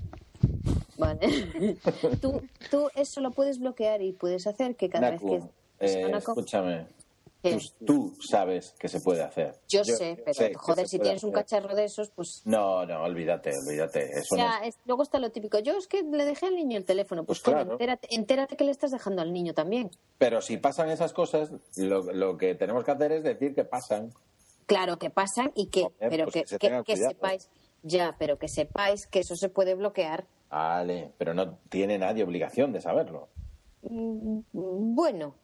Vale. 1.02 1.76
tú, 2.20 2.42
tú 2.70 2.88
eso 2.94 3.20
lo 3.20 3.30
puedes 3.30 3.58
bloquear 3.58 4.02
y 4.02 4.12
puedes 4.12 4.46
hacer 4.46 4.76
que 4.76 4.88
cada 4.88 5.10
vez 5.10 5.20
que... 5.20 5.42
Eh, 5.80 6.12
escúchame, 6.16 6.86
Tú, 7.84 8.16
sabes 8.20 8.74
que 8.78 8.88
se 8.88 9.00
puede 9.00 9.22
hacer. 9.22 9.56
Yo, 9.68 9.84
sé, 9.84 10.22
pero 10.24 10.58
joder, 10.58 10.86
si 10.86 11.00
tienes 11.00 11.24
un 11.24 11.32
cacharro 11.32 11.74
de 11.74 11.84
esos, 11.84 12.10
pues. 12.10 12.42
No, 12.44 12.86
no, 12.86 13.02
olvídate, 13.02 13.50
olvídate. 13.66 14.04
Eso 14.12 14.36
luego 14.86 15.02
está 15.02 15.18
lo 15.18 15.30
típico. 15.30 15.58
Yo 15.58 15.76
es 15.76 15.88
que 15.88 16.02
le 16.02 16.24
dejé 16.24 16.46
al 16.46 16.54
niño 16.54 16.78
el 16.78 16.84
teléfono. 16.84 17.24
Pues, 17.24 17.40
pues 17.40 17.54
claro. 17.54 17.78
entérate, 18.10 18.56
que 18.56 18.64
le 18.64 18.70
estás 18.70 18.92
dejando 18.92 19.22
al 19.22 19.32
niño 19.32 19.54
también. 19.54 19.90
Pero 20.18 20.40
si 20.40 20.56
pasan 20.56 20.90
esas 20.90 21.12
cosas, 21.12 21.50
lo, 21.76 22.36
que 22.38 22.54
tenemos 22.54 22.84
que 22.84 22.90
hacer 22.92 23.10
es 23.12 23.24
decir 23.24 23.54
que 23.54 23.64
pasan. 23.64 24.12
Claro 24.66 24.98
que 24.98 25.10
pasan 25.10 25.50
y 25.56 25.66
que. 25.66 25.88
pero 25.98 26.26
pues 26.26 26.56
que, 26.58 26.82
que 26.84 26.96
sepáis. 26.96 27.48
Ya, 27.82 28.14
pero 28.16 28.38
que 28.38 28.46
sepáis 28.46 29.08
que 29.08 29.18
eso 29.18 29.34
se 29.34 29.48
puede 29.48 29.74
bloquear 29.74 30.26
Vale, 30.52 31.10
pero 31.16 31.32
no 31.32 31.58
tiene 31.70 31.98
nadie 31.98 32.22
obligación 32.22 32.72
de 32.72 32.82
saberlo. 32.82 33.30
Mm, 33.80 34.40
bueno. 34.94 35.34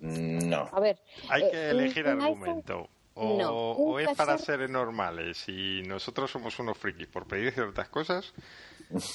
No. 0.00 0.68
A 0.72 0.80
ver. 0.80 0.98
Hay 1.28 1.48
que 1.50 1.56
eh, 1.56 1.70
elegir 1.70 2.08
argumento. 2.08 2.88
O, 3.14 3.98
es 4.00 4.16
para 4.16 4.38
seres 4.38 4.70
normales 4.70 5.48
y 5.48 5.82
nosotros 5.82 6.30
somos 6.30 6.58
unos 6.58 6.78
frikis 6.78 7.06
por 7.06 7.26
pedir 7.26 7.52
ciertas 7.52 7.88
cosas, 7.88 8.32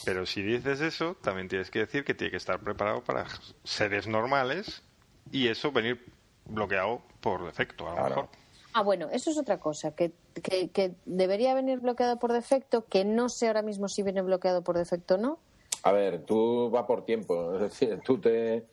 pero 0.06 0.26
si 0.26 0.44
dices 0.44 0.80
eso, 0.80 1.16
también 1.16 1.48
tienes 1.48 1.72
que 1.72 1.80
decir 1.80 2.04
que 2.04 2.14
tiene 2.14 2.30
que 2.30 2.38
estar 2.38 2.60
preparado 2.60 3.04
para 3.04 3.26
seres 3.64 4.06
normales 4.06 4.84
y 5.32 5.48
eso 5.48 5.72
venir 5.72 6.06
bloqueado 6.46 7.02
por 7.20 7.46
defecto, 7.46 7.90
a 7.90 7.96
lo 7.96 8.10
mejor. 8.10 8.30
Ah, 8.78 8.84
bueno, 8.84 9.08
eso 9.10 9.32
es 9.32 9.38
otra 9.38 9.58
cosa, 9.58 9.96
que, 9.96 10.12
que, 10.44 10.96
debería 11.06 11.54
venir 11.54 11.80
bloqueado 11.80 12.20
por 12.20 12.34
defecto, 12.34 12.84
que 12.84 13.06
no 13.06 13.30
sé 13.30 13.48
ahora 13.48 13.62
mismo 13.62 13.88
si 13.88 14.04
viene 14.04 14.22
bloqueado 14.22 14.64
por 14.66 14.78
defecto 14.78 15.16
o 15.16 15.18
no. 15.18 15.40
A 15.84 15.94
ver, 15.94 16.26
tú 16.26 16.70
va 16.76 16.86
por 16.86 17.06
tiempo, 17.06 17.54
es 17.56 17.62
decir, 17.62 18.02
tú 18.04 18.20
te, 18.20 18.66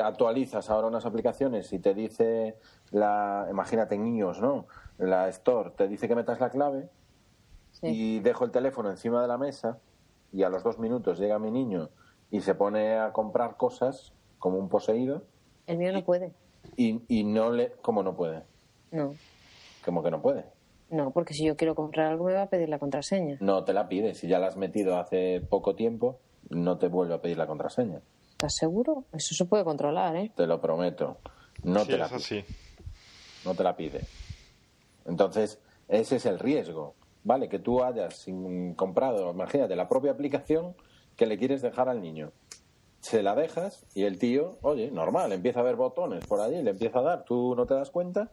actualizas 0.00 0.70
ahora 0.70 0.86
unas 0.86 1.04
aplicaciones 1.04 1.72
y 1.72 1.80
te 1.80 1.94
dice 1.94 2.58
la, 2.92 3.48
imagínate 3.50 3.98
niños, 3.98 4.40
¿no? 4.40 4.66
La 4.98 5.28
Store 5.30 5.70
te 5.70 5.88
dice 5.88 6.06
que 6.06 6.14
metas 6.14 6.38
la 6.38 6.50
clave 6.50 6.88
y 7.82 8.20
dejo 8.20 8.44
el 8.44 8.52
teléfono 8.52 8.88
encima 8.88 9.20
de 9.20 9.26
la 9.26 9.36
mesa 9.36 9.80
y 10.32 10.44
a 10.44 10.48
los 10.48 10.62
dos 10.62 10.78
minutos 10.78 11.18
llega 11.18 11.40
mi 11.40 11.50
niño 11.50 11.90
y 12.30 12.42
se 12.42 12.54
pone 12.54 13.00
a 13.00 13.12
comprar 13.12 13.56
cosas 13.56 14.12
como 14.38 14.58
un 14.58 14.68
poseído. 14.68 15.24
El 15.66 15.78
mío 15.78 15.92
no 15.92 16.04
puede. 16.04 16.32
Y, 16.76 17.02
y 17.08 17.24
no 17.24 17.50
le, 17.50 17.72
¿cómo 17.82 18.04
no 18.04 18.14
puede? 18.14 18.44
No. 18.92 19.14
¿Cómo 19.84 20.02
que 20.02 20.10
no 20.10 20.20
puede? 20.22 20.44
No, 20.90 21.10
porque 21.12 21.34
si 21.34 21.44
yo 21.44 21.56
quiero 21.56 21.74
comprar 21.74 22.06
algo 22.08 22.24
me 22.24 22.34
va 22.34 22.42
a 22.42 22.48
pedir 22.50 22.68
la 22.68 22.78
contraseña. 22.78 23.36
No 23.40 23.64
te 23.64 23.72
la 23.72 23.88
pide, 23.88 24.14
si 24.14 24.26
ya 24.28 24.38
la 24.38 24.48
has 24.48 24.56
metido 24.56 24.98
hace 24.98 25.40
poco 25.40 25.74
tiempo. 25.74 26.18
no 26.48 26.78
te 26.78 26.88
vuelve 26.88 27.14
a 27.14 27.20
pedir 27.20 27.38
la 27.38 27.46
contraseña. 27.46 28.00
¿Estás 28.32 28.56
seguro? 28.56 29.04
Eso 29.12 29.34
se 29.34 29.44
puede 29.44 29.62
controlar, 29.62 30.16
¿eh? 30.16 30.32
Te 30.34 30.46
lo 30.46 30.60
prometo. 30.60 31.18
No 31.62 31.80
Sí, 31.80 31.88
te 31.90 31.98
la 31.98 32.06
así. 32.06 32.44
no 33.44 33.54
te 33.54 33.62
la 33.62 33.76
pide. 33.76 34.00
Entonces, 35.06 35.60
ese 35.88 36.16
es 36.16 36.26
el 36.26 36.38
riesgo, 36.38 36.94
¿vale? 37.24 37.48
Que 37.48 37.58
tú 37.58 37.84
hayas 37.84 38.26
comprado, 38.76 39.30
imagínate, 39.30 39.76
la 39.76 39.88
propia 39.88 40.12
aplicación 40.12 40.74
que 41.16 41.26
le 41.26 41.38
quieres 41.38 41.62
dejar 41.62 41.88
al 41.88 42.00
niño. 42.00 42.32
Se 43.00 43.22
la 43.22 43.34
dejas 43.34 43.86
y 43.94 44.04
el 44.04 44.18
tío, 44.18 44.58
oye, 44.62 44.90
normal, 44.90 45.32
empieza 45.32 45.60
a 45.60 45.64
ver 45.64 45.76
botones 45.76 46.26
por 46.26 46.40
allí, 46.40 46.62
le 46.62 46.70
empieza 46.70 46.98
a 46.98 47.02
dar, 47.02 47.24
tú 47.24 47.54
no 47.54 47.66
te 47.66 47.74
das 47.74 47.90
cuenta. 47.90 48.30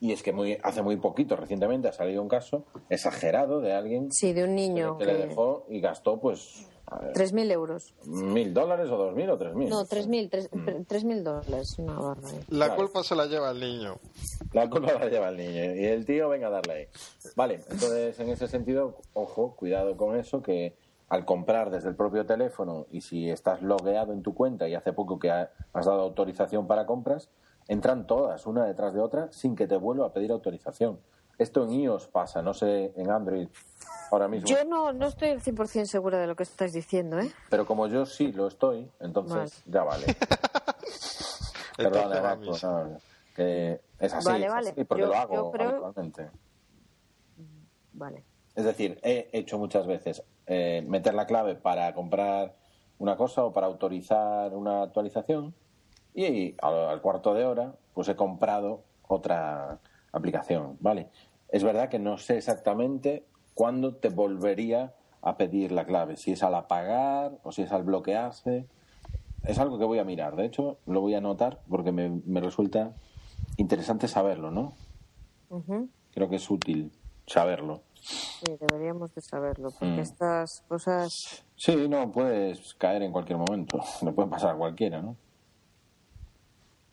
Y 0.00 0.12
es 0.12 0.22
que 0.22 0.32
muy, 0.32 0.58
hace 0.62 0.82
muy 0.82 0.96
poquito, 0.96 1.36
recientemente, 1.36 1.88
ha 1.88 1.92
salido 1.92 2.22
un 2.22 2.28
caso 2.28 2.64
exagerado 2.90 3.60
de 3.60 3.72
alguien 3.72 4.12
Sí, 4.12 4.32
de 4.32 4.44
un 4.44 4.54
niño 4.54 4.98
que, 4.98 5.06
que... 5.06 5.12
le 5.12 5.26
dejó 5.28 5.64
y 5.70 5.80
gastó, 5.80 6.20
pues, 6.20 6.68
a 6.86 6.98
ver, 7.00 7.14
3.000 7.14 7.50
euros. 7.50 7.94
mil 8.04 8.52
dólares 8.54 8.88
o 8.90 8.96
dos 8.96 9.14
mil 9.14 9.28
o 9.30 9.38
tres 9.38 9.54
mil. 9.54 9.68
No, 9.70 9.84
3.000 9.86 10.28
tres- 10.30 10.50
3.000 10.50 11.22
dólares. 11.22 11.78
Una 11.78 11.98
barbaridad. 11.98 12.42
La 12.48 12.76
culpa 12.76 13.02
se 13.02 13.16
la 13.16 13.26
lleva 13.26 13.50
el 13.50 13.58
niño. 13.60 13.96
La 14.52 14.68
culpa 14.70 14.92
la 14.94 15.08
lleva 15.08 15.30
el 15.30 15.36
niño 15.38 15.74
y 15.74 15.84
el 15.86 16.04
tío 16.04 16.28
venga 16.28 16.48
a 16.48 16.50
darle 16.50 16.72
ahí. 16.74 16.86
Vale, 17.34 17.60
entonces 17.70 18.20
en 18.20 18.28
ese 18.28 18.46
sentido, 18.48 18.98
ojo, 19.14 19.56
cuidado 19.56 19.96
con 19.96 20.16
eso, 20.16 20.42
que 20.42 20.76
al 21.08 21.24
comprar 21.24 21.70
desde 21.70 21.88
el 21.88 21.96
propio 21.96 22.26
teléfono 22.26 22.86
y 22.90 23.00
si 23.00 23.30
estás 23.30 23.62
logueado 23.62 24.12
en 24.12 24.22
tu 24.22 24.34
cuenta 24.34 24.68
y 24.68 24.74
hace 24.74 24.92
poco 24.92 25.18
que 25.18 25.30
ha- 25.30 25.50
has 25.72 25.86
dado 25.86 26.02
autorización 26.02 26.66
para 26.66 26.84
compras, 26.86 27.30
entran 27.68 28.06
todas, 28.06 28.46
una 28.46 28.64
detrás 28.66 28.94
de 28.94 29.00
otra, 29.00 29.32
sin 29.32 29.56
que 29.56 29.66
te 29.66 29.76
vuelva 29.76 30.06
a 30.06 30.12
pedir 30.12 30.30
autorización. 30.32 31.00
Esto 31.38 31.64
en 31.64 31.72
iOS 31.72 32.06
pasa, 32.08 32.40
no 32.42 32.54
sé 32.54 32.92
en 32.96 33.10
Android 33.10 33.48
ahora 34.10 34.28
mismo. 34.28 34.48
Yo 34.48 34.64
no, 34.64 34.92
no 34.92 35.06
estoy 35.06 35.30
al 35.30 35.40
100% 35.42 35.84
segura 35.86 36.18
de 36.18 36.26
lo 36.26 36.34
que 36.36 36.44
estás 36.44 36.72
diciendo, 36.72 37.18
¿eh? 37.18 37.30
Pero 37.50 37.66
como 37.66 37.86
yo 37.88 38.06
sí 38.06 38.32
lo 38.32 38.46
estoy, 38.46 38.90
entonces 39.00 39.62
ya 39.66 39.82
vale. 39.84 40.06
Perdón, 41.76 42.12
Entonces, 42.42 43.02
que 43.34 43.80
es 43.98 44.14
así, 44.14 44.26
Vale, 44.28 44.46
es 44.46 44.52
vale. 44.52 44.70
así, 44.70 44.84
porque 44.84 45.02
Yo- 45.02 45.08
lo 45.08 45.14
hago 45.16 45.52
creo- 45.52 45.68
habitualmente. 45.68 46.30
Vale. 47.92 48.24
Es 48.54 48.64
decir, 48.64 48.98
he 49.02 49.28
hecho 49.32 49.58
muchas 49.58 49.86
veces 49.86 50.22
eh, 50.46 50.82
meter 50.88 51.12
la 51.14 51.26
clave 51.26 51.54
para 51.56 51.92
comprar 51.94 52.56
una 52.98 53.16
cosa 53.16 53.44
o 53.44 53.52
para 53.52 53.66
autorizar 53.66 54.54
una 54.54 54.82
actualización 54.82 55.54
y 56.16 56.56
al, 56.62 57.00
cuarto 57.02 57.34
de 57.34 57.44
hora 57.44 57.74
pues 57.94 58.08
he 58.08 58.16
comprado 58.16 58.84
otra 59.06 59.78
aplicación, 60.12 60.76
¿vale? 60.80 61.10
Es 61.48 61.62
verdad 61.62 61.88
que 61.88 61.98
no 61.98 62.18
sé 62.18 62.38
exactamente 62.38 63.26
cuándo 63.54 63.96
te 63.96 64.08
volvería 64.08 64.94
a 65.20 65.36
pedir 65.36 65.72
la 65.72 65.84
clave, 65.84 66.16
si 66.16 66.32
es 66.32 66.42
al 66.42 66.54
apagar 66.54 67.38
o 67.42 67.52
si 67.52 67.62
es 67.62 67.72
al 67.72 67.84
bloquearse. 67.84 68.66
Es 69.44 69.58
algo 69.58 69.78
que 69.78 69.84
voy 69.84 69.98
a 69.98 70.04
mirar, 70.04 70.36
de 70.36 70.46
hecho 70.46 70.78
lo 70.86 71.00
voy 71.00 71.14
a 71.14 71.18
anotar 71.18 71.60
porque 71.68 71.92
me, 71.92 72.08
me 72.24 72.40
resulta 72.40 72.96
interesante 73.56 74.08
saberlo, 74.08 74.50
¿no? 74.50 74.72
Ujú. 75.50 75.88
Creo 76.12 76.28
que 76.28 76.36
es 76.36 76.50
útil 76.50 76.90
saberlo. 77.26 77.82
Sí, 77.94 78.56
deberíamos 78.60 79.14
de 79.14 79.20
saberlo, 79.20 79.68
porque 79.78 79.96
Mm. 79.96 80.00
estas 80.00 80.62
cosas... 80.68 81.44
Sí, 81.56 81.88
no, 81.88 82.10
puedes 82.10 82.74
caer 82.74 83.02
en 83.02 83.12
cualquier 83.12 83.38
momento. 83.38 83.80
Le 84.02 84.12
puede 84.12 84.28
pasar 84.28 84.54
a 84.54 84.58
cualquiera, 84.58 85.02
¿no? 85.02 85.16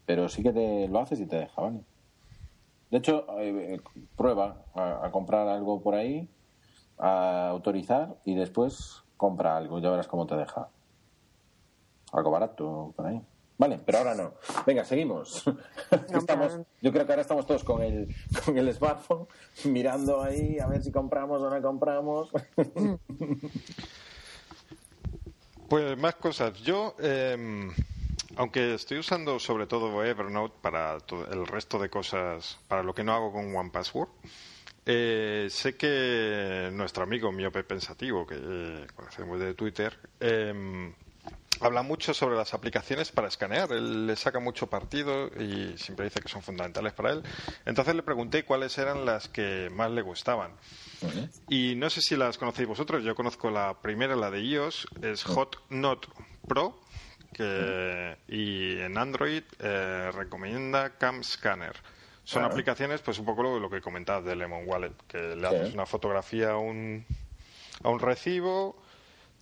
Pero 0.05 0.29
sí 0.29 0.43
que 0.43 0.51
te 0.51 0.87
lo 0.87 0.99
haces 0.99 1.19
y 1.19 1.25
te 1.25 1.37
deja, 1.37 1.61
¿vale? 1.61 1.81
De 2.91 2.97
hecho, 2.97 3.25
eh, 3.39 3.79
prueba 4.15 4.65
a, 4.75 5.05
a 5.05 5.11
comprar 5.11 5.47
algo 5.47 5.81
por 5.81 5.95
ahí, 5.95 6.29
a 6.97 7.47
autorizar 7.49 8.17
y 8.25 8.35
después 8.35 9.03
compra 9.17 9.57
algo. 9.57 9.79
Ya 9.79 9.89
verás 9.89 10.07
cómo 10.07 10.27
te 10.27 10.35
deja. 10.35 10.69
Algo 12.11 12.31
barato 12.31 12.93
por 12.95 13.07
ahí. 13.07 13.21
Vale, 13.57 13.79
pero 13.85 13.99
ahora 13.99 14.15
no. 14.15 14.33
Venga, 14.65 14.83
seguimos. 14.83 15.43
Estamos, 16.13 16.59
yo 16.81 16.91
creo 16.91 17.05
que 17.05 17.11
ahora 17.11 17.21
estamos 17.21 17.45
todos 17.45 17.63
con 17.63 17.81
el, 17.81 18.13
con 18.45 18.57
el 18.57 18.73
smartphone 18.73 19.27
mirando 19.65 20.21
ahí 20.21 20.59
a 20.59 20.67
ver 20.67 20.83
si 20.83 20.91
compramos 20.91 21.41
o 21.41 21.49
no 21.49 21.61
compramos. 21.61 22.29
Pues 25.69 25.97
más 25.97 26.13
cosas. 26.15 26.53
Yo, 26.61 26.93
eh, 26.99 27.67
aunque 28.35 28.73
estoy 28.73 28.99
usando 28.99 29.39
sobre 29.39 29.67
todo 29.67 30.03
Evernote 30.03 30.55
para 30.61 30.99
todo 30.99 31.27
el 31.31 31.47
resto 31.47 31.79
de 31.79 31.89
cosas, 31.89 32.59
para 32.67 32.83
lo 32.83 32.93
que 32.93 33.03
no 33.03 33.13
hago 33.13 33.31
con 33.31 33.55
OnePassword, 33.55 34.09
eh, 34.85 35.47
sé 35.49 35.77
que 35.77 36.69
nuestro 36.73 37.03
amigo 37.03 37.31
Miope 37.31 37.63
Pensativo, 37.63 38.27
que 38.27 38.35
eh, 38.37 38.87
conocemos 38.95 39.39
de 39.39 39.53
Twitter, 39.53 39.97
eh, 40.19 40.93
habla 41.63 41.81
mucho 41.81 42.13
sobre 42.13 42.35
las 42.35 42.53
aplicaciones 42.53 43.11
para 43.11 43.27
escanear. 43.27 43.71
Él 43.71 44.07
le 44.07 44.15
saca 44.15 44.39
mucho 44.39 44.67
partido 44.67 45.27
y 45.27 45.77
siempre 45.77 46.05
dice 46.05 46.19
que 46.19 46.27
son 46.27 46.41
fundamentales 46.41 46.93
para 46.93 47.13
él. 47.13 47.23
Entonces 47.65 47.95
le 47.95 48.03
pregunté 48.03 48.43
cuáles 48.43 48.77
eran 48.77 49.05
las 49.05 49.29
que 49.29 49.69
más 49.71 49.91
le 49.91 50.01
gustaban. 50.01 50.51
Y 51.49 51.75
no 51.75 51.89
sé 51.89 52.01
si 52.01 52.15
las 52.15 52.37
conocéis 52.37 52.67
vosotros. 52.67 53.03
Yo 53.03 53.15
conozco 53.15 53.49
la 53.49 53.81
primera, 53.81 54.15
la 54.15 54.31
de 54.31 54.41
iOS, 54.41 54.87
es 55.01 55.23
Hot 55.23 55.57
Note 55.69 56.07
Pro. 56.47 56.79
Que, 57.33 58.17
y 58.27 58.79
en 58.79 58.97
Android 58.97 59.43
eh, 59.59 60.11
recomienda 60.13 60.91
Cam 60.97 61.23
Scanner. 61.23 61.73
Son 62.23 62.41
Claro. 62.41 62.53
aplicaciones, 62.53 63.01
pues 63.01 63.19
un 63.19 63.25
poco 63.25 63.43
lo, 63.43 63.59
lo 63.59 63.69
que 63.69 63.81
comentabas 63.81 64.23
de 64.23 64.35
Lemon 64.35 64.63
Wallet, 64.65 64.93
que 65.07 65.35
le 65.35 65.47
Sí. 65.49 65.55
haces 65.55 65.73
una 65.73 65.85
fotografía 65.85 66.51
a 66.51 66.57
un, 66.57 67.05
a 67.83 67.89
un 67.89 67.99
recibo, 67.99 68.81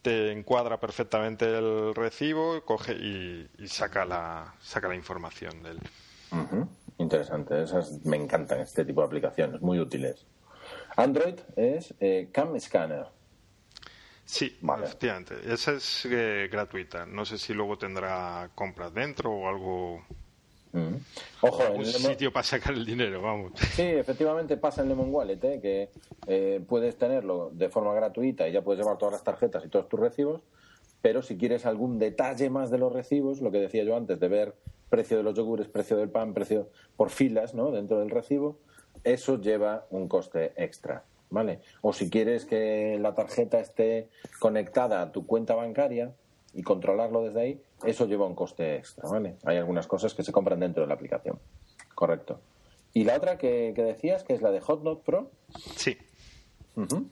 te 0.02 0.32
encuadra 0.32 0.80
perfectamente 0.80 1.46
el 1.46 1.94
recibo, 1.94 2.64
coge 2.66 2.94
y, 2.94 3.48
y 3.60 3.68
saca 3.68 4.04
la 4.04 4.56
saca 4.62 4.88
la 4.88 4.96
información 4.96 5.62
del. 5.62 5.78
Ujú, 6.32 6.68
Interesante, 6.98 7.62
esas 7.62 8.04
me 8.06 8.18
encantan 8.18 8.62
este 8.62 8.84
tipo 8.86 9.02
de 9.02 9.08
aplicaciones, 9.08 9.62
muy 9.62 9.80
útiles. 9.80 10.26
Android 10.96 11.36
es 11.56 11.94
eh, 12.00 12.30
Cam 12.34 12.60
Scanner. 12.60 13.06
Sí, 14.32 14.58
Vale. 14.62 14.86
efectivamente. 14.86 15.36
Esa 15.46 15.74
es 15.74 16.06
eh, 16.10 16.48
gratuita. 16.50 17.06
No 17.06 17.26
sé 17.26 17.38
si 17.38 17.54
luego 17.54 17.78
tendrá 17.78 18.50
compras 18.56 18.94
dentro 18.94 19.30
o 19.30 19.50
algo. 19.50 20.06
Mm. 20.72 20.96
Ojo, 21.42 21.64
Lemon- 21.74 21.86
sitio 21.86 22.32
para 22.32 22.44
sacar 22.44 22.74
el 22.74 22.86
dinero, 22.86 23.22
vamos. 23.22 23.52
sí, 23.60 23.82
efectivamente 23.82 24.56
pasa 24.56 24.84
en 24.84 24.88
Lemon 24.88 25.14
Wallet, 25.14 25.44
¿eh? 25.44 25.60
que 25.62 25.90
eh, 26.28 26.64
puedes 26.66 26.98
tenerlo 26.98 27.50
de 27.52 27.68
forma 27.68 27.94
gratuita 27.94 28.48
y 28.48 28.54
ya 28.54 28.62
puedes 28.62 28.80
llevar 28.82 28.98
todas 28.98 29.12
las 29.12 29.24
tarjetas 29.26 29.66
y 29.66 29.68
todos 29.68 29.90
tus 29.90 30.00
recibos, 30.00 30.44
pero 31.02 31.22
si 31.24 31.36
quieres 31.38 31.66
algún 31.66 32.00
detalle 32.00 32.50
más 32.50 32.72
de 32.72 32.78
los 32.78 32.94
recibos, 32.94 33.42
lo 33.42 33.52
que 33.52 33.60
decía 33.60 33.84
yo 33.84 33.98
antes, 33.98 34.18
de 34.22 34.30
ver 34.30 34.56
precio 34.90 35.18
de 35.18 35.24
los 35.24 35.36
yogures, 35.36 35.68
precio 35.68 35.98
del 35.98 36.10
pan, 36.10 36.34
precio 36.34 36.70
por 36.96 37.10
filas 37.10 37.54
¿no? 37.54 37.72
dentro 37.72 38.00
del 38.00 38.10
recibo, 38.10 38.58
eso 39.04 39.42
lleva 39.42 39.88
un 39.90 40.08
coste 40.08 40.54
extra. 40.56 41.04
¿Vale? 41.32 41.62
O 41.82 41.94
si 41.94 42.10
quieres 42.10 42.46
que 42.46 42.98
la 43.00 43.16
tarjeta 43.16 43.60
esté 43.60 44.10
conectada 44.40 45.02
a 45.02 45.12
tu 45.12 45.26
cuenta 45.26 45.56
bancaria 45.56 46.14
y 46.54 46.62
controlarlo 46.62 47.24
desde 47.24 47.42
ahí, 47.42 47.62
eso 47.86 48.06
lleva 48.06 48.28
un 48.28 48.36
coste 48.36 48.76
extra, 48.76 49.10
¿vale? 49.10 49.38
Hay 49.46 49.58
algunas 49.58 49.88
cosas 49.88 50.14
que 50.14 50.24
se 50.24 50.34
compran 50.34 50.60
dentro 50.60 50.84
de 50.84 50.88
la 50.88 50.94
aplicación. 50.94 51.40
Correcto. 51.96 52.42
Y 52.94 53.06
la 53.06 53.16
otra 53.16 53.38
que, 53.38 53.72
que 53.74 53.84
decías, 53.84 54.24
que 54.24 54.34
es 54.34 54.42
la 54.42 54.52
de 54.52 54.60
HotNote 54.60 55.04
Pro. 55.06 55.32
Sí. 55.78 55.98
Ujú. 56.76 57.06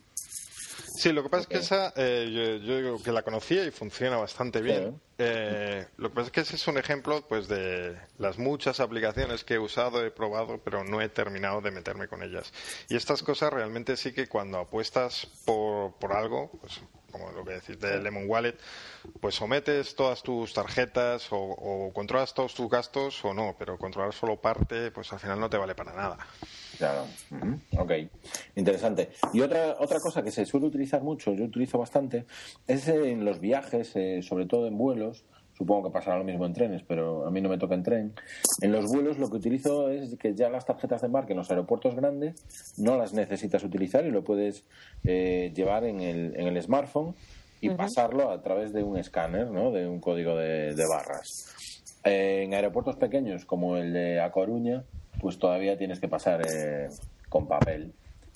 Sí, 1.00 1.14
lo 1.14 1.24
que 1.24 1.30
pasa 1.30 1.44
es 1.44 1.48
que 1.48 1.58
esa, 1.60 1.94
eh, 1.96 2.30
yo, 2.30 2.68
yo 2.68 2.76
digo 2.76 3.02
que 3.02 3.14
la 3.14 3.22
conocía 3.24 3.64
y 3.64 3.72
funciona 3.72 4.18
bastante 4.18 4.60
bien. 4.60 4.92
Sí. 4.92 5.02
Eh, 5.20 5.88
lo 5.96 6.10
que 6.10 6.16
pasa 6.16 6.26
es 6.26 6.32
que 6.34 6.42
ese 6.42 6.56
es 6.58 6.68
un 6.68 6.78
ejemplo 6.78 7.26
pues 7.26 7.48
de 7.48 7.98
las 8.18 8.38
muchas 8.38 8.82
aplicaciones 8.82 9.46
que 9.46 9.54
he 9.54 9.60
usado, 9.60 10.06
he 10.06 10.12
probado, 10.12 10.60
pero 10.62 10.84
no 10.84 11.00
he 11.00 11.08
terminado 11.08 11.62
de 11.62 11.72
meterme 11.72 12.10
con 12.10 12.22
ellas. 12.22 12.52
Y 12.90 12.98
estas 12.98 13.24
cosas 13.24 13.54
realmente 13.54 13.96
sí 13.96 14.12
que 14.12 14.28
cuando 14.28 14.58
apuestas 14.58 15.26
por, 15.46 15.96
por 16.00 16.12
algo, 16.12 16.52
pues 16.60 16.82
como 17.12 17.32
lo 17.32 17.44
que 17.44 17.54
decís 17.54 17.80
de 17.80 18.02
Lemon 18.02 18.26
Wallet, 18.28 18.56
pues 19.20 19.42
o 19.42 19.48
metes 19.48 19.96
todas 19.96 20.24
tus 20.24 20.54
tarjetas 20.54 21.28
o, 21.32 21.92
controlas 21.94 22.34
todos 22.34 22.54
tus 22.54 22.70
gastos 22.70 23.24
o 23.26 23.34
no, 23.34 23.56
pero 23.58 23.78
controlar 23.78 24.14
solo 24.14 24.38
parte, 24.38 24.92
pues 24.92 25.12
al 25.14 25.20
final 25.20 25.40
no 25.40 25.50
te 25.50 25.58
vale 25.58 25.76
para 25.76 25.94
nada. 25.94 26.18
Claro. 26.78 27.06
Ok. 27.78 27.92
Interesante. 28.56 29.12
Y 29.34 29.42
otra, 29.42 29.76
otra 29.80 30.00
cosa 30.00 30.24
que 30.24 30.32
se 30.32 30.46
suele 30.46 30.68
utilizar 30.68 31.02
mucho, 31.02 31.34
yo 31.34 31.46
utilizo 31.46 31.78
bastante, 31.78 32.26
es 32.68 32.88
en 32.88 33.26
los 33.26 33.40
viajes, 33.40 33.96
eh, 33.96 34.22
sobre 34.22 34.46
todo 34.46 34.68
en 34.68 34.78
vuelos. 34.78 35.24
Supongo 35.60 35.90
que 35.90 35.94
pasará 35.94 36.18
lo 36.18 36.24
mismo 36.24 36.46
en 36.46 36.54
trenes, 36.54 36.84
pero 36.88 37.28
a 37.28 37.32
mí 37.32 37.42
no 37.42 37.50
me 37.50 37.58
toca 37.58 37.76
en 37.76 37.84
tren. 37.84 38.14
En 38.62 38.72
los 38.72 38.86
vuelos 38.86 39.20
lo 39.20 39.30
que 39.30 39.36
utilizo 39.36 39.90
es 39.90 40.16
que 40.16 40.34
ya 40.34 40.50
las 40.50 40.66
tarjetas 40.66 41.02
de 41.02 41.08
embarque 41.08 41.34
en 41.34 41.38
los 41.38 41.50
aeropuertos 41.50 41.96
grandes 41.96 42.42
no 42.78 42.96
las 42.96 43.14
necesitas 43.14 43.62
utilizar 43.66 44.06
y 44.06 44.10
lo 44.10 44.24
puedes 44.24 44.64
eh, 45.04 45.52
llevar 45.54 45.84
en 45.84 46.00
el, 46.00 46.34
en 46.40 46.48
el 46.48 46.64
smartphone 46.64 47.14
y 47.60 47.72
pasarlo 47.72 48.32
a 48.32 48.42
través 48.42 48.72
de 48.72 48.84
un 48.84 48.98
escáner, 48.98 49.52
¿no? 49.52 49.72
de 49.72 49.86
un 49.86 50.00
código 50.00 50.38
de, 50.38 50.74
de 50.76 50.88
barras. 50.88 51.54
Eh, 52.06 52.44
en 52.44 52.54
aeropuertos 52.54 52.96
pequeños 52.96 53.44
como 53.44 53.76
el 53.76 53.92
de 53.92 54.22
A 54.22 54.32
Coruña, 54.32 54.86
pues 55.20 55.40
todavía 55.40 55.78
tienes 55.78 56.00
que 56.00 56.08
pasar 56.08 56.42
eh, 56.48 56.88
con 57.28 57.50
papel. 57.50 57.92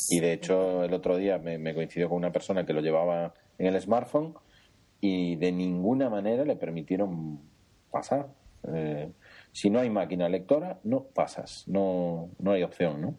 Y 0.10 0.20
de 0.20 0.34
hecho, 0.34 0.84
el 0.84 0.94
otro 0.94 1.16
día 1.16 1.38
me, 1.38 1.58
me 1.58 1.74
coincidió 1.74 2.10
con 2.10 2.18
una 2.18 2.34
persona 2.34 2.66
que 2.66 2.74
lo 2.74 2.82
llevaba 2.82 3.34
en 3.58 3.68
el 3.68 3.80
smartphone 3.80 4.36
y 5.04 5.36
de 5.36 5.52
ninguna 5.52 6.10
manera 6.10 6.46
le 6.46 6.56
permitieron 6.56 7.42
pasar. 7.92 8.30
Eh, 8.74 9.12
si 9.52 9.70
no 9.70 9.80
hay 9.80 9.90
máquina 9.90 10.30
lectora, 10.30 10.80
no 10.86 11.04
pasas, 11.04 11.68
no, 11.68 12.30
no 12.40 12.52
hay 12.52 12.64
opción, 12.64 13.02
¿no? 13.02 13.16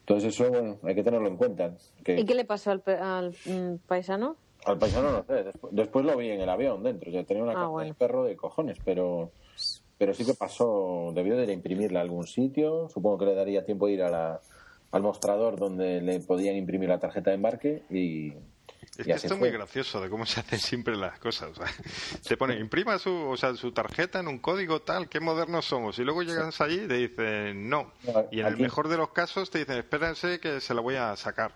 Entonces 0.00 0.32
eso, 0.32 0.48
bueno, 0.50 0.78
hay 0.82 0.94
que 0.94 1.02
tenerlo 1.02 1.28
en 1.28 1.36
cuenta. 1.36 1.74
¿Y 2.06 2.24
qué 2.24 2.34
le 2.34 2.46
pasó 2.46 2.70
al, 2.70 2.82
al 2.86 3.36
mm, 3.44 3.86
paisano? 3.86 4.36
Al 4.64 4.78
paisano 4.78 5.12
no 5.12 5.24
sé, 5.24 5.44
después, 5.72 6.06
lo 6.06 6.16
vi 6.16 6.30
en 6.30 6.40
el 6.40 6.48
avión 6.48 6.82
dentro, 6.82 7.10
ya 7.10 7.22
tenía 7.24 7.42
una 7.42 7.52
ah, 7.54 7.84
de 7.84 7.92
perro 7.92 8.24
de 8.24 8.34
cojones, 8.34 8.78
pero 8.82 9.30
pero 9.98 10.14
sí 10.14 10.24
que 10.24 10.34
pasó, 10.34 11.12
debió 11.14 11.36
de 11.36 11.44
ir 11.44 11.50
a 11.50 11.52
imprimirla 11.52 12.00
a 12.00 12.02
algún 12.02 12.26
sitio, 12.26 12.88
supongo 12.88 13.18
que 13.18 13.26
le 13.26 13.34
daría 13.34 13.64
tiempo 13.64 13.88
de 13.88 13.92
ir 13.92 14.02
a 14.02 14.10
la, 14.10 14.40
al 14.90 15.02
mostrador 15.02 15.58
donde 15.58 16.00
le 16.00 16.20
podían 16.20 16.56
imprimir 16.56 16.88
la 16.88 16.98
tarjeta 16.98 17.30
de 17.30 17.36
embarque 17.36 17.82
y, 17.90 18.32
es 18.98 19.06
que 19.06 19.12
esto 19.12 19.34
es 19.34 19.40
muy 19.40 19.50
gracioso 19.50 20.00
de 20.00 20.08
cómo 20.08 20.26
se 20.26 20.40
hacen 20.40 20.58
siempre 20.58 20.96
las 20.96 21.18
cosas. 21.18 21.50
te 22.26 22.36
pone, 22.36 22.58
imprima 22.58 22.98
su, 22.98 23.12
o 23.12 23.36
sea, 23.36 23.54
su 23.54 23.72
tarjeta 23.72 24.20
en 24.20 24.28
un 24.28 24.38
código 24.38 24.80
tal, 24.82 25.08
qué 25.08 25.20
modernos 25.20 25.64
somos. 25.64 25.98
Y 25.98 26.04
luego 26.04 26.22
llegas 26.22 26.60
allí 26.60 26.82
y 26.84 26.88
te 26.88 26.94
dicen 26.94 27.68
no. 27.68 27.92
Y 28.30 28.40
en 28.40 28.46
el 28.46 28.56
mejor 28.56 28.88
de 28.88 28.96
los 28.96 29.10
casos 29.10 29.50
te 29.50 29.58
dicen, 29.58 29.78
espérense 29.78 30.40
que 30.40 30.60
se 30.60 30.74
la 30.74 30.80
voy 30.80 30.96
a 30.96 31.14
sacar. 31.16 31.52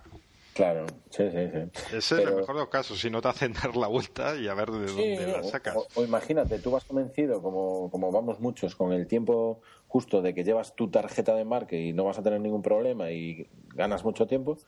Claro, 0.52 0.84
sí, 1.10 1.30
sí, 1.30 1.48
sí. 1.52 1.96
Ese 1.96 1.96
es 1.96 2.12
el 2.12 2.34
mejor 2.34 2.56
de 2.56 2.60
los 2.60 2.68
casos, 2.68 3.00
si 3.00 3.08
no 3.08 3.22
te 3.22 3.28
hacen 3.28 3.52
dar 3.62 3.76
la 3.76 3.86
vuelta 3.86 4.36
y 4.36 4.48
a 4.48 4.54
ver 4.54 4.70
de 4.70 4.86
dónde 4.86 5.26
la 5.32 5.42
sacas. 5.44 5.76
O, 5.94 6.04
imagínate, 6.04 6.58
tú 6.58 6.72
vas 6.72 6.84
convencido, 6.84 7.40
como, 7.40 7.90
como 7.90 8.10
vamos 8.10 8.40
muchos, 8.40 8.74
con 8.74 8.92
el 8.92 9.06
tiempo 9.06 9.60
justo 9.86 10.22
de 10.22 10.34
que 10.34 10.44
llevas 10.44 10.74
tu 10.74 10.90
tarjeta 10.90 11.34
de 11.34 11.42
embarque 11.42 11.80
y 11.80 11.92
no 11.92 12.04
vas 12.04 12.18
a 12.18 12.22
tener 12.22 12.40
ningún 12.40 12.62
problema 12.62 13.10
y 13.10 13.48
ganas 13.74 14.04
mucho 14.04 14.26
tiempo, 14.26 14.58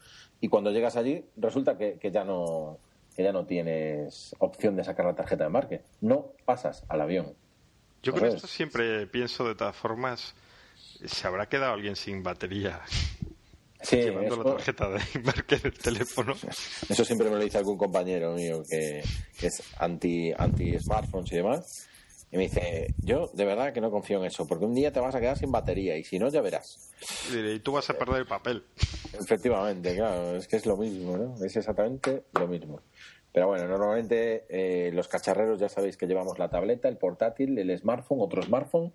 y 0.40 0.48
cuando 0.48 0.70
llegas 0.70 0.96
allí 0.96 1.24
resulta 1.36 1.76
que, 1.76 1.98
que 1.98 2.10
ya 2.10 2.24
no 2.24 2.78
que 3.14 3.22
ya 3.22 3.32
no 3.32 3.44
tienes 3.44 4.34
opción 4.38 4.76
de 4.76 4.84
sacar 4.84 5.06
la 5.06 5.14
tarjeta 5.14 5.44
de 5.44 5.48
embarque. 5.48 5.82
No 6.00 6.32
pasas 6.44 6.84
al 6.88 7.00
avión. 7.02 7.34
Yo 8.02 8.12
con 8.12 8.24
esto 8.24 8.46
siempre 8.46 9.06
pienso 9.06 9.46
de 9.46 9.54
todas 9.54 9.76
formas, 9.76 10.34
¿se 11.04 11.26
habrá 11.26 11.48
quedado 11.48 11.74
alguien 11.74 11.96
sin 11.96 12.22
batería? 12.22 12.80
Sí, 13.84 13.96
llevando 13.96 14.36
la 14.36 14.44
tarjeta 14.44 14.88
de 14.90 15.00
embarque 15.14 15.56
del 15.56 15.72
teléfono. 15.72 16.34
Eso 16.88 17.04
siempre 17.04 17.28
me 17.28 17.34
lo 17.34 17.42
dice 17.42 17.58
algún 17.58 17.76
compañero 17.76 18.32
mío 18.32 18.62
que, 18.70 19.02
es 19.40 19.60
anti, 19.76 20.32
anti 20.38 20.78
smartphones 20.78 21.32
y 21.32 21.34
demás. 21.34 21.88
Y 22.32 22.38
me 22.38 22.44
dice, 22.44 22.94
yo 22.96 23.30
de 23.34 23.44
verdad 23.44 23.74
que 23.74 23.82
no 23.82 23.90
confío 23.90 24.18
en 24.18 24.24
eso, 24.24 24.48
porque 24.48 24.64
un 24.64 24.74
día 24.74 24.90
te 24.90 25.00
vas 25.00 25.14
a 25.14 25.20
quedar 25.20 25.36
sin 25.36 25.52
batería 25.52 25.98
y 25.98 26.04
si 26.04 26.18
no, 26.18 26.30
ya 26.30 26.40
verás. 26.40 26.90
Y 27.30 27.58
tú 27.58 27.72
vas 27.72 27.90
a 27.90 27.94
perder 27.94 28.20
el 28.20 28.26
papel. 28.26 28.64
Efectivamente, 29.12 29.94
claro, 29.94 30.36
es 30.36 30.48
que 30.48 30.56
es 30.56 30.64
lo 30.64 30.78
mismo, 30.78 31.18
¿no? 31.18 31.44
Es 31.44 31.54
exactamente 31.54 32.24
lo 32.32 32.48
mismo. 32.48 32.80
Pero 33.32 33.48
bueno, 33.48 33.66
normalmente 33.66 34.46
eh, 34.48 34.90
los 34.92 35.08
cacharreros 35.08 35.58
ya 35.58 35.68
sabéis 35.68 35.96
que 35.96 36.06
llevamos 36.06 36.38
la 36.38 36.48
tableta, 36.48 36.88
el 36.88 36.98
portátil, 36.98 37.58
el 37.58 37.78
smartphone, 37.78 38.20
otro 38.20 38.42
smartphone. 38.42 38.92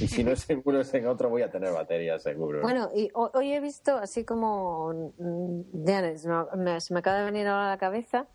Y 0.00 0.08
si 0.08 0.22
no 0.22 0.32
es 0.32 0.40
seguro 0.40 0.80
es 0.80 0.92
en 0.94 1.06
otro, 1.06 1.30
voy 1.30 1.42
a 1.42 1.50
tener 1.50 1.72
batería 1.72 2.18
seguro. 2.18 2.60
Bueno, 2.60 2.90
y 2.94 3.10
hoy 3.14 3.52
he 3.52 3.60
visto, 3.60 3.96
así 3.96 4.24
como. 4.24 5.12
Mm, 5.18 5.84
se 6.78 6.92
me 6.92 6.98
acaba 7.00 7.18
de 7.18 7.24
venir 7.24 7.46
ahora 7.46 7.66
a 7.66 7.70
la 7.70 7.78
cabeza. 7.78 8.26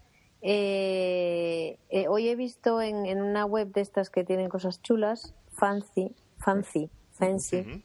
Eh, 0.44 1.80
eh, 1.90 2.08
hoy 2.10 2.28
he 2.28 2.36
visto 2.36 2.82
en, 2.82 3.06
en, 3.06 3.22
una 3.22 3.46
web 3.46 3.72
de 3.72 3.82
estas 3.82 4.10
que 4.10 4.24
tienen 4.24 4.50
cosas 4.50 4.82
chulas, 4.82 5.34
Fancy, 5.54 6.14
Fancy, 6.38 6.90
Fancy, 7.14 7.84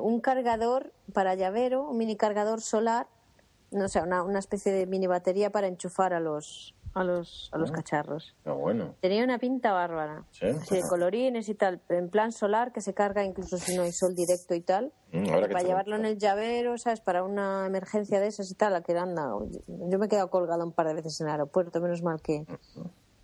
un 0.00 0.20
cargador 0.20 0.92
para 1.12 1.34
llavero, 1.36 1.88
un 1.88 1.96
mini 1.98 2.16
cargador 2.16 2.60
solar 2.60 3.06
no 3.70 3.88
sé, 3.88 4.00
una, 4.00 4.22
una 4.22 4.38
especie 4.38 4.72
de 4.72 4.86
mini 4.86 5.06
batería 5.06 5.50
para 5.50 5.66
enchufar 5.66 6.14
a 6.14 6.20
los 6.20 6.74
a 6.94 7.04
los, 7.04 7.50
a 7.52 7.58
los 7.58 7.70
ah. 7.70 7.74
cacharros. 7.74 8.34
Ah, 8.44 8.52
bueno. 8.52 8.94
Tenía 9.00 9.24
una 9.24 9.38
pinta 9.38 9.72
bárbara. 9.72 10.24
¿Sí? 10.30 10.46
Así 10.46 10.76
de 10.76 10.82
colorines 10.88 11.48
y 11.48 11.54
tal, 11.54 11.80
en 11.88 12.08
plan 12.08 12.32
solar 12.32 12.72
que 12.72 12.80
se 12.80 12.94
carga 12.94 13.24
incluso 13.24 13.58
si 13.58 13.76
no 13.76 13.82
hay 13.82 13.92
sol 13.92 14.14
directo 14.14 14.54
y 14.54 14.60
tal. 14.60 14.92
Mm, 15.12 15.26
para 15.26 15.62
llevarlo 15.62 15.96
en 15.96 16.04
el 16.04 16.18
llavero, 16.18 16.76
¿sabes? 16.76 17.00
Para 17.00 17.22
una 17.22 17.66
emergencia 17.66 18.20
de 18.20 18.26
esas 18.26 18.50
y 18.50 18.54
tal, 18.54 18.74
a 18.74 18.82
que 18.82 18.96
anda. 18.96 19.30
Yo 19.66 19.98
me 19.98 20.06
he 20.06 20.08
quedado 20.08 20.28
colgada 20.30 20.64
un 20.64 20.72
par 20.72 20.86
de 20.86 20.94
veces 20.94 21.20
en 21.20 21.28
el 21.28 21.32
aeropuerto, 21.32 21.80
menos 21.80 22.02
mal 22.02 22.20
que 22.20 22.44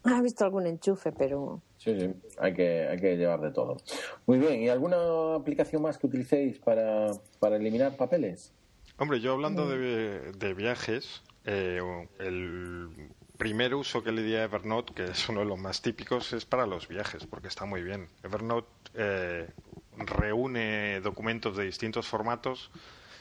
he 0.06 0.22
visto 0.22 0.44
algún 0.44 0.66
enchufe, 0.66 1.12
pero. 1.12 1.62
Sí, 1.78 1.98
sí, 1.98 2.14
hay 2.38 2.54
que, 2.54 2.86
hay 2.88 2.98
que 2.98 3.16
llevar 3.16 3.40
de 3.40 3.50
todo. 3.50 3.76
Muy 4.26 4.38
bien, 4.38 4.62
¿y 4.62 4.68
alguna 4.68 5.34
aplicación 5.34 5.82
más 5.82 5.98
que 5.98 6.06
utilicéis 6.06 6.58
para, 6.58 7.10
para 7.38 7.56
eliminar 7.56 7.96
papeles? 7.96 8.52
Hombre, 8.96 9.20
yo 9.20 9.32
hablando 9.32 9.68
de, 9.68 10.54
viajes, 10.54 11.22
eh, 11.44 11.80
el 12.20 12.88
primer 13.36 13.74
uso 13.74 14.02
que 14.02 14.12
le 14.12 14.22
di 14.22 14.34
a 14.34 14.44
Evernote, 14.44 14.94
que 14.94 15.04
es 15.04 15.28
uno 15.28 15.40
de 15.40 15.46
los 15.46 15.58
más 15.58 15.82
típicos, 15.82 16.32
es 16.32 16.44
para 16.44 16.66
los 16.66 16.88
viajes, 16.88 17.26
porque 17.26 17.48
está 17.48 17.64
muy 17.64 17.82
bien. 17.82 18.08
Evernote 18.22 18.68
eh, 18.94 19.48
reúne 19.96 21.00
documentos 21.00 21.56
de 21.56 21.64
distintos 21.64 22.06
formatos 22.06 22.70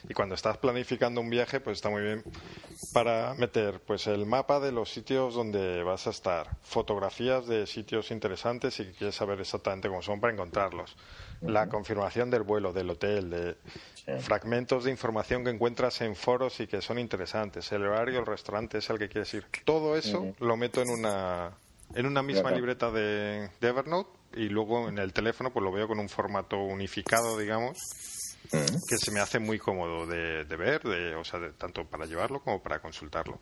y 0.08 0.12
cuando 0.12 0.34
estás 0.34 0.58
planificando 0.58 1.20
un 1.20 1.30
viaje, 1.30 1.60
pues 1.60 1.78
está 1.78 1.88
muy 1.88 2.02
bien 2.02 2.22
para 2.92 3.34
meter 3.34 3.80
pues 3.80 4.06
el 4.06 4.26
mapa 4.26 4.60
de 4.60 4.70
los 4.70 4.90
sitios 4.90 5.34
donde 5.34 5.82
vas 5.82 6.06
a 6.06 6.10
estar, 6.10 6.56
fotografías 6.62 7.46
de 7.46 7.66
sitios 7.66 8.10
interesantes 8.10 8.78
y 8.80 8.84
que 8.84 8.92
quieres 8.92 9.14
saber 9.14 9.40
exactamente 9.40 9.88
cómo 9.88 10.02
son 10.02 10.20
para 10.20 10.32
encontrarlos, 10.32 10.96
la 11.46 11.68
confirmación 11.68 12.30
del 12.30 12.42
vuelo, 12.42 12.72
del 12.72 12.90
hotel, 12.90 13.30
de 13.30 13.56
fragmentos 14.20 14.84
de 14.84 14.90
información 14.90 15.44
que 15.44 15.50
encuentras 15.50 16.00
en 16.02 16.14
foros 16.14 16.60
y 16.60 16.66
que 16.66 16.82
son 16.82 16.98
interesantes, 16.98 17.70
el 17.72 17.82
horario, 17.82 18.20
el 18.20 18.26
restaurante 18.26 18.78
es 18.78 18.90
el 18.90 18.98
que 18.98 19.08
quieres 19.08 19.32
ir. 19.34 19.46
Todo 19.64 19.96
eso 19.96 20.34
lo 20.40 20.56
meto 20.56 20.82
en 20.82 20.90
una, 20.90 21.52
en 21.94 22.06
una 22.06 22.22
misma 22.22 22.50
libreta 22.50 22.90
de, 22.90 23.50
Evernote 23.60 24.10
y 24.34 24.48
luego 24.48 24.88
en 24.88 24.98
el 24.98 25.12
teléfono 25.12 25.52
pues 25.52 25.64
lo 25.64 25.72
veo 25.72 25.88
con 25.88 25.98
un 25.98 26.08
formato 26.08 26.58
unificado, 26.58 27.38
digamos, 27.38 27.78
que 28.50 28.98
se 28.98 29.10
me 29.10 29.20
hace 29.20 29.38
muy 29.38 29.58
cómodo 29.58 30.06
de, 30.06 30.44
ver, 30.56 30.82
de, 30.82 31.14
o 31.14 31.24
sea, 31.24 31.40
tanto 31.56 31.84
para 31.84 32.04
llevarlo 32.04 32.40
como 32.40 32.62
para 32.62 32.80
consultarlo. 32.80 33.40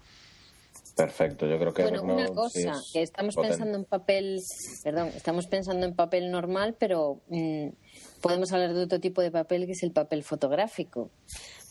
Perfecto, 0.97 1.47
yo 1.47 1.59
creo 1.59 1.73
que 1.73 1.83
bueno, 1.83 2.03
una 2.03 2.29
cosa 2.29 2.83
que 2.93 3.03
estamos 3.03 3.35
pensando 3.35 3.79
en 3.79 3.85
papel, 3.85 4.41
perdón, 4.85 5.09
estamos 5.09 5.47
pensando 5.47 5.87
en 5.87 5.95
papel 5.95 6.31
normal, 6.31 6.77
pero 6.79 7.23
mm, 7.29 7.69
podemos 8.21 8.53
hablar 8.53 8.75
de 8.75 8.83
otro 8.85 9.01
tipo 9.01 9.23
de 9.23 9.31
papel 9.31 9.65
que 9.65 9.73
es 9.73 9.83
el 9.83 9.93
papel 9.93 10.23
fotográfico. 10.23 11.11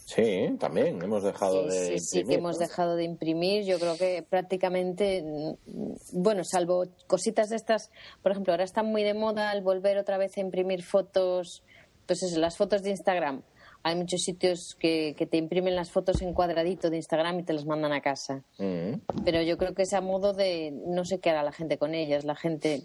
Sí, 0.06 0.58
también 0.60 1.02
hemos 1.02 1.24
dejado 1.24 1.68
de 1.68 1.72
sí, 1.72 1.78
imprimir. 1.78 2.02
Sí, 2.02 2.24
que 2.26 2.34
hemos 2.34 2.58
dejado 2.58 2.96
de 2.96 3.04
imprimir. 3.04 3.64
Yo 3.64 3.80
creo 3.80 3.96
que 3.96 4.26
prácticamente, 4.28 5.24
mm, 5.24 6.22
bueno, 6.22 6.44
salvo 6.44 6.86
cositas 7.08 7.50
de 7.50 7.56
estas, 7.58 7.92
por 8.24 8.32
ejemplo, 8.32 8.52
ahora 8.54 8.64
está 8.64 8.82
muy 8.82 9.04
de 9.04 9.14
moda 9.14 9.54
el 9.54 9.62
volver 9.62 10.00
otra 10.00 10.18
vez 10.18 10.36
a 10.38 10.42
imprimir 10.42 10.84
fotos, 10.84 11.64
pues 12.08 12.24
eso, 12.24 12.40
las 12.40 12.58
fotos 12.58 12.82
de 12.82 12.90
Instagram 12.90 13.44
hay 13.84 13.96
muchos 13.96 14.22
sitios 14.22 14.76
que, 14.80 15.16
que, 15.18 15.26
te 15.26 15.38
imprimen 15.38 15.76
las 15.76 15.92
fotos 15.92 16.22
en 16.22 16.34
cuadradito 16.34 16.90
de 16.90 16.98
Instagram 16.98 17.40
y 17.40 17.44
te 17.44 17.54
las 17.54 17.66
mandan 17.66 17.94
a 17.94 18.02
casa. 18.02 18.44
Mm. 18.58 19.02
Pero 19.26 19.42
yo 19.42 19.58
creo 19.58 19.74
que 19.74 19.84
es 19.84 19.94
a 19.94 20.02
modo 20.02 20.34
de, 20.34 20.72
no 20.72 21.06
sé 21.06 21.20
qué 21.20 21.32
hará 21.32 21.44
la 21.44 21.52
gente 21.52 21.78
con 21.78 21.96
ellas. 21.96 22.24
La 22.24 22.36
gente 22.36 22.84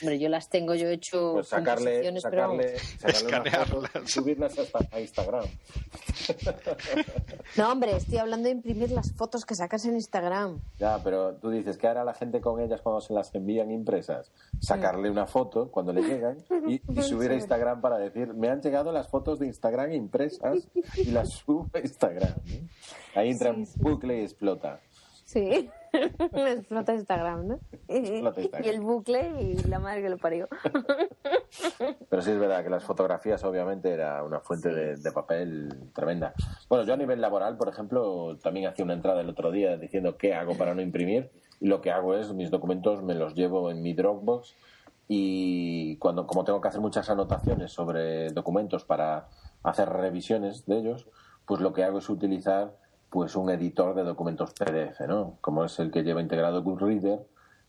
Hombre, 0.00 0.18
yo 0.18 0.28
las 0.28 0.48
tengo, 0.48 0.74
yo 0.74 0.88
he 0.88 0.94
hecho 0.94 1.34
pues 1.34 1.48
sacarle, 1.48 2.20
sacarle, 2.20 2.76
subirlas 4.06 4.54
a 4.90 5.00
Instagram. 5.00 5.44
No, 7.56 7.72
hombre, 7.72 7.96
estoy 7.96 8.18
hablando 8.18 8.46
de 8.48 8.52
imprimir 8.52 8.90
las 8.90 9.12
fotos 9.12 9.44
que 9.44 9.54
sacas 9.54 9.84
en 9.86 9.94
Instagram. 9.94 10.60
Ya, 10.78 11.02
pero 11.02 11.36
tú 11.36 11.50
dices, 11.50 11.78
¿qué 11.78 11.86
hará 11.86 12.04
la 12.04 12.14
gente 12.14 12.40
con 12.40 12.60
ellas 12.60 12.80
cuando 12.82 13.00
se 13.00 13.14
las 13.14 13.34
envían 13.34 13.70
impresas? 13.70 14.32
Sacarle 14.60 15.10
una 15.10 15.26
foto 15.26 15.70
cuando 15.70 15.92
le 15.92 16.02
llegan 16.02 16.38
y, 16.66 16.80
subir 17.02 17.30
a 17.30 17.34
Instagram 17.34 17.80
para 17.80 17.98
decir, 17.98 18.34
me 18.34 18.48
han 18.48 18.60
llegado 18.60 18.92
las 18.92 19.08
fotos 19.08 19.38
de 19.38 19.46
Instagram 19.46 19.92
impresas 19.92 20.68
y 20.96 21.06
las 21.06 21.30
subo 21.46 21.68
a 21.72 21.78
Instagram. 21.78 22.34
Ahí 23.14 23.30
entra 23.30 23.52
un 23.52 23.66
bucle 23.76 24.18
y 24.18 24.22
explota. 24.22 24.80
Sí. 25.24 25.68
explota 26.32 26.94
Instagram, 26.94 27.46
¿no? 27.46 27.60
Y 27.88 28.68
el 28.68 28.80
bucle 28.80 29.32
y 29.40 29.54
la 29.68 29.78
madre 29.78 30.02
que 30.02 30.08
lo 30.08 30.18
parió. 30.18 30.48
Pero 32.08 32.22
sí 32.22 32.30
es 32.30 32.38
verdad 32.38 32.62
que 32.62 32.70
las 32.70 32.84
fotografías 32.84 33.42
obviamente 33.44 33.90
era 33.90 34.22
una 34.22 34.40
fuente 34.40 34.68
de, 34.70 35.12
papel 35.12 35.90
tremenda. 35.94 36.34
Bueno, 36.68 36.84
yo 36.84 36.94
a 36.94 36.96
nivel 36.96 37.20
laboral, 37.20 37.56
por 37.56 37.68
ejemplo, 37.68 38.36
también 38.42 38.66
hacía 38.66 38.84
una 38.84 38.94
entrada 38.94 39.20
el 39.20 39.28
otro 39.28 39.50
día 39.50 39.76
diciendo 39.76 40.16
qué 40.16 40.34
hago 40.34 40.56
para 40.56 40.74
no 40.74 40.82
imprimir 40.82 41.30
y 41.60 41.68
lo 41.68 41.80
que 41.80 41.90
hago 41.90 42.14
es 42.14 42.32
mis 42.32 42.50
documentos 42.50 43.02
me 43.02 43.14
los 43.14 43.34
llevo 43.34 43.70
en 43.70 43.82
mi 43.82 43.94
Dropbox 43.94 44.54
y 45.08 45.96
cuando 45.98 46.26
como 46.26 46.44
tengo 46.44 46.60
que 46.60 46.68
hacer 46.68 46.80
muchas 46.80 47.08
anotaciones 47.08 47.72
sobre 47.72 48.30
documentos 48.32 48.84
para 48.84 49.28
hacer 49.62 49.88
revisiones 49.88 50.66
de 50.66 50.78
ellos, 50.78 51.08
pues 51.46 51.60
lo 51.60 51.72
que 51.72 51.84
hago 51.84 51.98
es 51.98 52.10
utilizar 52.10 52.76
pues 53.16 53.34
un 53.34 53.48
editor 53.48 53.94
de 53.94 54.04
documentos 54.04 54.52
PDF, 54.52 55.00
¿no? 55.08 55.38
Como 55.40 55.64
es 55.64 55.78
el 55.78 55.90
que 55.90 56.02
lleva 56.02 56.20
integrado 56.20 56.62
Goodreader, 56.62 57.20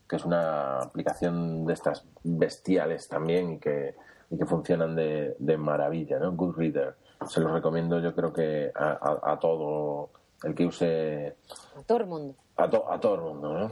que 0.06 0.16
es 0.16 0.24
una 0.26 0.78
aplicación 0.78 1.64
de 1.64 1.72
estas 1.72 2.04
bestiales 2.22 3.08
también 3.08 3.52
y 3.52 3.58
que, 3.58 3.94
y 4.28 4.36
que 4.36 4.44
funcionan 4.44 4.94
de, 4.94 5.36
de 5.38 5.56
maravilla, 5.56 6.18
¿no? 6.18 6.32
Goodreader. 6.32 6.96
Se 7.26 7.40
los 7.40 7.50
recomiendo 7.50 7.98
yo 7.98 8.14
creo 8.14 8.30
que 8.30 8.70
a, 8.74 9.20
a, 9.22 9.38
todo 9.40 10.10
el 10.42 10.54
que 10.54 10.66
use... 10.66 11.34
A 11.74 11.82
todo 11.82 11.96
el 11.96 12.06
mundo. 12.06 12.34
a, 12.58 13.00
todo 13.00 13.14
el 13.14 13.20
mundo, 13.22 13.54
¿no? 13.54 13.70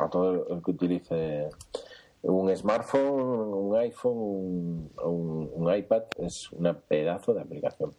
A 0.00 0.08
todo 0.08 0.46
el 0.46 0.62
que 0.62 0.70
utilice 0.70 1.50
un 2.22 2.56
smartphone, 2.56 3.52
un 3.52 3.76
iPhone, 3.78 4.92
un, 5.02 5.50
un, 5.56 5.76
iPad, 5.76 6.04
es 6.18 6.52
un 6.52 6.72
pedazo 6.86 7.34
de 7.34 7.40
aplicación. 7.40 7.92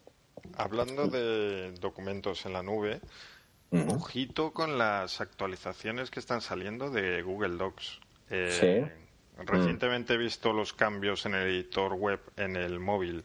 Hablando 0.57 1.07
de 1.07 1.71
documentos 1.73 2.45
en 2.45 2.53
la 2.53 2.63
nube, 2.63 2.99
ojito 3.71 4.51
con 4.51 4.77
las 4.77 5.21
actualizaciones 5.21 6.09
que 6.09 6.19
están 6.19 6.41
saliendo 6.41 6.89
de 6.89 7.21
Google 7.21 7.57
Docs. 7.57 7.99
Eh, 8.29 8.91
recientemente 9.37 10.15
he 10.15 10.17
visto 10.17 10.51
los 10.51 10.73
cambios 10.73 11.25
en 11.27 11.35
el 11.35 11.47
editor 11.47 11.93
web 11.93 12.19
en 12.35 12.55
el 12.55 12.79
móvil 12.79 13.23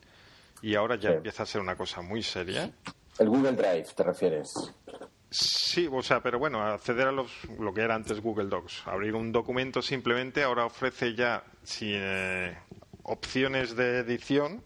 y 0.60 0.74
ahora 0.74 0.96
ya 0.96 1.10
empieza 1.10 1.42
a 1.42 1.46
ser 1.46 1.60
una 1.60 1.74
cosa 1.76 2.02
muy 2.02 2.22
seria. 2.22 2.70
El 3.18 3.28
Google 3.28 3.52
Drive, 3.52 3.86
¿te 3.96 4.02
refieres? 4.02 4.54
Sí, 5.30 5.88
o 5.90 6.02
sea, 6.02 6.22
pero 6.22 6.38
bueno, 6.38 6.62
acceder 6.62 7.08
a 7.08 7.12
los, 7.12 7.32
lo 7.58 7.72
que 7.72 7.80
era 7.80 7.94
antes 7.94 8.20
Google 8.20 8.48
Docs, 8.48 8.86
abrir 8.86 9.14
un 9.14 9.32
documento 9.32 9.80
simplemente, 9.80 10.42
ahora 10.42 10.66
ofrece 10.66 11.14
ya 11.14 11.42
eh, 11.80 12.56
opciones 13.02 13.74
de 13.74 13.98
edición. 14.00 14.62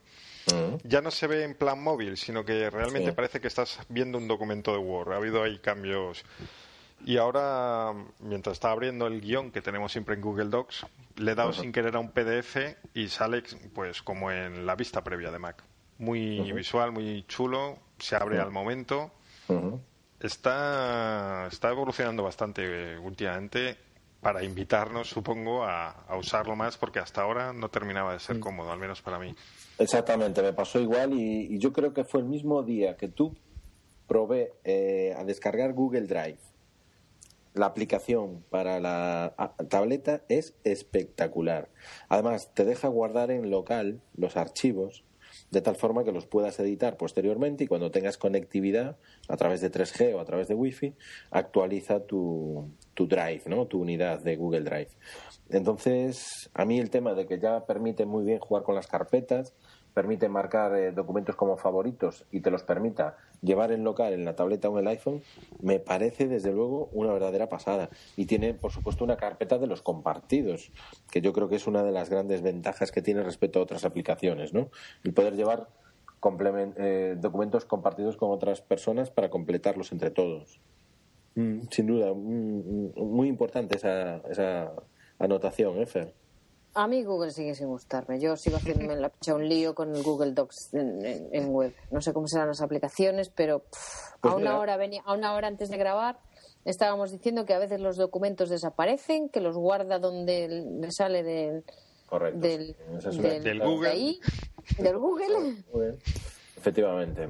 Ya 0.84 1.00
no 1.00 1.10
se 1.10 1.26
ve 1.26 1.44
en 1.44 1.54
plan 1.54 1.82
móvil, 1.82 2.16
sino 2.16 2.44
que 2.44 2.70
realmente 2.70 3.12
parece 3.12 3.40
que 3.40 3.48
estás 3.48 3.80
viendo 3.88 4.18
un 4.18 4.28
documento 4.28 4.72
de 4.72 4.78
Word. 4.78 5.12
Ha 5.12 5.16
habido 5.16 5.42
ahí 5.42 5.58
cambios. 5.58 6.24
Y 7.04 7.18
ahora, 7.18 7.92
mientras 8.20 8.54
está 8.54 8.70
abriendo 8.70 9.06
el 9.06 9.20
guion 9.20 9.50
que 9.50 9.60
tenemos 9.60 9.92
siempre 9.92 10.14
en 10.14 10.20
Google 10.20 10.46
Docs, 10.46 10.86
le 11.16 11.32
he 11.32 11.34
dado 11.34 11.52
sin 11.52 11.72
querer 11.72 11.96
a 11.96 11.98
un 11.98 12.10
PDF 12.10 12.56
y 12.94 13.08
sale 13.08 13.42
pues 13.74 14.02
como 14.02 14.30
en 14.30 14.66
la 14.66 14.76
vista 14.76 15.02
previa 15.02 15.30
de 15.30 15.38
Mac. 15.38 15.62
Muy 15.98 16.52
visual, 16.52 16.92
muy 16.92 17.24
chulo, 17.26 17.78
se 17.98 18.16
abre 18.16 18.38
al 18.38 18.50
momento 18.50 19.12
está, 20.20 21.46
está 21.50 21.70
evolucionando 21.70 22.22
bastante 22.22 22.94
eh, 22.94 22.98
últimamente 22.98 23.76
para 24.20 24.42
invitarnos, 24.42 25.08
supongo, 25.08 25.64
a, 25.64 25.94
usarlo 26.18 26.56
más 26.56 26.76
porque 26.76 26.98
hasta 26.98 27.22
ahora 27.22 27.52
no 27.52 27.68
terminaba 27.68 28.12
de 28.12 28.18
ser 28.18 28.36
mm. 28.36 28.40
cómodo, 28.40 28.72
al 28.72 28.78
menos 28.78 29.02
para 29.02 29.18
mí. 29.18 29.34
Exactamente, 29.78 30.42
me 30.42 30.54
pasó 30.54 30.80
igual 30.80 31.12
y, 31.12 31.58
yo 31.58 31.72
creo 31.72 31.92
que 31.92 32.04
fue 32.04 32.20
el 32.20 32.26
mismo 32.26 32.62
día 32.62 32.96
que 32.96 33.08
tú 33.08 33.36
probé 34.06 34.52
eh, 34.64 35.14
a 35.16 35.24
descargar 35.24 35.74
Google 35.74 36.06
Drive. 36.06 36.38
La 37.52 37.66
aplicación 37.66 38.44
para 38.50 38.80
la 38.80 39.34
tableta 39.68 40.22
es 40.28 40.54
espectacular. 40.64 41.70
Además, 42.08 42.50
te 42.54 42.64
deja 42.64 42.88
guardar 42.88 43.30
en 43.30 43.50
local 43.50 44.00
los 44.14 44.36
archivos 44.36 45.04
de 45.50 45.60
tal 45.60 45.76
forma 45.76 46.04
que 46.04 46.12
los 46.12 46.26
puedas 46.26 46.58
editar 46.60 46.96
posteriormente 46.96 47.64
y 47.64 47.66
cuando 47.66 47.90
tengas 47.90 48.18
conectividad 48.18 48.96
a 49.28 49.36
través 49.36 49.60
de 49.60 49.70
3G 49.70 50.14
o 50.14 50.20
a 50.20 50.24
través 50.24 50.48
de 50.48 50.54
Wi-Fi, 50.54 50.94
actualiza 51.30 52.00
tu, 52.00 52.70
tu 52.94 53.06
Drive, 53.06 53.42
¿no? 53.46 53.66
tu 53.66 53.80
unidad 53.80 54.20
de 54.20 54.36
Google 54.36 54.62
Drive. 54.62 54.90
Entonces, 55.48 56.50
a 56.54 56.64
mí 56.64 56.78
el 56.78 56.90
tema 56.90 57.14
de 57.14 57.26
que 57.26 57.38
ya 57.38 57.64
permite 57.66 58.06
muy 58.06 58.24
bien 58.24 58.38
jugar 58.38 58.64
con 58.64 58.74
las 58.74 58.86
carpetas, 58.86 59.54
permite 59.96 60.28
marcar 60.28 60.76
eh, 60.76 60.92
documentos 60.92 61.36
como 61.36 61.56
favoritos 61.56 62.26
y 62.30 62.40
te 62.40 62.50
los 62.50 62.62
permita 62.62 63.16
llevar 63.40 63.72
en 63.72 63.82
local 63.82 64.12
en 64.12 64.26
la 64.26 64.36
tableta 64.36 64.68
o 64.68 64.78
en 64.78 64.84
el 64.86 64.88
iPhone, 64.88 65.22
me 65.62 65.78
parece 65.78 66.28
desde 66.28 66.52
luego 66.52 66.90
una 66.92 67.14
verdadera 67.14 67.48
pasada. 67.48 67.88
Y 68.14 68.26
tiene, 68.26 68.52
por 68.52 68.72
supuesto, 68.72 69.04
una 69.04 69.16
carpeta 69.16 69.56
de 69.56 69.66
los 69.66 69.80
compartidos, 69.80 70.70
que 71.10 71.22
yo 71.22 71.32
creo 71.32 71.48
que 71.48 71.56
es 71.56 71.66
una 71.66 71.82
de 71.82 71.92
las 71.92 72.10
grandes 72.10 72.42
ventajas 72.42 72.92
que 72.92 73.00
tiene 73.00 73.22
respecto 73.22 73.58
a 73.58 73.62
otras 73.62 73.86
aplicaciones, 73.86 74.52
¿no? 74.52 74.68
El 75.02 75.14
poder 75.14 75.34
llevar 75.34 75.70
eh, 76.76 77.16
documentos 77.18 77.64
compartidos 77.64 78.18
con 78.18 78.30
otras 78.30 78.60
personas 78.60 79.10
para 79.10 79.30
completarlos 79.30 79.92
entre 79.92 80.10
todos. 80.10 80.60
Mm, 81.36 81.68
sin 81.70 81.86
duda, 81.86 82.12
mm, 82.12 82.18
mm, 82.18 83.02
muy 83.02 83.28
importante 83.28 83.78
esa, 83.78 84.18
esa 84.28 84.74
anotación, 85.18 85.78
¿eh, 85.78 85.86
Fer? 85.86 86.25
A 86.76 86.86
mí 86.86 87.02
Google 87.04 87.30
sigue 87.30 87.54
sin 87.54 87.68
gustarme. 87.68 88.20
Yo 88.20 88.36
sigo 88.36 88.58
haciéndome 88.58 88.96
la 88.96 89.08
picha 89.08 89.34
un 89.34 89.48
lío 89.48 89.74
con 89.74 89.96
el 89.96 90.02
Google 90.02 90.32
Docs 90.32 90.74
en, 90.74 91.48
web. 91.48 91.74
No 91.90 92.02
sé 92.02 92.12
cómo 92.12 92.28
serán 92.28 92.48
las 92.48 92.60
aplicaciones, 92.60 93.30
pero 93.30 93.64
pues 94.20 94.34
a 94.34 94.36
una 94.36 94.58
hora 94.58 94.76
venía, 94.76 95.00
a 95.06 95.14
una 95.14 95.34
hora 95.34 95.48
antes 95.48 95.70
de 95.70 95.78
grabar 95.78 96.18
estábamos 96.66 97.12
diciendo 97.12 97.46
que 97.46 97.54
a 97.54 97.58
veces 97.58 97.80
los 97.80 97.96
documentos 97.96 98.50
desaparecen, 98.50 99.30
que 99.30 99.40
los 99.40 99.56
guarda 99.56 99.98
donde 99.98 100.48
le 100.48 100.90
sale 100.92 101.22
del 101.22 101.64
del, 102.34 102.76
del, 103.42 103.60
Google. 103.60 104.18
del 104.78 104.98
Google. 104.98 105.98
Efectivamente. 106.56 107.28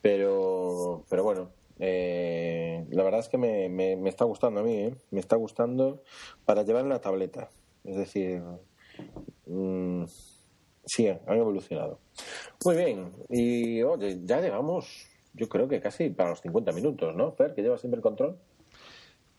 Pero, 0.00 1.04
pero 1.08 1.22
bueno, 1.22 1.50
eh, 1.78 2.86
la 2.90 3.02
verdad 3.02 3.20
es 3.20 3.28
que 3.28 3.38
me, 3.38 3.68
me, 3.68 4.08
está 4.08 4.24
gustando 4.24 4.60
a 4.60 4.62
mí, 4.62 4.74
¿eh? 4.78 4.94
me 5.10 5.20
está 5.20 5.36
gustando 5.36 6.02
para 6.44 6.62
llevar 6.62 6.82
en 6.82 6.90
la 6.90 7.00
tableta. 7.00 7.50
Es 7.86 7.96
decir, 7.96 8.42
mm, 9.46 10.04
sí, 10.84 11.08
han 11.08 11.36
evolucionado. 11.36 12.00
Muy 12.64 12.76
bien, 12.76 13.12
y 13.28 13.82
oye, 13.82 14.20
ya 14.24 14.40
llegamos, 14.40 15.08
yo 15.34 15.48
creo 15.48 15.68
que 15.68 15.80
casi 15.80 16.10
para 16.10 16.30
los 16.30 16.40
50 16.40 16.72
minutos, 16.72 17.14
¿no? 17.14 17.32
Fer, 17.32 17.54
que 17.54 17.62
lleva 17.62 17.78
siempre 17.78 17.98
el 17.98 18.02
control. 18.02 18.38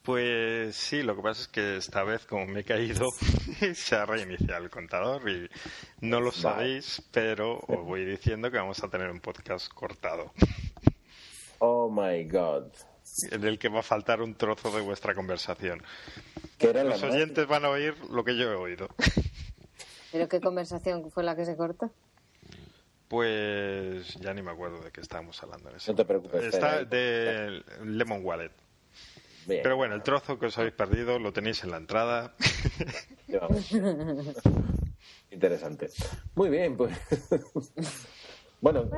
Pues 0.07 0.77
sí, 0.77 1.03
lo 1.03 1.17
que 1.17 1.21
pasa 1.21 1.41
es 1.41 1.47
que 1.49 1.75
esta 1.75 2.05
vez, 2.05 2.25
como 2.25 2.45
me 2.45 2.61
he 2.61 2.63
caído, 2.63 3.07
se 3.73 3.95
ha 3.95 4.05
reiniciado 4.05 4.63
el 4.63 4.69
contador 4.69 5.29
y 5.29 5.49
no 5.99 6.21
lo 6.21 6.31
sabéis, 6.31 7.03
pero 7.11 7.59
os 7.67 7.85
voy 7.85 8.05
diciendo 8.05 8.49
que 8.49 8.57
vamos 8.57 8.81
a 8.81 8.87
tener 8.87 9.09
un 9.09 9.19
podcast 9.19 9.67
cortado. 9.73 10.31
Oh 11.59 11.89
my 11.89 12.23
god. 12.23 12.71
En 13.31 13.43
el 13.43 13.59
que 13.59 13.67
va 13.67 13.79
a 13.79 13.83
faltar 13.83 14.21
un 14.21 14.35
trozo 14.35 14.71
de 14.71 14.81
vuestra 14.81 15.13
conversación. 15.13 15.81
Los 16.59 17.03
oyentes 17.03 17.47
van 17.47 17.65
a 17.65 17.69
oír 17.69 17.95
lo 18.09 18.23
que 18.23 18.35
yo 18.35 18.51
he 18.51 18.55
oído. 18.55 18.89
¿Pero 20.11 20.27
qué 20.27 20.41
conversación 20.41 21.09
fue 21.11 21.23
la 21.23 21.35
que 21.35 21.45
se 21.45 21.55
cortó? 21.55 21.91
Pues 23.07 24.15
ya 24.15 24.33
ni 24.33 24.41
me 24.41 24.51
acuerdo 24.51 24.81
de 24.81 24.91
qué 24.91 25.01
estábamos 25.01 25.41
hablando. 25.43 25.69
En 25.69 25.77
ese 25.77 25.91
no 25.91 25.95
te 25.95 26.05
preocupes. 26.05 26.43
Está 26.43 26.83
de 26.83 27.63
Lemon 27.83 28.25
Wallet. 28.25 28.51
Pero 29.47 29.77
bueno, 29.77 29.95
el 29.95 30.03
trozo 30.03 30.37
que 30.37 30.47
os 30.47 30.57
habéis 30.57 30.73
perdido 30.73 31.19
lo 31.19 31.31
tenéis 31.31 31.63
en 31.63 31.71
la 31.71 31.77
entrada. 31.77 32.33
Interesante. 35.31 35.89
Muy 36.35 36.49
bien, 36.49 36.75
pues. 36.75 36.93
Bueno, 38.61 38.89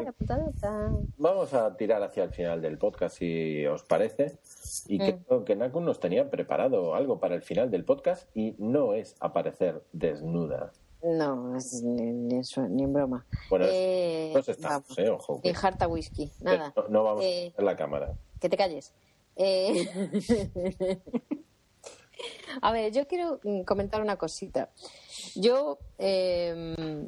vamos 1.17 1.53
a 1.53 1.75
tirar 1.75 2.01
hacia 2.03 2.23
el 2.23 2.31
final 2.31 2.61
del 2.61 2.77
podcast, 2.77 3.17
si 3.17 3.65
os 3.65 3.83
parece. 3.83 4.37
Y 4.87 4.99
mm. 4.99 5.23
creo 5.25 5.45
que 5.45 5.55
Naku 5.55 5.81
nos 5.81 5.99
tenía 5.99 6.29
preparado 6.29 6.95
algo 6.95 7.19
para 7.19 7.35
el 7.35 7.41
final 7.41 7.69
del 7.69 7.83
podcast 7.85 8.29
y 8.35 8.55
no 8.57 8.93
es 8.93 9.15
aparecer 9.19 9.83
desnuda. 9.91 10.71
No, 11.01 11.55
es 11.55 11.81
ni, 11.81 12.37
eso, 12.37 12.67
ni 12.67 12.83
en 12.83 12.93
broma. 12.93 13.25
Bueno, 13.49 13.65
eh, 13.69 14.33
estamos, 14.45 14.97
eh, 14.97 15.09
ojo. 15.09 15.39
Y 15.43 15.53
harta 15.61 15.87
whisky, 15.87 16.29
nada. 16.41 16.73
No, 16.89 17.03
vamos 17.03 17.23
a 17.23 17.27
ver 17.27 17.53
la 17.63 17.75
cámara. 17.75 18.13
Que 18.39 18.49
te 18.49 18.57
calles. 18.57 18.93
Eh, 19.37 19.87
a 22.61 22.71
ver, 22.73 22.91
yo 22.91 23.07
quiero 23.07 23.39
comentar 23.65 24.01
una 24.01 24.17
cosita. 24.17 24.69
Yo, 25.35 25.79
em, 25.97 27.07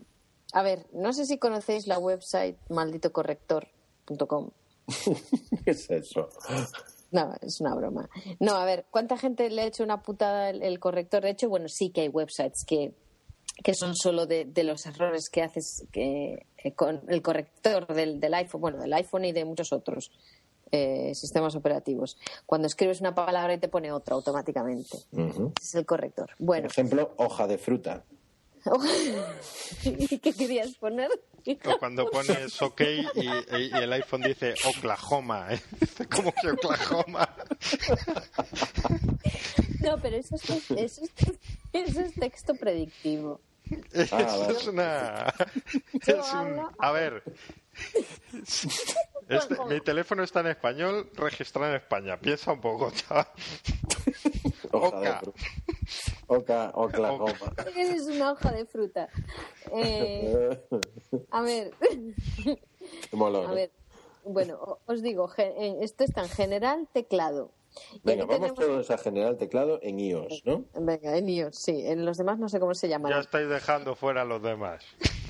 a 0.54 0.64
ver, 0.64 0.86
no 0.94 1.14
sé 1.14 1.26
si 1.26 1.38
conocéis 1.38 1.88
la 1.88 2.00
website 2.00 2.58
malditocorrector.com. 2.70 4.52
¿Qué 5.66 5.72
es 5.72 5.90
eso? 5.90 6.30
No, 7.12 7.34
es 7.42 7.60
una 7.62 7.76
broma. 7.76 8.10
No, 8.40 8.56
a 8.56 8.66
ver, 8.66 8.86
¿cuánta 8.90 9.18
gente 9.18 9.50
le 9.50 9.62
ha 9.62 9.66
hecho 9.66 9.84
una 9.84 10.02
putada 10.02 10.50
el, 10.50 10.80
corrector? 10.80 11.24
De 11.24 11.32
hecho, 11.32 11.50
bueno, 11.50 11.68
sí 11.68 11.90
que 11.90 12.02
hay 12.02 12.10
websites 12.10 12.64
que, 12.66 12.94
que 13.64 13.74
son 13.74 13.96
solo 13.96 14.26
de, 14.26 14.50
los 14.64 14.86
errores 14.86 15.30
que 15.30 15.42
haces 15.42 15.86
que, 15.92 16.46
con 16.76 17.02
el 17.08 17.22
corrector 17.22 17.88
del, 17.94 18.20
del 18.20 18.34
iPhone, 18.34 18.62
bueno, 18.62 18.80
del 18.80 18.94
iPhone 18.94 19.26
y 19.26 19.32
de 19.32 19.46
muchos 19.46 19.72
otros. 19.74 20.12
Eh, 20.74 21.14
sistemas 21.16 21.54
operativos. 21.56 22.18
Cuando 22.46 22.66
escribes 22.66 23.02
una 23.02 23.14
palabra 23.14 23.54
y 23.54 23.58
te 23.58 23.68
pone 23.68 23.92
otra 23.92 24.16
automáticamente. 24.16 25.00
Es 25.62 25.76
el 25.76 25.86
corrector. 25.86 26.30
Bueno. 26.40 26.64
Por 26.64 26.72
ejemplo, 26.72 27.14
hoja 27.18 27.46
de 27.46 27.58
fruta. 27.58 28.06
¿Y 29.84 30.20
qué 30.20 30.34
querías 30.34 30.76
poner? 30.76 31.10
O 31.66 31.78
cuando 31.80 32.10
pones 32.10 32.62
OK 32.62 32.82
y, 33.16 33.28
el 33.76 33.94
iPhone 33.94 34.22
dice 34.22 34.54
Oklahoma. 34.66 35.48
¿eh? 35.54 35.62
¿Cómo 36.16 36.34
que 36.34 36.52
Oklahoma? 36.52 37.30
No, 39.82 40.00
pero 40.00 40.16
eso 40.16 40.36
es, 40.36 40.72
eso 40.72 41.02
es 41.74 42.14
texto 42.14 42.54
predictivo. 42.54 43.42
Ah, 44.12 44.48
es 44.50 44.68
una. 44.68 45.34
Es 46.06 46.34
un, 46.34 46.68
a 46.78 46.92
ver. 46.92 47.24
Este, 49.28 49.56
mi 49.68 49.82
teléfono 49.82 50.24
está 50.24 50.42
en 50.42 50.48
español, 50.48 51.10
registrado 51.16 51.70
en 51.70 51.78
España. 51.78 52.20
Piensa 52.20 52.52
un 52.52 52.62
poco, 52.62 52.92
chaval. 52.92 53.28
Oca. 54.72 55.22
Oca, 56.32 56.72
Oklahoma. 56.76 57.34
Es 57.76 58.08
una 58.08 58.32
hoja 58.32 58.54
de 58.54 58.66
fruta. 58.66 59.10
Eh, 59.74 60.58
a 61.30 61.42
ver. 61.42 61.72
A 63.22 63.52
ver. 63.54 63.72
Bueno, 64.24 64.80
os 64.86 65.02
digo, 65.02 65.30
esto 65.82 66.04
está 66.04 66.22
en 66.22 66.30
general 66.30 66.88
teclado. 66.94 67.52
Venga, 68.04 68.26
vamos 68.26 68.54
todos 68.54 68.92
a 68.92 68.98
generar 68.98 69.36
teclado 69.36 69.80
en 69.82 70.00
iOS, 70.00 70.44
¿no? 70.46 70.66
Venga, 70.74 71.18
en 71.18 71.30
iOS, 71.30 71.56
sí. 71.56 71.86
En 71.86 72.06
los 72.06 72.18
demás 72.18 72.40
no 72.40 72.48
sé 72.50 72.60
cómo 72.60 72.74
se 72.76 72.88
llaman. 72.88 73.12
Ya 73.12 73.20
estáis 73.20 73.50
dejando 73.50 73.96
fuera 73.96 74.22
a 74.22 74.26
los 74.26 74.42
demás. 74.42 74.84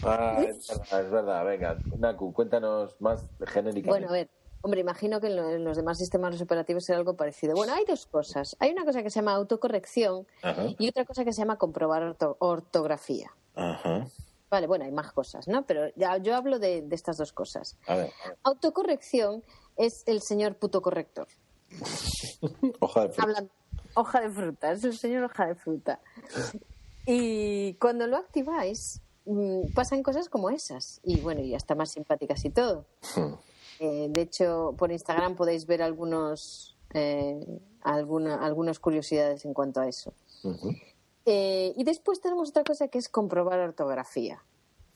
Ah, 0.04 0.44
es 0.48 0.68
verdad, 0.68 1.02
es 1.02 1.12
verdad. 1.12 1.46
Venga, 1.46 1.78
Naku, 1.98 2.34
cuéntanos 2.34 3.00
más 3.00 3.26
genéricamente. 3.48 3.90
Bueno, 3.90 4.10
a 4.10 4.12
ver. 4.12 4.30
Hombre, 4.64 4.82
imagino 4.82 5.20
que 5.20 5.28
en, 5.28 5.64
los 5.64 5.78
demás 5.78 5.98
sistemas 5.98 6.40
operativos 6.40 6.86
será 6.86 7.00
algo 7.00 7.16
parecido. 7.16 7.56
Bueno, 7.56 7.74
hay 7.74 7.84
dos 7.86 8.06
cosas. 8.06 8.56
Hay 8.60 8.72
una 8.72 8.86
cosa 8.86 9.02
que 9.02 9.10
se 9.10 9.20
llama 9.20 9.34
autocorrección 9.34 10.28
y 10.78 10.88
otra 10.88 11.06
cosa 11.06 11.26
que 11.26 11.34
se 11.34 11.42
llama 11.42 11.58
comprobar 11.58 12.16
ortografía. 12.40 13.32
Ajá. 13.56 14.06
Vale, 14.52 14.68
bueno, 14.68 14.84
hay 14.84 14.92
más 14.92 15.14
cosas, 15.14 15.48
¿no? 15.48 15.66
Pero 15.66 15.88
ya, 15.96 16.18
yo 16.18 16.36
hablo 16.36 16.60
de, 16.60 16.86
estas 16.92 17.18
dos 17.18 17.32
cosas. 17.32 17.78
A 17.88 17.96
ver. 17.96 18.12
Autocorrección 18.44 19.44
es 19.78 20.04
el 20.06 20.22
señor 20.22 20.56
puto 20.56 20.82
corrector. 20.82 21.28
hoja 22.82 23.08
de 23.08 23.14
fruta. 23.14 23.46
hoja 23.96 24.20
de 24.20 24.30
fruta, 24.30 24.72
es 24.74 24.84
el 24.84 24.98
señor 24.98 25.24
hoja 25.24 25.48
de 25.48 25.56
fruta. 25.56 26.02
Y 27.06 27.76
cuando 27.76 28.08
lo 28.08 28.18
activáis, 28.18 29.02
mm, 29.26 29.74
pasan 29.74 30.04
cosas 30.04 30.28
como 30.28 30.50
esas. 30.50 31.00
Y 31.04 31.22
bueno, 31.22 31.42
y 31.42 31.56
hasta 31.56 31.74
más 31.74 31.92
simpáticas 31.92 32.44
y 32.44 32.50
todo. 32.50 32.86
Hmm. 33.16 33.36
Eh, 33.84 34.10
de 34.12 34.22
hecho, 34.22 34.76
por 34.78 34.92
Instagram 34.92 35.36
podéis 35.36 35.66
ver 35.66 35.82
algunos, 35.82 36.78
eh, 36.94 37.44
alguna, 37.82 38.36
algunas 38.46 38.78
curiosidades 38.78 39.44
en 39.44 39.56
cuanto 39.56 39.82
a 39.82 39.88
eso. 39.88 40.14
Eh, 41.26 41.74
y 41.76 41.84
después 41.84 42.22
tenemos 42.22 42.50
otra 42.50 42.64
cosa 42.64 42.90
que 42.90 43.00
es 43.00 43.10
comprobar 43.10 43.60
ortografía. 43.60 44.44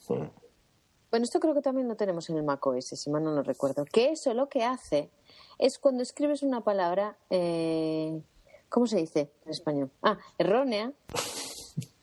Bueno, 0.08 1.24
esto 1.24 1.40
creo 1.40 1.56
que 1.56 1.64
también 1.64 1.88
lo 1.88 1.96
tenemos 1.96 2.30
en 2.30 2.38
el 2.38 2.44
macOS, 2.44 2.86
si 2.86 3.10
mal 3.10 3.24
no 3.24 3.32
lo 3.32 3.42
recuerdo. 3.42 3.86
Que 3.86 4.12
eso 4.12 4.32
lo 4.36 4.50
que 4.50 4.64
hace 4.64 5.10
es 5.58 5.80
cuando 5.80 6.04
escribes 6.04 6.44
una 6.44 6.64
palabra, 6.64 7.18
eh, 7.32 8.22
¿cómo 8.70 8.86
se 8.86 8.98
dice 8.98 9.32
en 9.46 9.52
español? 9.52 9.90
Ah, 10.04 10.20
errónea. 10.38 10.94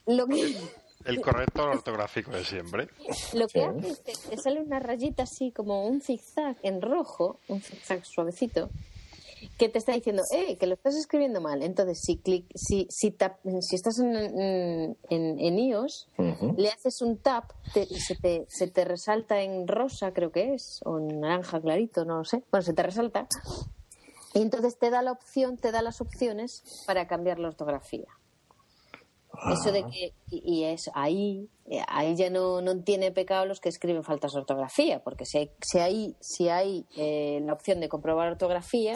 Lo 0.05 0.27
que... 0.27 0.53
El 1.05 1.21
corrector 1.21 1.69
ortográfico 1.69 2.31
de 2.31 2.43
siempre. 2.43 2.87
Lo 3.33 3.47
que 3.47 3.63
hace 3.63 3.89
es 3.89 3.99
que 3.99 4.13
te 4.29 4.37
sale 4.37 4.61
una 4.61 4.79
rayita 4.79 5.23
así 5.23 5.51
como 5.51 5.85
un 5.87 6.01
zigzag 6.01 6.57
en 6.63 6.81
rojo, 6.81 7.39
un 7.47 7.61
zigzag 7.61 8.05
suavecito, 8.05 8.69
que 9.57 9.69
te 9.69 9.77
está 9.77 9.93
diciendo, 9.93 10.23
eh, 10.33 10.57
que 10.57 10.67
lo 10.67 10.75
estás 10.75 10.95
escribiendo 10.95 11.41
mal. 11.41 11.63
Entonces, 11.63 11.99
si 12.01 12.17
clic, 12.17 12.45
si, 12.55 12.87
si, 12.89 13.15
si 13.61 13.75
estás 13.75 13.99
en, 13.99 14.97
en, 15.09 15.59
iOS, 15.59 16.07
le 16.57 16.69
haces 16.69 17.01
un 17.01 17.17
tap 17.17 17.51
y 17.75 17.99
se 17.99 18.15
te, 18.15 18.45
se 18.49 18.67
te 18.67 18.85
resalta 18.85 19.41
en 19.41 19.67
rosa, 19.67 20.13
creo 20.13 20.31
que 20.31 20.53
es, 20.53 20.81
o 20.85 20.99
en 20.99 21.19
naranja 21.19 21.61
clarito, 21.61 22.05
no 22.05 22.19
lo 22.19 22.25
sé. 22.25 22.43
Bueno, 22.51 22.63
se 22.63 22.73
te 22.73 22.83
resalta. 22.83 23.27
Y 24.33 24.41
entonces 24.41 24.77
te 24.77 24.89
da 24.89 25.01
la 25.01 25.11
opción, 25.11 25.57
te 25.57 25.71
da 25.71 25.81
las 25.81 26.01
opciones 26.01 26.63
para 26.87 27.07
cambiar 27.07 27.39
la 27.39 27.49
ortografía. 27.49 28.07
Eso 29.51 29.71
de 29.71 29.83
que, 29.85 30.13
y, 30.29 30.63
es 30.63 30.89
ahí, 30.93 31.49
eh, 31.65 31.81
ahí 31.87 32.15
ya 32.15 32.29
no, 32.29 32.61
no 32.61 32.81
tiene 32.83 33.11
pecado 33.11 33.45
los 33.45 33.59
que 33.59 33.69
escriben 33.69 34.03
faltas 34.03 34.33
de 34.33 34.39
ortografía, 34.39 35.03
porque 35.03 35.25
si 35.25 35.37
hay, 35.39 35.51
si 35.61 35.79
hay, 35.79 36.15
si 36.19 36.49
hay 36.49 36.85
eh, 36.95 37.41
la 37.43 37.53
opción 37.53 37.79
de 37.79 37.89
comprobar 37.89 38.29
ortografía, 38.29 38.93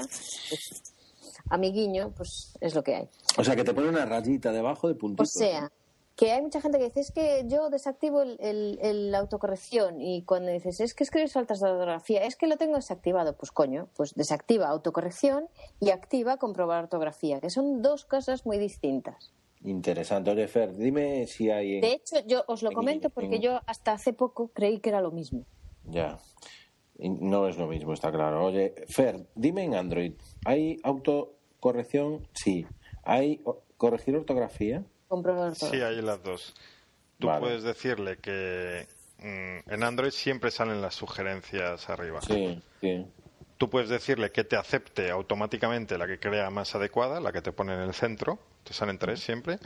pues, 0.50 0.94
amiguiño, 1.50 2.14
pues 2.16 2.54
es 2.62 2.76
lo 2.76 2.84
que 2.84 2.96
hay. 2.96 3.10
O 3.38 3.44
sea, 3.44 3.56
que 3.56 3.64
te 3.64 3.74
pone 3.74 3.90
una 3.90 4.06
rayita 4.06 4.52
debajo 4.52 4.88
de 4.88 4.96
puntito. 4.96 5.24
O 5.24 5.26
sea, 5.26 5.72
que 6.16 6.32
hay 6.32 6.42
mucha 6.42 6.62
gente 6.62 6.80
que 6.80 6.86
dice, 6.86 7.00
es 7.00 7.12
que 7.12 7.44
yo 7.48 7.70
desactivo 7.70 8.24
el, 8.24 9.12
la 9.12 9.20
autocorrección 9.20 10.02
y 10.02 10.24
cuando 10.24 10.52
dices, 10.52 10.80
es 10.80 10.94
que 10.96 11.04
escribes 11.04 11.34
faltas 11.34 11.60
de 11.60 11.70
ortografía, 11.70 12.24
es 12.24 12.36
que 12.36 12.48
lo 12.48 12.58
tengo 12.58 12.76
desactivado, 12.76 13.38
pues 13.38 13.52
coño, 13.52 13.90
pues 13.96 14.16
desactiva 14.16 14.68
autocorrección 14.68 15.48
y 15.80 15.92
activa 15.92 16.38
comprobar 16.38 16.84
ortografía, 16.84 17.40
que 17.40 17.50
son 17.50 17.82
dos 17.82 18.06
cosas 18.06 18.46
muy 18.46 18.58
distintas. 18.58 19.32
Interesante. 19.64 20.32
Oye, 20.32 20.48
Fer, 20.48 20.76
dime 20.76 21.26
si 21.28 21.50
hay... 21.50 21.82
De 21.82 21.94
hecho, 21.94 22.18
yo 22.26 22.44
os 22.48 22.62
lo 22.64 22.72
comento 22.72 23.10
porque 23.10 23.40
yo 23.40 23.60
hasta 23.66 23.94
hace 23.94 24.14
poco 24.14 24.50
creí 24.50 24.80
que 24.80 24.90
era 24.90 25.02
lo 25.02 25.12
mismo. 25.12 25.46
Ya. 25.84 26.20
No 27.00 27.48
es 27.48 27.58
lo 27.58 27.68
mismo, 27.68 27.94
está 27.94 28.12
claro. 28.12 28.46
Oye, 28.46 28.74
Fer, 28.88 29.28
dime 29.36 29.64
en 29.64 29.76
Android, 29.76 30.14
¿hay 30.46 30.80
autocorrección? 30.84 32.28
Sí. 32.34 32.66
¿Hay 33.04 33.42
corregir 33.78 34.16
ortografía? 34.16 34.84
Sí, 35.54 35.82
hay 35.82 36.02
las 36.02 36.22
dos. 36.22 36.54
Tú 37.18 37.28
puedes 37.40 37.64
decirle 37.64 38.18
que 38.18 38.88
mm, 39.20 39.72
en 39.72 39.84
Android 39.84 40.12
siempre 40.12 40.52
salen 40.52 40.82
las 40.82 40.96
sugerencias 40.96 41.90
arriba. 41.90 42.22
Sí, 42.22 42.62
sí. 42.82 43.06
Tú 43.58 43.70
puedes 43.70 43.90
decirle 43.90 44.32
que 44.32 44.44
te 44.44 44.56
acepte 44.56 45.10
automáticamente 45.10 45.98
la 45.98 46.06
que 46.06 46.20
crea 46.20 46.50
más 46.52 46.76
adecuada, 46.76 47.20
la 47.20 47.32
que 47.32 47.42
te 47.42 47.52
pone 47.52 47.74
en 47.74 47.80
el 47.80 47.94
centro, 47.94 48.38
te 48.68 48.74
salen 48.74 48.98
tres 48.98 49.20
siempre, 49.22 49.60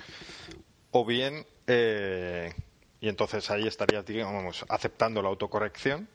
o 0.92 1.06
bien, 1.06 1.46
eh, 1.68 2.54
y 3.00 3.10
entonces 3.10 3.50
ahí 3.50 3.68
estarías, 3.68 4.06
digamos, 4.06 4.64
aceptando 4.70 5.22
la 5.22 5.30
autocorrección, 5.30 6.08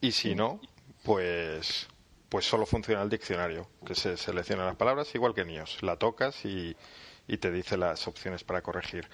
y 0.00 0.12
si 0.12 0.34
no, 0.34 0.60
pues, 1.04 1.88
pues 2.28 2.44
solo 2.44 2.66
funciona 2.66 3.02
el 3.02 3.08
diccionario, 3.08 3.68
que 3.86 3.94
se 3.94 4.16
selecciona 4.16 4.66
las 4.66 4.76
palabras, 4.76 5.14
igual 5.14 5.34
que 5.34 5.40
en 5.40 5.50
iOS, 5.50 5.82
la 5.82 5.96
tocas 5.96 6.44
y, 6.44 6.76
y 7.26 7.38
te 7.38 7.50
dice 7.50 7.76
las 7.76 8.06
opciones 8.06 8.44
para 8.44 8.62
corregir. 8.62 9.08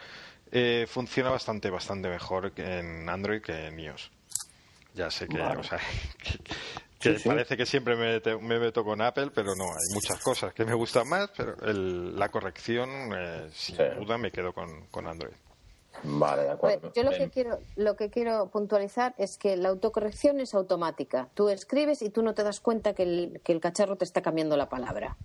Eh, 0.50 0.86
funciona 0.88 1.30
bastante, 1.30 1.70
bastante 1.70 2.08
mejor 2.08 2.52
en 2.56 3.08
Android 3.08 3.40
que 3.40 3.66
en 3.66 3.78
iOS. 3.78 4.10
Ya 4.94 5.10
sé 5.10 5.26
que, 5.26 5.40
o 5.40 5.62
sea, 5.64 5.80
parece 7.24 7.56
que 7.56 7.66
siempre 7.66 7.96
me, 7.96 8.58
meto 8.58 8.84
con 8.84 9.00
Apple, 9.00 9.30
pero 9.34 9.54
no, 9.54 9.64
hay 9.64 9.94
muchas 9.94 10.20
cosas 10.22 10.54
que 10.54 10.64
me 10.64 10.74
gustan 10.74 11.08
más, 11.08 11.30
pero 11.36 11.56
la 11.60 12.28
corrección, 12.28 12.88
eh, 13.16 13.48
sin 13.52 13.76
duda, 13.76 14.18
me 14.18 14.30
quedo 14.30 14.52
con, 14.52 15.06
Android. 15.06 15.34
Vale, 16.02 16.42
de 16.42 16.50
acuerdo. 16.50 16.92
yo 16.94 17.02
lo 17.04 17.12
que 17.12 17.30
quiero 17.30 17.58
lo 17.76 17.96
que 17.96 18.10
quiero 18.10 18.50
puntualizar 18.50 19.14
es 19.16 19.38
que 19.38 19.56
la 19.56 19.68
autocorrección 19.68 20.40
es 20.40 20.54
automática. 20.54 21.28
Tú 21.34 21.48
escribes 21.48 22.02
y 22.02 22.10
tú 22.10 22.22
no 22.22 22.34
te 22.34 22.42
das 22.42 22.60
cuenta 22.60 22.94
que 22.94 23.04
el, 23.04 23.40
que 23.44 23.52
el 23.52 23.60
cacharro 23.60 23.96
te 23.96 24.04
está 24.04 24.20
cambiando 24.20 24.56
la 24.56 24.68
palabra. 24.68 25.16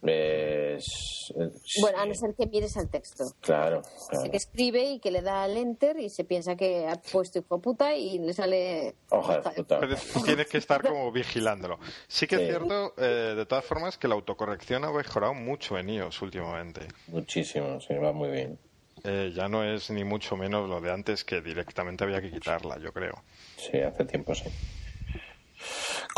Es, 0.00 1.34
bueno, 1.80 1.98
a 1.98 2.06
no 2.06 2.14
ser 2.14 2.34
que 2.34 2.46
mires 2.46 2.76
al 2.76 2.88
texto. 2.88 3.24
Claro. 3.40 3.82
Que 4.30 4.36
escribe 4.36 4.84
y 4.84 5.00
que 5.00 5.10
le 5.10 5.22
da 5.22 5.42
al 5.42 5.56
enter 5.56 5.98
y 5.98 6.08
se 6.08 6.22
piensa 6.22 6.56
que 6.56 6.86
ha 6.86 6.94
puesto 6.96 7.40
hijo 7.40 7.60
puta 7.60 7.94
y 7.96 8.18
le 8.18 8.32
sale. 8.32 8.94
Hoja 9.10 9.40
de 9.40 9.50
puta. 9.50 9.80
tienes 10.24 10.46
que 10.46 10.58
estar 10.58 10.82
como 10.82 11.10
vigilándolo. 11.10 11.80
Sí 12.06 12.28
que 12.28 12.36
es 12.36 12.42
cierto, 12.42 12.94
eh, 12.96 13.34
de 13.36 13.46
todas 13.46 13.64
formas, 13.64 13.98
que 13.98 14.06
la 14.06 14.14
autocorrección 14.14 14.84
ha 14.84 14.92
mejorado 14.92 15.34
mucho 15.34 15.76
en 15.76 15.90
iOS 15.90 16.22
últimamente. 16.22 16.82
Muchísimo, 17.08 17.80
sí, 17.80 17.94
va 17.94 18.12
muy 18.12 18.30
bien. 18.30 18.58
Eh, 19.04 19.32
ya 19.34 19.48
no 19.48 19.64
es 19.64 19.90
ni 19.90 20.04
mucho 20.04 20.36
menos 20.36 20.68
lo 20.68 20.80
de 20.80 20.92
antes 20.92 21.24
que 21.24 21.40
directamente 21.40 22.04
había 22.04 22.20
que 22.20 22.30
quitarla, 22.30 22.78
yo 22.78 22.92
creo. 22.92 23.22
Sí, 23.56 23.78
hace 23.78 24.04
tiempo 24.04 24.34
sí. 24.34 24.44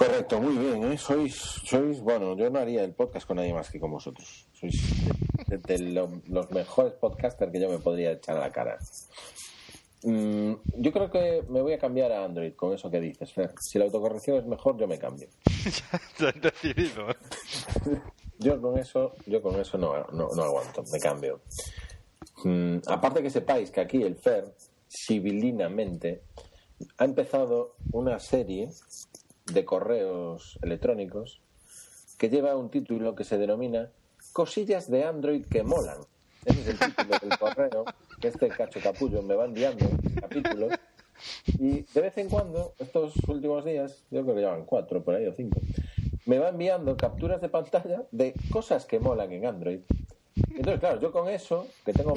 Correcto, 0.01 0.41
muy 0.41 0.57
bien. 0.57 0.93
¿eh? 0.93 0.97
Sois, 0.97 1.35
sois, 1.35 2.01
bueno, 2.01 2.35
yo 2.35 2.49
no 2.49 2.59
haría 2.59 2.83
el 2.85 2.95
podcast 2.95 3.27
con 3.27 3.37
nadie 3.37 3.53
más 3.53 3.69
que 3.69 3.79
con 3.79 3.91
vosotros. 3.91 4.49
Sois 4.51 4.75
de, 5.47 5.79
los 5.79 6.51
mejores 6.51 6.95
podcasters 6.95 7.53
que 7.53 7.61
yo 7.61 7.69
me 7.69 7.77
podría 7.81 8.13
echar 8.13 8.39
a 8.39 8.41
la 8.41 8.51
cara. 8.51 8.79
Mm, 10.05 10.55
yo 10.79 10.91
creo 10.91 11.11
que 11.11 11.45
me 11.51 11.61
voy 11.61 11.75
a 11.75 11.79
cambiar 11.79 12.13
a 12.13 12.25
Android 12.25 12.55
con 12.55 12.73
eso 12.73 12.91
que 12.91 12.99
dices, 12.99 13.31
Fer. 13.35 13.53
Si 13.61 13.79
la 13.79 13.85
autocorrección 13.85 14.39
es 14.39 14.47
mejor, 14.47 14.79
yo 14.79 14.89
me 14.89 14.99
cambio. 14.99 15.29
ya 16.19 16.31
he 16.31 16.41
decidido. 16.41 17.09
yo 18.39 18.59
con 18.59 18.79
eso, 18.79 19.13
yo 19.27 19.43
con 19.43 19.61
eso 19.61 19.77
no, 19.77 20.03
no, 20.13 20.43
aguanto, 20.43 20.83
me 20.91 20.99
cambio. 20.99 21.43
Mm, 22.43 22.79
aparte 22.87 23.23
que 23.23 23.29
sepáis 23.29 23.71
que 23.71 23.83
aquí 23.83 24.03
el 24.03 24.17
Fer, 24.17 24.55
civilinamente, 24.89 26.23
ha 26.97 27.05
empezado 27.05 27.77
una 27.93 28.19
serie 28.19 28.71
de 29.53 29.65
correos 29.65 30.59
electrónicos 30.63 31.41
que 32.19 32.29
lleva 32.29 32.57
un 32.57 32.71
título 32.71 33.15
que 33.15 33.25
se 33.25 33.39
denomina 33.39 33.91
Cosillas 34.33 34.91
de 34.91 35.05
Android 35.05 35.47
que 35.47 35.63
molan. 35.63 35.99
Ese 36.45 36.61
es 36.61 36.69
el 36.69 36.79
título 36.79 37.19
del 37.21 37.39
correo 37.39 37.85
que 38.21 38.29
este 38.29 38.49
cacho 38.49 38.81
capullo 38.83 39.23
me 39.23 39.35
va 39.35 39.45
enviando 39.45 39.87
capítulos 40.21 40.73
y 41.59 41.83
de 41.83 42.01
vez 42.01 42.17
en 42.19 42.29
cuando, 42.29 42.75
estos 42.79 43.15
últimos 43.29 43.65
días, 43.65 44.05
yo 44.11 44.23
creo 44.23 44.35
que 44.35 44.41
llevan 44.41 44.65
cuatro 44.65 45.03
por 45.03 45.15
ahí 45.15 45.27
o 45.27 45.35
cinco, 45.35 45.61
me 46.27 46.39
va 46.39 46.49
enviando 46.49 46.97
capturas 46.97 47.41
de 47.41 47.49
pantalla 47.49 48.05
de 48.11 48.35
cosas 48.51 48.87
que 48.87 49.01
molan 49.01 49.33
en 49.33 49.47
Android. 49.47 49.81
Entonces, 50.51 50.81
claro, 50.81 51.01
yo 51.01 51.13
con 51.13 51.29
eso, 51.29 51.67
que 51.85 51.93
tengo... 51.93 52.15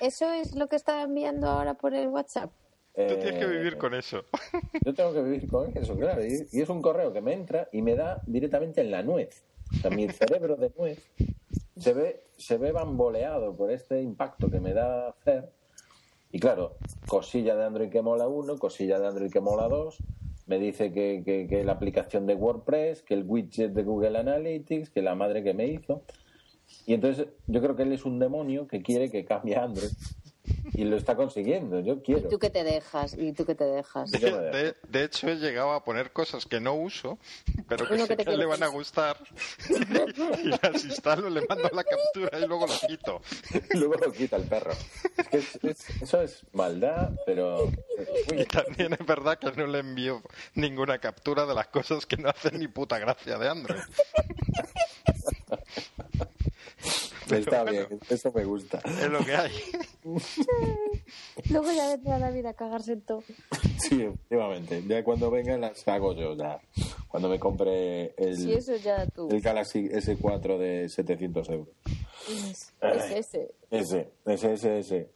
¿Eso 0.00 0.32
es 0.32 0.54
lo 0.54 0.68
que 0.68 0.76
está 0.76 1.02
enviando 1.02 1.48
ahora 1.48 1.74
por 1.74 1.94
el 1.94 2.08
WhatsApp? 2.08 2.50
Tú 2.96 3.14
tienes 3.16 3.34
que 3.34 3.46
vivir 3.46 3.76
con 3.76 3.92
eso. 3.92 4.24
Yo 4.84 4.94
tengo 4.94 5.12
que 5.12 5.22
vivir 5.22 5.46
con 5.48 5.76
eso, 5.76 5.94
claro. 5.96 6.24
Y, 6.24 6.48
es 6.50 6.68
un 6.70 6.80
correo 6.80 7.12
que 7.12 7.20
me 7.20 7.34
entra 7.34 7.68
y 7.70 7.82
me 7.82 7.94
da 7.94 8.22
directamente 8.26 8.80
en 8.80 8.90
la 8.90 9.02
nuez. 9.02 9.44
O 9.76 9.80
sea, 9.80 9.90
mi 9.90 10.08
cerebro 10.08 10.56
de 10.56 10.72
nuez 10.78 11.10
se 11.76 11.92
ve, 11.92 12.24
se 12.38 12.56
ve 12.56 12.72
bamboleado 12.72 13.54
por 13.54 13.70
este 13.70 14.00
impacto 14.00 14.50
que 14.50 14.60
me 14.60 14.72
da 14.72 15.08
hacer. 15.10 15.50
Y 16.32 16.40
claro, 16.40 16.76
cosilla 17.06 17.54
de 17.54 17.64
Android 17.64 17.90
que 17.90 18.00
mola 18.00 18.28
uno, 18.28 18.58
cosilla 18.58 18.98
de 18.98 19.06
Android 19.06 19.30
que 19.30 19.40
mola 19.40 19.68
dos, 19.68 19.98
me 20.46 20.58
dice 20.58 20.90
que, 20.92 21.22
que, 21.22 21.46
que 21.46 21.64
la 21.64 21.72
aplicación 21.72 22.26
de 22.26 22.34
WordPress, 22.34 23.02
que 23.02 23.12
el 23.12 23.24
widget 23.24 23.72
de 23.72 23.82
Google 23.82 24.18
Analytics, 24.18 24.88
que 24.88 25.02
la 25.02 25.14
madre 25.14 25.42
que 25.42 25.52
me 25.52 25.66
hizo. 25.66 26.02
Y 26.86 26.94
entonces 26.94 27.28
yo 27.46 27.60
creo 27.60 27.76
que 27.76 27.82
él 27.82 27.92
es 27.92 28.06
un 28.06 28.18
demonio 28.18 28.66
que 28.66 28.82
quiere 28.82 29.10
que 29.10 29.26
cambie 29.26 29.56
a 29.56 29.64
Android. 29.64 29.90
Y 30.72 30.84
lo 30.84 30.96
está 30.96 31.14
consiguiendo, 31.16 31.80
yo 31.80 32.02
quiero. 32.02 32.26
¿Y 32.26 32.30
tú 32.30 32.38
qué 32.38 32.50
te 32.50 32.64
dejas? 32.64 33.14
¿Y 33.16 33.32
tú 33.32 33.44
qué 33.46 33.54
te 33.54 33.64
dejas? 33.64 34.10
De, 34.10 34.18
dejo. 34.18 34.36
de- 34.38 34.74
de 34.88 35.04
hecho, 35.04 35.28
he 35.28 35.36
llegado 35.36 35.72
a 35.72 35.84
poner 35.84 36.12
cosas 36.12 36.46
que 36.46 36.60
no 36.60 36.74
uso, 36.74 37.18
pero 37.68 37.86
que 37.86 37.94
Uno 37.94 38.06
sé 38.06 38.16
que 38.16 38.24
te 38.24 38.30
que 38.32 38.36
le 38.36 38.46
van 38.46 38.62
a 38.62 38.66
gustar. 38.68 39.16
y 39.68 40.48
las 40.48 40.84
instalo, 40.84 41.30
le 41.30 41.46
mando 41.46 41.68
la 41.72 41.84
captura 41.84 42.38
y 42.38 42.46
luego 42.46 42.66
la 42.66 42.74
quito. 42.86 43.20
Y 43.72 43.76
luego 43.78 43.94
lo 43.94 44.12
quita 44.12 44.36
el 44.36 44.44
perro. 44.44 44.72
Es 45.16 45.28
que 45.28 45.38
es- 45.38 45.58
es- 45.62 46.02
eso 46.02 46.20
es 46.22 46.42
maldad, 46.52 47.10
pero... 47.24 47.70
Y 48.36 48.44
también 48.44 48.92
es 48.92 49.06
verdad 49.06 49.38
que 49.38 49.52
no 49.52 49.66
le 49.66 49.78
envío 49.78 50.22
ninguna 50.54 50.98
captura 50.98 51.46
de 51.46 51.54
las 51.54 51.68
cosas 51.68 52.04
que 52.06 52.16
no 52.16 52.28
hacen 52.28 52.58
ni 52.58 52.68
puta 52.68 52.98
gracia 52.98 53.38
de 53.38 53.48
Android. 53.48 53.80
Está 57.30 57.62
bueno. 57.62 57.86
bien, 57.88 58.00
eso 58.08 58.32
me 58.32 58.44
gusta. 58.44 58.78
Es 58.84 59.08
lo 59.10 59.24
que 59.24 59.34
hay. 59.36 59.50
Luego 61.50 61.72
ya 61.72 61.88
vendrá 61.88 62.18
la 62.18 62.30
vida 62.30 62.50
a 62.50 62.54
cagarse 62.54 62.92
en 62.92 63.00
todo. 63.02 63.22
Sí, 63.78 64.02
efectivamente. 64.02 64.82
Ya 64.86 65.02
cuando 65.04 65.30
vengan 65.30 65.60
las 65.60 65.86
hago 65.88 66.14
yo, 66.14 66.34
ya. 66.34 66.60
Cuando 67.08 67.28
me 67.28 67.38
compre 67.38 68.14
el, 68.16 68.36
Si 68.36 68.52
eso 68.52 68.76
ya 68.76 69.06
tú. 69.06 69.28
el 69.30 69.40
Galaxy 69.40 69.88
S4 69.88 70.58
de 70.58 70.88
700 70.88 71.48
euros. 71.50 71.68
Es, 72.28 72.72
es 72.80 73.10
ese. 73.10 73.50
Ese, 73.70 74.10
ese, 74.24 74.52
ese, 74.54 74.78
ese. 74.78 75.10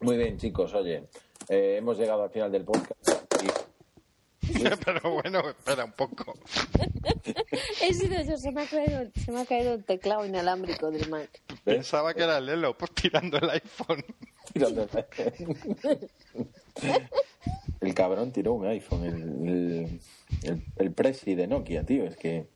Muy 0.00 0.16
bien, 0.16 0.36
chicos, 0.38 0.74
oye. 0.74 1.04
eh, 1.48 1.76
hemos 1.78 1.98
llegado 1.98 2.24
al 2.24 2.30
final 2.30 2.50
del 2.50 2.64
podcast. 2.64 3.17
Pero 4.84 5.10
bueno, 5.12 5.48
espera 5.50 5.84
un 5.84 5.92
poco. 5.92 6.34
He 7.82 7.92
sido 7.94 8.22
yo, 8.22 8.36
se 8.36 8.50
me 8.52 8.62
ha 8.62 8.66
caído, 8.66 9.10
se 9.14 9.32
me 9.32 9.40
ha 9.40 9.46
caído 9.46 9.74
el 9.74 9.84
teclado 9.84 10.24
inalámbrico 10.24 10.90
del 10.90 11.08
Mac. 11.08 11.28
Pensaba 11.64 12.14
que 12.14 12.22
era 12.24 12.40
Lelo, 12.40 12.76
pues 12.76 12.92
tirando 12.92 13.38
el 13.38 13.50
iPhone. 13.50 14.04
tirando 14.52 14.82
el- 14.82 16.10
El 17.80 17.94
cabrón 17.94 18.32
tiró 18.32 18.54
un 18.54 18.66
iPhone, 18.66 19.04
el, 19.04 19.48
el, 19.48 20.00
el, 20.42 20.64
el 20.76 20.92
Prezi 20.92 21.34
de 21.34 21.46
Nokia, 21.46 21.84
tío. 21.84 22.04
Es 22.04 22.16
que. 22.16 22.48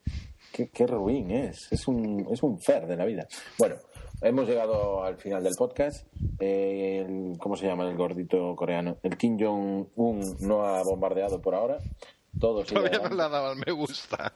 Qué, 0.53 0.69
qué 0.69 0.87
ruin 0.87 1.31
es. 1.31 1.73
Es 1.73 1.89
un, 1.89 2.27
es 2.31 2.43
un 2.43 2.61
fer 2.61 2.87
de 2.87 2.95
la 2.97 3.07
vida. 3.07 3.27
Bueno, 3.59 3.77
hemos 4.23 4.49
llegado 4.49 5.05
al 5.05 5.17
final 5.17 5.43
del 5.43 5.55
podcast. 5.57 6.07
Eh, 6.41 7.05
el- 7.07 7.39
¿Cómo 7.39 7.57
se 7.57 7.67
llama 7.67 7.89
el 7.89 7.97
gordito 7.97 8.55
coreano? 8.57 8.97
El 9.03 9.17
Kim 9.17 9.39
Jong-un 9.39 10.37
no 10.41 10.65
ha 10.65 10.83
bombardeado 10.83 11.41
por 11.41 11.55
ahora. 11.55 11.79
Todo 12.39 12.65
Todavía 12.65 12.99
no 13.01 13.15
le 13.15 13.23
ha 13.23 13.29
dado 13.29 13.49
al 13.51 13.57
me 13.59 13.73
gusta. 13.73 14.33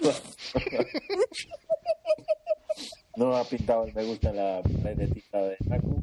no 3.16 3.36
ha 3.36 3.44
pintado 3.44 3.84
el 3.84 3.94
me 3.94 4.04
gusta 4.04 4.30
en 4.30 4.36
la 4.36 4.62
paletita 4.82 5.42
de 5.42 5.56
Naku. 5.66 6.02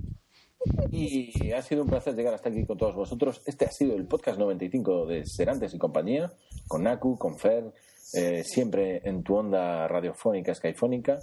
Y 0.91 1.51
ha 1.51 1.61
sido 1.61 1.83
un 1.83 1.89
placer 1.89 2.15
llegar 2.15 2.33
hasta 2.33 2.49
aquí 2.49 2.65
con 2.65 2.77
todos 2.77 2.95
vosotros. 2.95 3.41
Este 3.45 3.65
ha 3.65 3.71
sido 3.71 3.95
el 3.95 4.05
podcast 4.05 4.39
95 4.39 5.05
de 5.07 5.25
Serantes 5.25 5.73
y 5.73 5.77
compañía, 5.77 6.31
con 6.67 6.83
Naku, 6.83 7.17
con 7.17 7.37
Fer, 7.37 7.73
eh, 8.13 8.43
siempre 8.43 9.01
en 9.03 9.23
tu 9.23 9.35
onda 9.35 9.87
radiofónica, 9.87 10.55
skyfónica. 10.55 11.19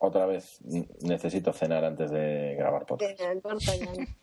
Otra 0.00 0.26
vez 0.26 0.60
necesito 1.02 1.52
cenar 1.52 1.84
antes 1.84 2.10
de 2.10 2.54
grabar 2.56 2.86
podcast. 2.86 3.20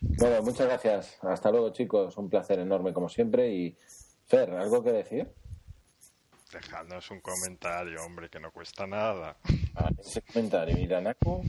Bueno, 0.00 0.42
muchas 0.42 0.68
gracias. 0.68 1.18
Hasta 1.22 1.50
luego, 1.50 1.70
chicos. 1.70 2.16
Un 2.18 2.30
placer 2.30 2.60
enorme 2.60 2.92
como 2.92 3.08
siempre. 3.08 3.52
Y 3.52 3.76
Fer, 4.26 4.52
¿algo 4.52 4.84
que 4.84 4.92
decir? 4.92 5.28
Dejadnos 6.52 7.10
un 7.10 7.20
comentario, 7.20 8.00
hombre, 8.04 8.28
que 8.30 8.38
no 8.38 8.52
cuesta 8.52 8.86
nada. 8.86 9.36
A 9.74 9.90
ese 9.98 10.22
comentario. 10.22 10.76
Mira, 10.76 11.00
Naku. 11.00 11.42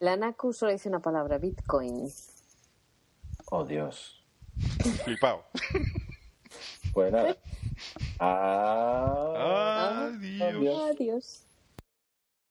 La 0.00 0.16
Naku 0.16 0.52
solo 0.52 0.72
dice 0.72 0.88
una 0.88 0.98
palabra, 0.98 1.38
Bitcoin. 1.38 2.08
Oh, 3.52 3.64
Dios. 3.64 4.24
Flipao. 5.04 5.44
Pues 6.92 7.12
nada. 7.12 7.36
Ah, 8.18 10.10
Adiós. 10.18 10.90
Adiós. 10.90 11.47